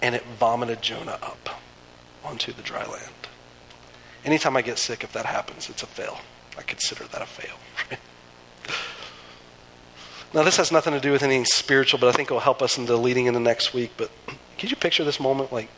and 0.00 0.14
it 0.14 0.24
vomited 0.38 0.80
Jonah 0.80 1.18
up 1.22 1.60
onto 2.24 2.52
the 2.52 2.62
dry 2.62 2.84
land. 2.86 3.10
Anytime 4.24 4.56
I 4.56 4.62
get 4.62 4.78
sick, 4.78 5.04
if 5.04 5.12
that 5.12 5.26
happens, 5.26 5.68
it's 5.68 5.82
a 5.82 5.86
fail. 5.86 6.18
I 6.58 6.62
consider 6.62 7.04
that 7.04 7.22
a 7.22 7.26
fail. 7.26 7.56
now, 10.34 10.42
this 10.42 10.56
has 10.56 10.70
nothing 10.70 10.92
to 10.92 11.00
do 11.00 11.12
with 11.12 11.22
anything 11.22 11.44
spiritual, 11.44 11.98
but 11.98 12.08
I 12.08 12.12
think 12.12 12.30
it 12.30 12.34
will 12.34 12.40
help 12.40 12.62
us 12.62 12.78
in 12.78 12.86
the 12.86 12.96
leading 12.96 13.26
into 13.26 13.40
next 13.40 13.72
week. 13.72 13.92
But 13.96 14.10
can 14.58 14.68
you 14.68 14.76
picture 14.76 15.04
this 15.04 15.20
moment? 15.20 15.52
Like, 15.52 15.68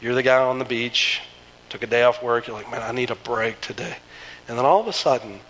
you're 0.00 0.14
the 0.14 0.22
guy 0.22 0.42
on 0.42 0.58
the 0.58 0.64
beach, 0.64 1.20
took 1.68 1.82
a 1.82 1.86
day 1.86 2.02
off 2.02 2.22
work, 2.22 2.46
you're 2.46 2.56
like, 2.56 2.70
man, 2.70 2.82
I 2.82 2.92
need 2.92 3.10
a 3.10 3.16
break 3.16 3.60
today. 3.60 3.96
And 4.46 4.56
then 4.56 4.64
all 4.64 4.80
of 4.80 4.86
a 4.86 4.92
sudden, 4.92 5.40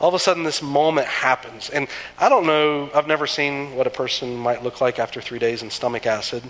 all 0.00 0.08
of 0.08 0.14
a 0.14 0.18
sudden 0.18 0.42
this 0.42 0.62
moment 0.62 1.06
happens. 1.06 1.70
And 1.70 1.88
I 2.18 2.28
don't 2.28 2.46
know, 2.46 2.90
I've 2.94 3.06
never 3.06 3.26
seen 3.26 3.74
what 3.74 3.86
a 3.86 3.90
person 3.90 4.36
might 4.36 4.62
look 4.62 4.80
like 4.80 4.98
after 4.98 5.20
three 5.20 5.38
days 5.38 5.62
in 5.62 5.70
stomach 5.70 6.06
acid. 6.06 6.44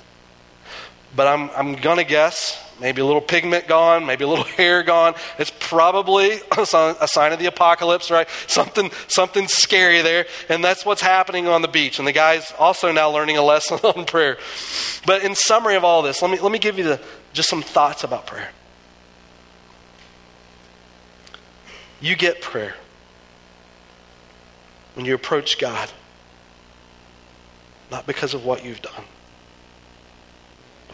But 1.16 1.28
I'm, 1.28 1.50
I'm 1.50 1.74
going 1.76 1.98
to 1.98 2.04
guess 2.04 2.60
maybe 2.80 3.00
a 3.00 3.04
little 3.04 3.20
pigment 3.20 3.68
gone, 3.68 4.04
maybe 4.04 4.24
a 4.24 4.28
little 4.28 4.44
hair 4.56 4.82
gone. 4.82 5.14
It's 5.38 5.52
probably 5.60 6.40
a 6.56 6.66
sign 6.66 7.32
of 7.32 7.38
the 7.38 7.46
apocalypse, 7.46 8.10
right? 8.10 8.28
Something, 8.46 8.90
something 9.08 9.48
scary 9.48 10.02
there. 10.02 10.26
And 10.48 10.62
that's 10.62 10.84
what's 10.84 11.02
happening 11.02 11.48
on 11.48 11.62
the 11.62 11.68
beach. 11.68 11.98
And 11.98 12.06
the 12.06 12.12
guy's 12.12 12.52
also 12.58 12.92
now 12.92 13.10
learning 13.10 13.36
a 13.36 13.42
lesson 13.42 13.78
on 13.84 14.04
prayer. 14.04 14.38
But 15.06 15.22
in 15.24 15.34
summary 15.34 15.76
of 15.76 15.84
all 15.84 16.02
this, 16.02 16.22
let 16.22 16.30
me, 16.30 16.38
let 16.40 16.52
me 16.52 16.58
give 16.58 16.78
you 16.78 16.84
the, 16.84 17.00
just 17.32 17.48
some 17.48 17.62
thoughts 17.62 18.04
about 18.04 18.26
prayer. 18.26 18.50
You 22.00 22.16
get 22.16 22.42
prayer 22.42 22.74
when 24.94 25.06
you 25.06 25.14
approach 25.14 25.58
God, 25.58 25.90
not 27.90 28.06
because 28.06 28.34
of 28.34 28.44
what 28.44 28.64
you've 28.64 28.82
done, 28.82 29.04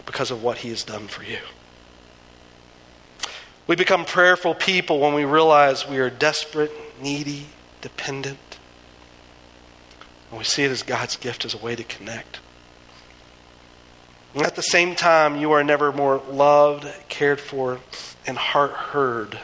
but 0.01 0.07
because 0.07 0.31
of 0.31 0.43
what 0.43 0.59
He 0.59 0.71
has 0.71 0.83
done 0.83 1.09
for 1.09 1.23
you. 1.23 1.39
We 3.67 3.77
become 3.77 4.05
prayerful 4.05 4.55
people 4.55 4.99
when 4.99 5.15
we 5.15 5.25
realize 5.25 5.87
we 5.87 5.99
are 5.99 6.11
desperate, 6.11 6.73
needy, 7.01 7.47
dependent. 7.83 8.39
And 10.31 10.39
we 10.39 10.45
see 10.45 10.65
it 10.65 10.71
as 10.71 10.83
God's 10.83 11.17
gift 11.17 11.45
as 11.45 11.55
a 11.55 11.59
way 11.59 11.77
to 11.77 11.85
connect. 11.85 12.41
And 14.35 14.45
at 14.45 14.57
the 14.57 14.63
same 14.63 14.95
time, 14.95 15.37
you 15.37 15.53
are 15.53 15.63
never 15.63 15.93
more 15.93 16.23
loved, 16.31 16.89
cared 17.09 17.41
for, 17.41 17.81
and 18.27 18.39
heart 18.39 18.73
heard 18.73 19.39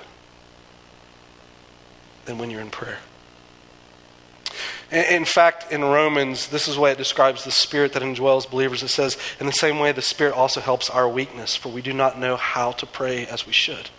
than 2.25 2.39
when 2.39 2.51
you're 2.51 2.61
in 2.61 2.71
prayer. 2.71 2.99
In 4.91 5.25
fact, 5.25 5.73
in 5.73 5.83
Romans, 5.83 6.49
this 6.49 6.69
is 6.69 6.77
the 6.77 6.81
way 6.81 6.93
it 6.93 6.99
describes 6.99 7.45
the 7.45 7.51
Spirit 7.51 7.93
that 7.95 8.03
indwells 8.03 8.49
believers. 8.49 8.85
It 8.85 8.89
says, 8.89 9.19
In 9.41 9.47
the 9.47 9.53
same 9.53 9.81
way, 9.81 9.91
the 9.91 10.01
Spirit 10.01 10.35
also 10.35 10.61
helps 10.61 10.89
our 10.89 11.09
weakness, 11.09 11.57
for 11.57 11.71
we 11.71 11.83
do 11.83 11.93
not 11.93 12.21
know 12.21 12.37
how 12.37 12.71
to 12.73 12.87
pray 12.87 13.27
as 13.27 13.47
we 13.47 13.53
should. 13.53 13.91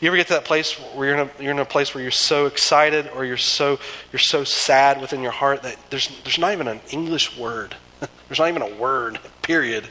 You 0.00 0.08
ever 0.08 0.16
get 0.16 0.26
to 0.28 0.34
that 0.34 0.44
place 0.44 0.72
where 0.72 1.08
you're 1.08 1.18
in 1.18 1.28
a, 1.28 1.42
you're 1.42 1.52
in 1.52 1.58
a 1.58 1.64
place 1.64 1.94
where 1.94 2.02
you're 2.02 2.10
so 2.10 2.46
excited 2.46 3.08
or 3.14 3.24
you're 3.24 3.36
so, 3.36 3.78
you're 4.12 4.18
so 4.20 4.44
sad 4.44 5.00
within 5.00 5.22
your 5.22 5.32
heart 5.32 5.62
that 5.62 5.78
there's, 5.90 6.08
there's 6.22 6.38
not 6.38 6.52
even 6.52 6.68
an 6.68 6.80
English 6.90 7.36
word, 7.38 7.76
there's 8.28 8.38
not 8.38 8.48
even 8.48 8.62
a 8.62 8.74
word, 8.74 9.18
period, 9.42 9.88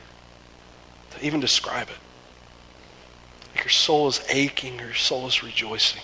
to 1.11 1.25
even 1.25 1.39
describe 1.39 1.87
it? 1.89 1.97
Like 3.55 3.65
your 3.65 3.71
soul 3.71 4.07
is 4.07 4.21
aching 4.29 4.79
or 4.79 4.85
your 4.85 4.93
soul 4.93 5.27
is 5.27 5.43
rejoicing. 5.43 6.01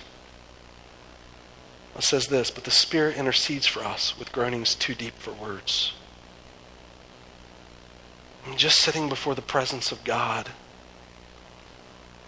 It 2.02 2.06
says 2.06 2.30
this, 2.30 2.50
but 2.50 2.64
the 2.64 2.72
Spirit 2.72 3.16
intercedes 3.16 3.68
for 3.68 3.84
us 3.84 4.18
with 4.18 4.32
groanings 4.32 4.74
too 4.74 4.96
deep 4.96 5.14
for 5.20 5.34
words. 5.34 5.94
And 8.44 8.58
just 8.58 8.80
sitting 8.80 9.08
before 9.08 9.36
the 9.36 9.44
presence 9.44 9.92
of 9.92 10.04
God, 10.04 10.50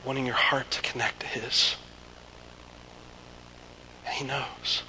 wanting 0.05 0.27
your 0.27 0.35
heart 0.35 0.69
to 0.69 0.81
connect 0.83 1.21
to 1.21 1.25
His. 1.25 1.75
He 4.11 4.23
knows. 4.23 4.83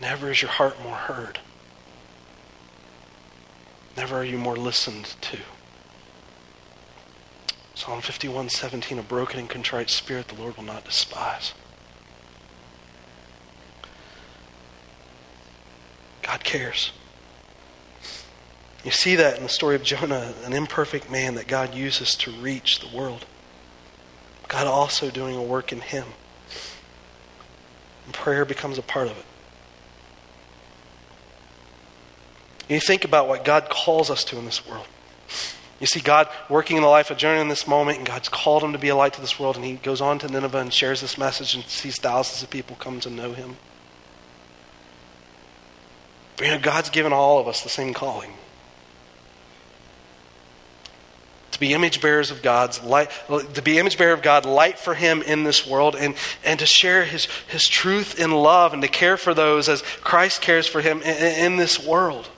Never 0.00 0.30
is 0.30 0.40
your 0.40 0.52
heart 0.52 0.82
more 0.82 0.96
heard. 0.96 1.38
Never 3.94 4.16
are 4.16 4.24
you 4.24 4.38
more 4.38 4.56
listened 4.56 5.16
to. 5.20 5.36
Psalm 7.78 8.00
51 8.00 8.48
17, 8.48 8.98
a 8.98 9.02
broken 9.04 9.38
and 9.38 9.48
contrite 9.48 9.88
spirit 9.88 10.26
the 10.26 10.34
Lord 10.34 10.56
will 10.56 10.64
not 10.64 10.84
despise. 10.84 11.54
God 16.22 16.42
cares. 16.42 16.90
You 18.82 18.90
see 18.90 19.14
that 19.14 19.36
in 19.36 19.44
the 19.44 19.48
story 19.48 19.76
of 19.76 19.84
Jonah, 19.84 20.34
an 20.44 20.54
imperfect 20.54 21.08
man 21.08 21.36
that 21.36 21.46
God 21.46 21.72
uses 21.72 22.16
to 22.16 22.32
reach 22.32 22.80
the 22.80 22.96
world. 22.96 23.26
God 24.48 24.66
also 24.66 25.08
doing 25.08 25.36
a 25.36 25.42
work 25.42 25.70
in 25.70 25.80
him. 25.80 26.06
And 28.06 28.12
prayer 28.12 28.44
becomes 28.44 28.78
a 28.78 28.82
part 28.82 29.06
of 29.06 29.16
it. 29.16 29.24
You 32.68 32.80
think 32.80 33.04
about 33.04 33.28
what 33.28 33.44
God 33.44 33.68
calls 33.70 34.10
us 34.10 34.24
to 34.24 34.36
in 34.36 34.46
this 34.46 34.66
world. 34.66 34.88
You 35.80 35.86
see 35.86 36.00
God 36.00 36.28
working 36.48 36.76
in 36.76 36.82
the 36.82 36.88
life 36.88 37.10
of 37.10 37.18
Jonah 37.18 37.40
in 37.40 37.48
this 37.48 37.68
moment, 37.68 37.98
and 37.98 38.06
God's 38.06 38.28
called 38.28 38.64
him 38.64 38.72
to 38.72 38.78
be 38.78 38.88
a 38.88 38.96
light 38.96 39.12
to 39.14 39.20
this 39.20 39.38
world, 39.38 39.56
and 39.56 39.64
he 39.64 39.74
goes 39.74 40.00
on 40.00 40.18
to 40.20 40.28
Nineveh 40.28 40.58
and 40.58 40.72
shares 40.72 41.00
this 41.00 41.16
message 41.16 41.54
and 41.54 41.64
sees 41.64 41.98
thousands 41.98 42.42
of 42.42 42.50
people 42.50 42.76
come 42.76 42.98
to 43.00 43.10
know 43.10 43.32
him. 43.32 43.56
But 46.36 46.46
you 46.46 46.52
know, 46.52 46.60
God's 46.60 46.90
given 46.90 47.12
all 47.12 47.38
of 47.38 47.48
us 47.48 47.62
the 47.62 47.68
same 47.68 47.94
calling. 47.94 48.32
To 51.52 51.60
be 51.60 51.74
image 51.74 52.00
bearers 52.00 52.30
of 52.30 52.42
God's 52.42 52.80
light, 52.82 53.10
to 53.28 53.62
be 53.62 53.78
image 53.78 53.98
bearer 53.98 54.12
of 54.12 54.22
God, 54.22 54.46
light 54.46 54.78
for 54.78 54.94
Him 54.94 55.22
in 55.22 55.42
this 55.42 55.66
world, 55.66 55.96
and, 55.96 56.14
and 56.44 56.60
to 56.60 56.66
share 56.66 57.04
His, 57.04 57.26
His 57.48 57.66
truth 57.66 58.20
in 58.20 58.30
love 58.30 58.72
and 58.72 58.82
to 58.82 58.88
care 58.88 59.16
for 59.16 59.34
those 59.34 59.68
as 59.68 59.82
Christ 59.82 60.40
cares 60.40 60.68
for 60.68 60.80
Him 60.80 61.02
in, 61.02 61.52
in 61.52 61.56
this 61.56 61.84
world. 61.84 62.28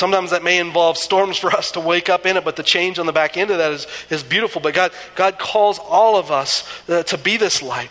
Sometimes 0.00 0.30
that 0.30 0.42
may 0.42 0.58
involve 0.58 0.96
storms 0.96 1.36
for 1.36 1.50
us 1.50 1.72
to 1.72 1.80
wake 1.80 2.08
up 2.08 2.24
in 2.24 2.38
it, 2.38 2.42
but 2.42 2.56
the 2.56 2.62
change 2.62 2.98
on 2.98 3.04
the 3.04 3.12
back 3.12 3.36
end 3.36 3.50
of 3.50 3.58
that 3.58 3.70
is, 3.70 3.86
is 4.08 4.22
beautiful. 4.22 4.62
But 4.62 4.72
God, 4.72 4.92
God 5.14 5.38
calls 5.38 5.78
all 5.78 6.16
of 6.16 6.30
us 6.30 6.66
uh, 6.88 7.02
to 7.02 7.18
be 7.18 7.36
this 7.36 7.60
light. 7.60 7.90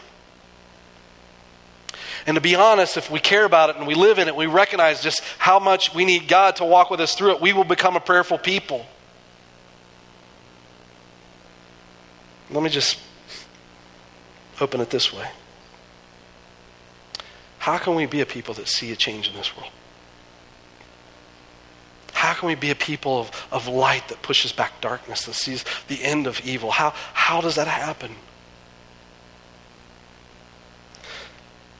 And 2.26 2.34
to 2.34 2.42
be 2.42 2.56
honest, 2.56 2.98
if 2.98 3.12
we 3.12 3.20
care 3.20 3.46
about 3.46 3.70
it 3.70 3.76
and 3.76 3.86
we 3.86 3.94
live 3.94 4.18
in 4.18 4.28
it, 4.28 4.36
we 4.36 4.48
recognize 4.48 5.04
just 5.04 5.22
how 5.38 5.60
much 5.60 5.94
we 5.94 6.04
need 6.04 6.28
God 6.28 6.56
to 6.56 6.66
walk 6.66 6.90
with 6.90 7.00
us 7.00 7.14
through 7.14 7.36
it, 7.36 7.42
we 7.42 7.54
will 7.54 7.64
become 7.64 7.96
a 7.96 8.00
prayerful 8.00 8.40
people. 8.40 8.84
Let 12.50 12.64
me 12.64 12.72
just 12.72 12.98
open 14.60 14.82
it 14.82 14.90
this 14.90 15.14
way. 15.14 15.30
How 17.60 17.78
can 17.78 17.94
we 17.94 18.08
be 18.08 18.22
a 18.22 18.26
people 18.26 18.56
that 18.56 18.68
see 18.68 18.92
a 18.92 18.96
change 18.96 19.28
in 19.28 19.36
this 19.36 19.56
world? 19.56 19.70
How 22.20 22.34
can 22.34 22.50
we 22.50 22.56
be 22.56 22.70
a 22.70 22.76
people 22.76 23.22
of, 23.22 23.48
of 23.50 23.70
light 23.70 24.10
that 24.10 24.22
pushes 24.22 24.52
back 24.52 24.82
darkness, 24.82 25.24
that 25.24 25.36
sees 25.36 25.64
the 25.88 26.04
end 26.04 26.28
of 26.28 26.46
evil? 26.46 26.70
How, 26.70 26.90
how 27.14 27.40
does 27.40 27.56
that 27.56 27.70
happen? 27.70 28.14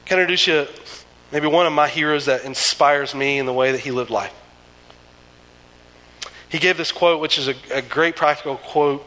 Can 0.06 0.18
I 0.18 0.22
introduce 0.22 0.46
you 0.46 0.66
maybe 1.30 1.46
one 1.46 1.66
of 1.66 1.74
my 1.74 1.88
heroes 1.88 2.24
that 2.24 2.46
inspires 2.46 3.14
me 3.14 3.38
in 3.38 3.44
the 3.44 3.52
way 3.52 3.72
that 3.72 3.80
he 3.80 3.90
lived 3.90 4.08
life? 4.08 4.32
He 6.48 6.58
gave 6.58 6.78
this 6.78 6.90
quote, 6.90 7.20
which 7.20 7.36
is 7.36 7.48
a, 7.48 7.54
a 7.70 7.82
great 7.82 8.16
practical 8.16 8.56
quote 8.56 9.04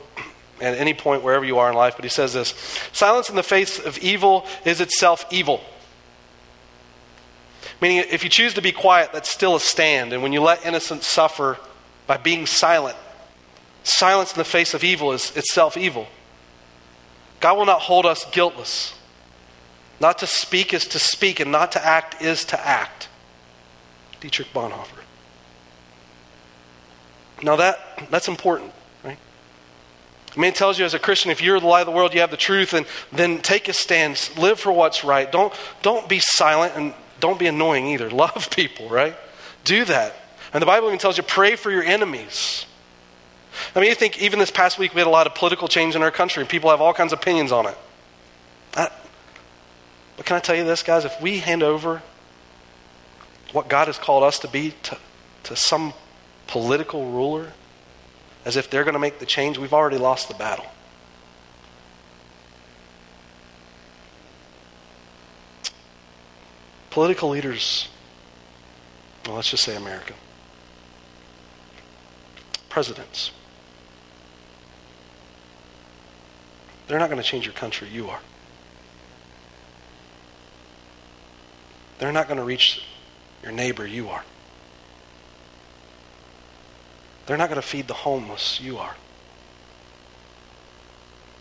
at 0.62 0.78
any 0.78 0.94
point 0.94 1.24
wherever 1.24 1.44
you 1.44 1.58
are 1.58 1.72
in 1.72 1.76
life, 1.76 1.96
but 1.96 2.06
he 2.06 2.10
says 2.10 2.34
this 2.34 2.50
Silence 2.92 3.28
in 3.32 3.36
the 3.36 3.42
face 3.42 3.80
of 3.80 3.98
evil 3.98 4.46
is 4.66 4.80
itself 4.80 5.26
evil. 5.32 5.62
Meaning, 7.84 8.06
if 8.10 8.24
you 8.24 8.30
choose 8.30 8.54
to 8.54 8.62
be 8.62 8.72
quiet, 8.72 9.12
that's 9.12 9.30
still 9.30 9.58
a 9.58 9.60
stand. 9.60 10.14
And 10.14 10.24
when 10.24 10.32
you 10.32 10.40
let 10.40 10.66
innocence 10.66 11.06
suffer 11.06 11.58
by 12.08 12.16
being 12.16 12.46
silent, 12.46 12.96
silence 13.84 14.32
in 14.32 14.38
the 14.38 14.46
face 14.46 14.74
of 14.74 14.86
evil 14.86 15.12
is 15.12 15.36
itself 15.36 15.76
evil. 15.76 16.08
God 17.42 17.58
will 17.58 17.66
not 17.66 17.82
hold 17.82 18.06
us 18.06 18.24
guiltless. 18.32 18.94
Not 20.00 20.20
to 20.20 20.28
speak 20.28 20.74
is 20.74 20.88
to 20.88 20.98
speak, 20.98 21.42
and 21.42 21.52
not 21.52 21.74
to 21.74 21.86
act 21.86 22.22
is 22.22 22.46
to 22.46 22.66
act. 22.66 23.10
Dietrich 24.22 24.54
Bonhoeffer. 24.54 25.04
Now 27.42 27.58
that 27.58 28.08
that's 28.10 28.30
important, 28.30 28.72
right? 29.04 29.18
I 30.38 30.40
mean, 30.40 30.52
it 30.52 30.56
tells 30.56 30.80
you 30.80 30.86
as 30.86 30.94
a 30.94 31.00
Christian, 31.00 31.32
if 31.32 31.42
you're 31.42 31.60
the 31.60 31.68
light 31.68 31.82
of 31.82 31.88
the 31.88 31.92
world, 31.92 32.14
you 32.14 32.22
have 32.22 32.32
the 32.32 32.38
truth, 32.38 32.74
and 32.74 32.86
then 33.12 33.42
take 33.42 33.68
a 33.68 33.74
stand, 33.74 34.30
live 34.38 34.58
for 34.58 34.72
what's 34.72 35.04
right. 35.04 35.30
Don't, 35.30 35.54
don't 35.82 36.08
be 36.08 36.20
silent 36.20 36.78
and 36.78 36.94
don't 37.24 37.40
be 37.40 37.48
annoying 37.48 37.88
either. 37.88 38.10
Love 38.26 38.50
people, 38.52 38.90
right? 38.90 39.16
Do 39.64 39.86
that. 39.86 40.14
And 40.52 40.62
the 40.62 40.66
Bible 40.66 40.88
even 40.88 41.00
tells 41.00 41.16
you 41.16 41.24
pray 41.24 41.56
for 41.56 41.72
your 41.72 41.82
enemies. 41.82 42.66
I 43.74 43.80
mean, 43.80 43.88
you 43.88 43.96
think 43.96 44.22
even 44.22 44.40
this 44.40 44.52
past 44.52 44.78
week 44.78 44.94
we 44.94 45.00
had 45.00 45.08
a 45.08 45.12
lot 45.12 45.26
of 45.26 45.34
political 45.34 45.70
change 45.70 45.96
in 45.96 46.04
our 46.04 46.12
country, 46.12 46.42
and 46.42 46.50
people 46.50 46.70
have 46.70 46.82
all 46.82 46.94
kinds 46.94 47.14
of 47.14 47.20
opinions 47.20 47.54
on 47.54 47.68
it. 47.68 47.78
I, 48.76 48.90
but 50.18 50.26
can 50.26 50.36
I 50.36 50.42
tell 50.42 50.56
you 50.56 50.66
this, 50.66 50.84
guys? 50.84 51.06
If 51.06 51.22
we 51.22 51.40
hand 51.40 51.64
over 51.64 52.02
what 53.54 53.70
God 53.70 53.88
has 53.88 53.98
called 53.98 54.24
us 54.24 54.40
to 54.40 54.50
be 54.50 54.74
to, 54.84 54.98
to 55.44 55.56
some 55.56 55.94
political 56.48 57.10
ruler, 57.10 57.54
as 58.44 58.58
if 58.58 58.70
they're 58.70 58.84
going 58.84 58.96
to 58.96 59.00
make 59.00 59.20
the 59.20 59.26
change, 59.26 59.58
we've 59.58 59.74
already 59.74 59.98
lost 59.98 60.28
the 60.28 60.34
battle. 60.34 60.66
Political 66.94 67.30
leaders, 67.30 67.88
well, 69.26 69.38
let's 69.38 69.50
just 69.50 69.64
say 69.64 69.76
American, 69.76 70.16
presidents, 72.70 73.32
they're 76.88 77.00
not 77.00 77.10
going 77.10 77.20
to 77.20 77.28
change 77.28 77.46
your 77.46 77.56
country, 77.56 77.88
you 77.90 78.12
are. 78.12 78.20
They're 81.98 82.12
not 82.12 82.28
going 82.28 82.38
to 82.38 82.44
reach 82.44 82.84
your 83.42 83.52
neighbor, 83.52 83.88
you 83.88 84.10
are. 84.10 84.24
They're 87.26 87.38
not 87.38 87.50
going 87.50 87.60
to 87.60 87.68
feed 87.68 87.88
the 87.88 87.96
homeless, 87.96 88.62
you 88.62 88.78
are. 88.78 88.96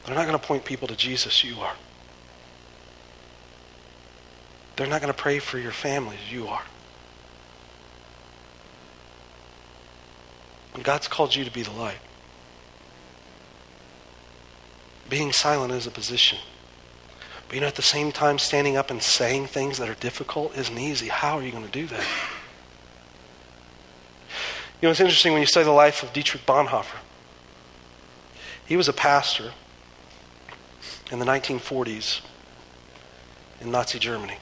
They're 0.06 0.14
not 0.14 0.26
going 0.26 0.38
to 0.38 0.46
point 0.46 0.64
people 0.64 0.88
to 0.88 0.96
Jesus, 0.96 1.44
you 1.44 1.60
are. 1.60 1.74
They're 4.76 4.86
not 4.86 5.00
going 5.00 5.12
to 5.12 5.18
pray 5.18 5.38
for 5.38 5.58
your 5.58 5.72
families, 5.72 6.20
you 6.30 6.48
are. 6.48 6.64
And 10.74 10.82
God's 10.82 11.08
called 11.08 11.34
you 11.34 11.44
to 11.44 11.50
be 11.50 11.62
the 11.62 11.70
light. 11.70 11.98
Being 15.08 15.32
silent 15.32 15.72
is 15.72 15.86
a 15.86 15.90
position. 15.90 16.38
But 17.46 17.56
you 17.56 17.60
know, 17.60 17.66
at 17.66 17.74
the 17.74 17.82
same 17.82 18.12
time, 18.12 18.38
standing 18.38 18.78
up 18.78 18.90
and 18.90 19.02
saying 19.02 19.48
things 19.48 19.76
that 19.76 19.88
are 19.88 19.94
difficult 19.94 20.56
isn't 20.56 20.78
easy. 20.78 21.08
How 21.08 21.38
are 21.38 21.42
you 21.42 21.52
going 21.52 21.66
to 21.66 21.70
do 21.70 21.86
that? 21.88 22.06
You 24.80 24.86
know, 24.86 24.90
it's 24.90 25.00
interesting 25.00 25.32
when 25.32 25.42
you 25.42 25.46
study 25.46 25.64
the 25.64 25.70
life 25.70 26.02
of 26.02 26.12
Dietrich 26.14 26.46
Bonhoeffer. 26.46 26.96
He 28.66 28.76
was 28.76 28.88
a 28.88 28.92
pastor 28.92 29.52
in 31.10 31.18
the 31.18 31.26
1940s 31.26 32.22
in 33.60 33.70
Nazi 33.70 33.98
Germany. 33.98 34.38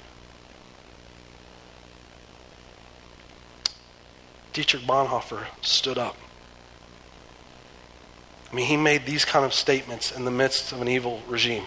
Dietrich 4.53 4.82
Bonhoeffer 4.82 5.46
stood 5.62 5.98
up. 5.98 6.16
I 8.51 8.55
mean, 8.55 8.66
he 8.66 8.76
made 8.76 9.07
these 9.07 9.24
kind 9.24 9.44
of 9.44 9.55
statements 9.55 10.11
in 10.11 10.24
the 10.24 10.30
midst 10.30 10.72
of 10.72 10.80
an 10.80 10.88
evil 10.88 11.22
regime 11.28 11.64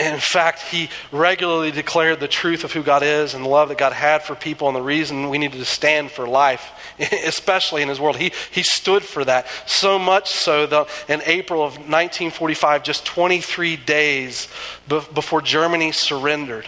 in 0.00 0.18
fact, 0.18 0.62
he 0.62 0.88
regularly 1.12 1.70
declared 1.70 2.20
the 2.20 2.28
truth 2.28 2.64
of 2.64 2.72
who 2.72 2.82
God 2.82 3.02
is 3.02 3.34
and 3.34 3.44
the 3.44 3.48
love 3.48 3.68
that 3.68 3.78
God 3.78 3.92
had 3.92 4.22
for 4.22 4.34
people 4.34 4.68
and 4.68 4.76
the 4.76 4.82
reason 4.82 5.28
we 5.28 5.38
needed 5.38 5.58
to 5.58 5.64
stand 5.64 6.10
for 6.10 6.26
life, 6.26 6.70
especially 7.26 7.82
in 7.82 7.88
his 7.88 8.00
world. 8.00 8.16
He, 8.16 8.32
he 8.50 8.62
stood 8.62 9.02
for 9.02 9.24
that. 9.24 9.46
So 9.66 9.98
much 9.98 10.30
so 10.30 10.66
that 10.66 10.88
in 11.08 11.22
April 11.24 11.62
of 11.62 11.72
1945, 11.74 12.82
just 12.82 13.04
23 13.04 13.76
days 13.76 14.48
before 14.88 15.42
Germany 15.42 15.92
surrendered, 15.92 16.66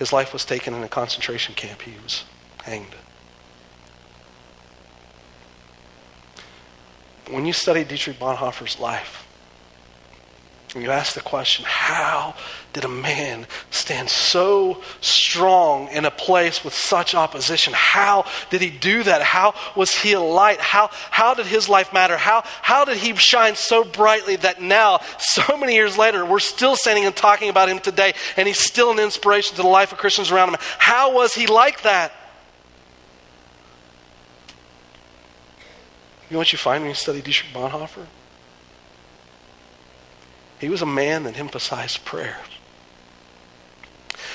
his 0.00 0.14
life 0.14 0.32
was 0.32 0.46
taken 0.46 0.72
in 0.72 0.82
a 0.82 0.88
concentration 0.88 1.54
camp. 1.54 1.82
He 1.82 1.92
was 2.02 2.24
hanged. 2.64 2.94
When 7.28 7.44
you 7.44 7.52
study 7.52 7.84
Dietrich 7.84 8.18
Bonhoeffer's 8.18 8.80
life, 8.80 9.26
and 10.74 10.82
you 10.82 10.90
ask 10.90 11.12
the 11.12 11.20
question 11.20 11.66
how 11.68 12.34
did 12.72 12.84
a 12.84 12.88
man 12.88 13.46
stand 13.70 14.08
so 14.08 14.80
strong 15.00 15.88
in 15.88 16.04
a 16.04 16.10
place 16.10 16.62
with 16.64 16.72
such 16.72 17.14
opposition? 17.14 17.72
How 17.74 18.26
did 18.50 18.60
he 18.60 18.70
do 18.70 19.02
that? 19.02 19.22
How 19.22 19.54
was 19.74 19.94
he 19.94 20.12
a 20.12 20.20
light? 20.20 20.60
How, 20.60 20.88
how 21.10 21.34
did 21.34 21.46
his 21.46 21.68
life 21.68 21.92
matter? 21.92 22.16
How, 22.16 22.42
how 22.62 22.84
did 22.84 22.98
he 22.98 23.14
shine 23.16 23.56
so 23.56 23.82
brightly 23.82 24.36
that 24.36 24.62
now, 24.62 25.00
so 25.18 25.56
many 25.56 25.74
years 25.74 25.98
later, 25.98 26.24
we're 26.24 26.38
still 26.38 26.76
standing 26.76 27.06
and 27.06 27.16
talking 27.16 27.48
about 27.48 27.68
him 27.68 27.80
today, 27.80 28.12
and 28.36 28.46
he's 28.46 28.60
still 28.60 28.92
an 28.92 29.00
inspiration 29.00 29.56
to 29.56 29.62
the 29.62 29.68
life 29.68 29.90
of 29.90 29.98
Christians 29.98 30.30
around 30.30 30.50
him? 30.50 30.56
How 30.78 31.12
was 31.12 31.34
he 31.34 31.48
like 31.48 31.82
that? 31.82 32.12
You 36.28 36.34
know 36.34 36.38
what 36.38 36.52
you 36.52 36.58
find 36.58 36.84
when 36.84 36.90
you 36.90 36.94
study 36.94 37.20
Dietrich 37.20 37.52
Bonhoeffer? 37.52 38.06
He 40.60 40.68
was 40.68 40.82
a 40.82 40.86
man 40.86 41.24
that 41.24 41.38
emphasized 41.38 42.04
prayer. 42.04 42.36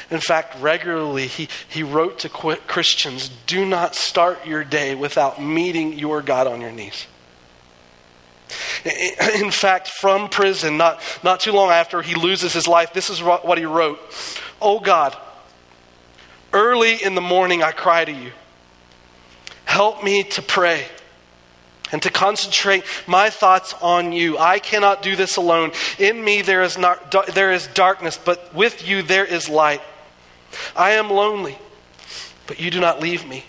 In 0.09 0.19
fact, 0.19 0.59
regularly 0.59 1.27
he, 1.27 1.47
he 1.67 1.83
wrote 1.83 2.19
to 2.19 2.29
Christians 2.29 3.29
do 3.47 3.65
not 3.65 3.95
start 3.95 4.45
your 4.45 4.63
day 4.63 4.95
without 4.95 5.41
meeting 5.41 5.97
your 5.97 6.21
God 6.21 6.47
on 6.47 6.61
your 6.61 6.71
knees. 6.71 7.07
In 9.35 9.49
fact, 9.51 9.87
from 9.87 10.29
prison, 10.29 10.77
not, 10.77 11.01
not 11.23 11.39
too 11.39 11.51
long 11.51 11.71
after 11.71 12.01
he 12.01 12.13
loses 12.13 12.53
his 12.53 12.67
life, 12.67 12.93
this 12.93 13.09
is 13.09 13.21
what 13.21 13.57
he 13.57 13.65
wrote 13.65 13.99
Oh 14.61 14.79
God, 14.79 15.15
early 16.53 17.03
in 17.03 17.15
the 17.15 17.21
morning 17.21 17.63
I 17.63 17.71
cry 17.71 18.05
to 18.05 18.11
you. 18.11 18.31
Help 19.65 20.03
me 20.03 20.23
to 20.23 20.41
pray 20.41 20.85
and 21.91 22.01
to 22.01 22.09
concentrate 22.09 22.83
my 23.07 23.29
thoughts 23.29 23.73
on 23.81 24.11
you. 24.11 24.37
I 24.37 24.59
cannot 24.59 25.01
do 25.01 25.15
this 25.15 25.37
alone. 25.37 25.71
In 25.99 26.23
me 26.23 26.41
there 26.41 26.63
is, 26.63 26.77
not, 26.77 27.11
there 27.33 27.51
is 27.51 27.67
darkness, 27.67 28.19
but 28.23 28.53
with 28.53 28.87
you 28.87 29.01
there 29.01 29.25
is 29.25 29.49
light. 29.49 29.81
I 30.75 30.91
am 30.91 31.09
lonely, 31.09 31.57
but 32.47 32.59
you 32.59 32.71
do 32.71 32.79
not 32.79 33.01
leave 33.01 33.27
me. 33.27 33.45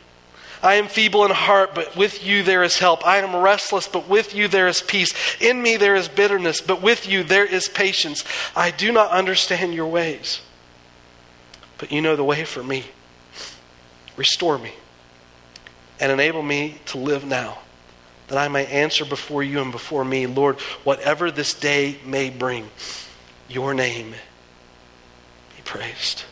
I 0.62 0.74
am 0.74 0.89
feeble 0.89 1.24
in 1.24 1.30
heart, 1.30 1.74
but 1.74 1.97
with 1.97 2.24
you 2.26 2.43
there 2.43 2.62
is 2.62 2.78
help. 2.78 3.07
I 3.07 3.18
am 3.18 3.37
restless, 3.37 3.87
but 3.87 4.09
with 4.09 4.34
you 4.34 4.49
there 4.49 4.68
is 4.68 4.82
peace. 4.82 5.12
In 5.41 5.62
me 5.62 5.76
there 5.76 5.95
is 5.95 6.09
bitterness, 6.09 6.61
but 6.61 6.82
with 6.82 7.09
you 7.09 7.22
there 7.22 7.45
is 7.45 7.68
patience. 7.68 8.24
I 8.55 8.70
do 8.70 8.91
not 8.91 9.11
understand 9.11 9.74
your 9.74 9.87
ways, 9.87 10.41
but 11.78 11.93
you 11.93 12.01
know 12.01 12.16
the 12.16 12.24
way 12.24 12.45
for 12.45 12.62
me. 12.62 12.87
Restore 14.16 14.59
me 14.59 14.72
and 16.01 16.11
enable 16.11 16.43
me 16.43 16.78
to 16.87 16.99
live 16.99 17.24
now 17.24 17.59
that 18.29 18.39
I 18.39 18.49
may 18.49 18.66
answer 18.66 19.05
before 19.05 19.43
you 19.43 19.61
and 19.61 19.70
before 19.70 20.05
me, 20.05 20.27
Lord, 20.27 20.61
whatever 20.85 21.31
this 21.31 21.55
day 21.55 21.99
may 22.05 22.31
bring, 22.31 22.68
your 23.49 23.72
name 23.74 24.11
be 24.11 25.62
praised. 25.64 26.24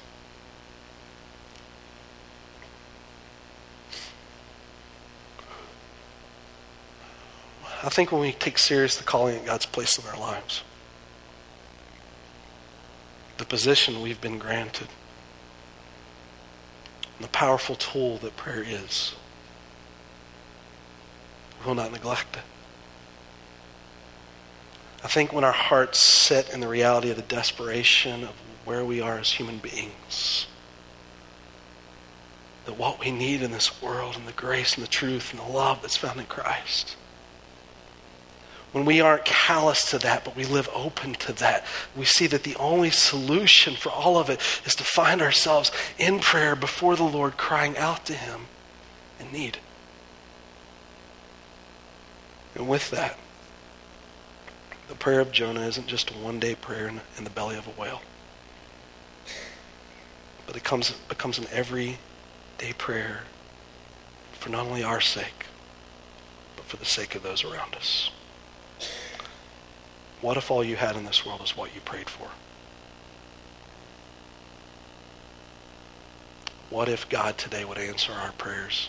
I 7.83 7.91
think 7.91 8.11
when 8.11 8.23
we 8.23 8.33
take 8.33 8.57
serious 8.59 8.97
the 8.97 9.05
calling 9.05 9.35
that 9.37 9.45
God's 9.45 9.67
placed 9.67 9.99
in 9.99 10.07
our 10.07 10.19
lives, 10.19 10.63
the 13.37 13.45
position 13.45 14.01
we've 14.01 14.21
been 14.21 14.39
granted, 14.39 14.89
the 17.21 17.29
powerful 17.29 17.77
tool 17.77 18.17
that 18.19 18.37
prayer 18.37 18.65
is 18.67 19.15
will 21.65 21.75
not 21.75 21.93
neglect 21.93 22.37
it. 22.37 22.43
I 25.03 25.09
think 25.09 25.33
when 25.33 25.45
our 25.45 25.53
hearts 25.53 26.03
sit 26.03 26.49
in 26.49 26.61
the 26.61 26.69
reality 26.69 27.11
of 27.11 27.17
the 27.17 27.23
desperation 27.23 28.25
of 28.25 28.31
where 28.65 28.85
we 28.85 29.01
are 29.01 29.19
as 29.19 29.33
human 29.33 29.59
beings, 29.59 30.47
that 32.65 32.79
what 32.79 32.99
we 33.01 33.11
need 33.11 33.43
in 33.43 33.51
this 33.51 33.83
world 33.83 34.17
and 34.17 34.27
the 34.27 34.33
grace 34.33 34.75
and 34.75 34.83
the 34.83 34.91
truth 34.91 35.31
and 35.33 35.41
the 35.41 35.53
love 35.53 35.83
that's 35.83 35.99
found 35.99 36.19
in 36.19 36.27
Christ, 36.27 36.97
when 38.73 38.87
we 38.87 39.01
aren't 39.01 39.25
callous 39.25 39.89
to 39.91 39.99
that, 39.99 40.25
but 40.25 40.35
we 40.35 40.45
live 40.45 40.69
open 40.75 41.13
to 41.15 41.33
that, 41.35 41.65
we 41.95 42.05
see 42.05 42.27
that 42.27 42.43
the 42.43 42.57
only 42.57 42.91
solution 42.91 43.77
for 43.77 43.91
all 43.91 44.19
of 44.19 44.31
it 44.31 44.41
is 44.65 44.75
to 44.75 44.85
find 44.85 45.23
ourselves 45.23 45.71
in 45.97 46.19
prayer 46.19 46.57
before 46.57 46.97
the 46.97 47.05
Lord, 47.05 47.37
crying 47.37 47.77
out 47.77 48.05
to 48.07 48.15
Him 48.15 48.47
in 49.21 49.31
need. 49.31 49.59
And 52.55 52.69
with 52.69 52.91
that, 52.91 53.19
the 54.89 54.95
prayer 54.95 55.21
of 55.21 55.33
Jonah 55.33 55.67
isn't 55.67 55.87
just 55.87 56.11
a 56.11 56.15
one 56.15 56.39
day 56.39 56.55
prayer 56.55 56.87
in, 56.87 57.01
in 57.17 57.25
the 57.25 57.31
belly 57.31 57.57
of 57.57 57.67
a 57.67 57.71
whale, 57.71 58.03
but 60.47 60.57
it 60.57 60.63
comes, 60.63 60.91
becomes 61.09 61.39
an 61.39 61.47
everyday 61.51 61.97
prayer 62.77 63.23
for 64.39 64.51
not 64.51 64.67
only 64.67 64.85
our 64.85 65.01
sake, 65.01 65.47
but 66.57 66.67
for 66.67 66.75
for 66.75 66.81
the 66.81 66.85
sake 66.85 67.15
of 67.15 67.23
those 67.23 67.45
around 67.45 67.77
us? 67.77 68.11
What 70.21 70.37
if 70.37 70.51
all 70.51 70.65
you 70.65 70.75
had 70.75 70.97
in 70.97 71.05
this 71.05 71.25
world 71.25 71.41
is 71.45 71.57
what 71.57 71.73
you 71.73 71.81
prayed 71.83 72.11
for? 72.11 72.31
What 76.71 76.89
if 76.89 77.09
God 77.09 77.39
today 77.39 77.65
would 77.65 77.79
answer 77.79 78.13
our 78.13 78.33
prayers? 78.33 78.89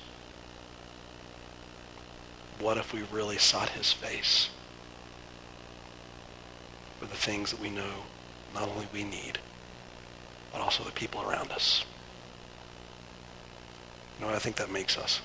What 2.59 2.77
if 2.77 2.93
we 2.93 3.03
really 3.11 3.37
sought 3.37 3.69
his 3.69 3.91
face 3.91 4.49
for 6.99 7.05
the 7.05 7.15
things 7.15 7.51
that 7.51 7.59
we 7.59 7.69
know 7.69 8.03
not 8.53 8.69
only 8.69 8.87
we 8.93 9.03
need, 9.03 9.39
but 10.51 10.61
also 10.61 10.83
the 10.83 10.91
people 10.91 11.21
around 11.21 11.51
us? 11.51 11.83
You 14.15 14.21
know 14.21 14.27
what 14.27 14.35
I 14.35 14.39
think 14.39 14.55
that 14.55 14.71
makes 14.71 14.97
us? 14.97 15.21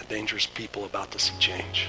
A 0.00 0.04
dangerous 0.04 0.46
people 0.46 0.84
about 0.84 1.10
to 1.10 1.18
see 1.18 1.36
change. 1.40 1.88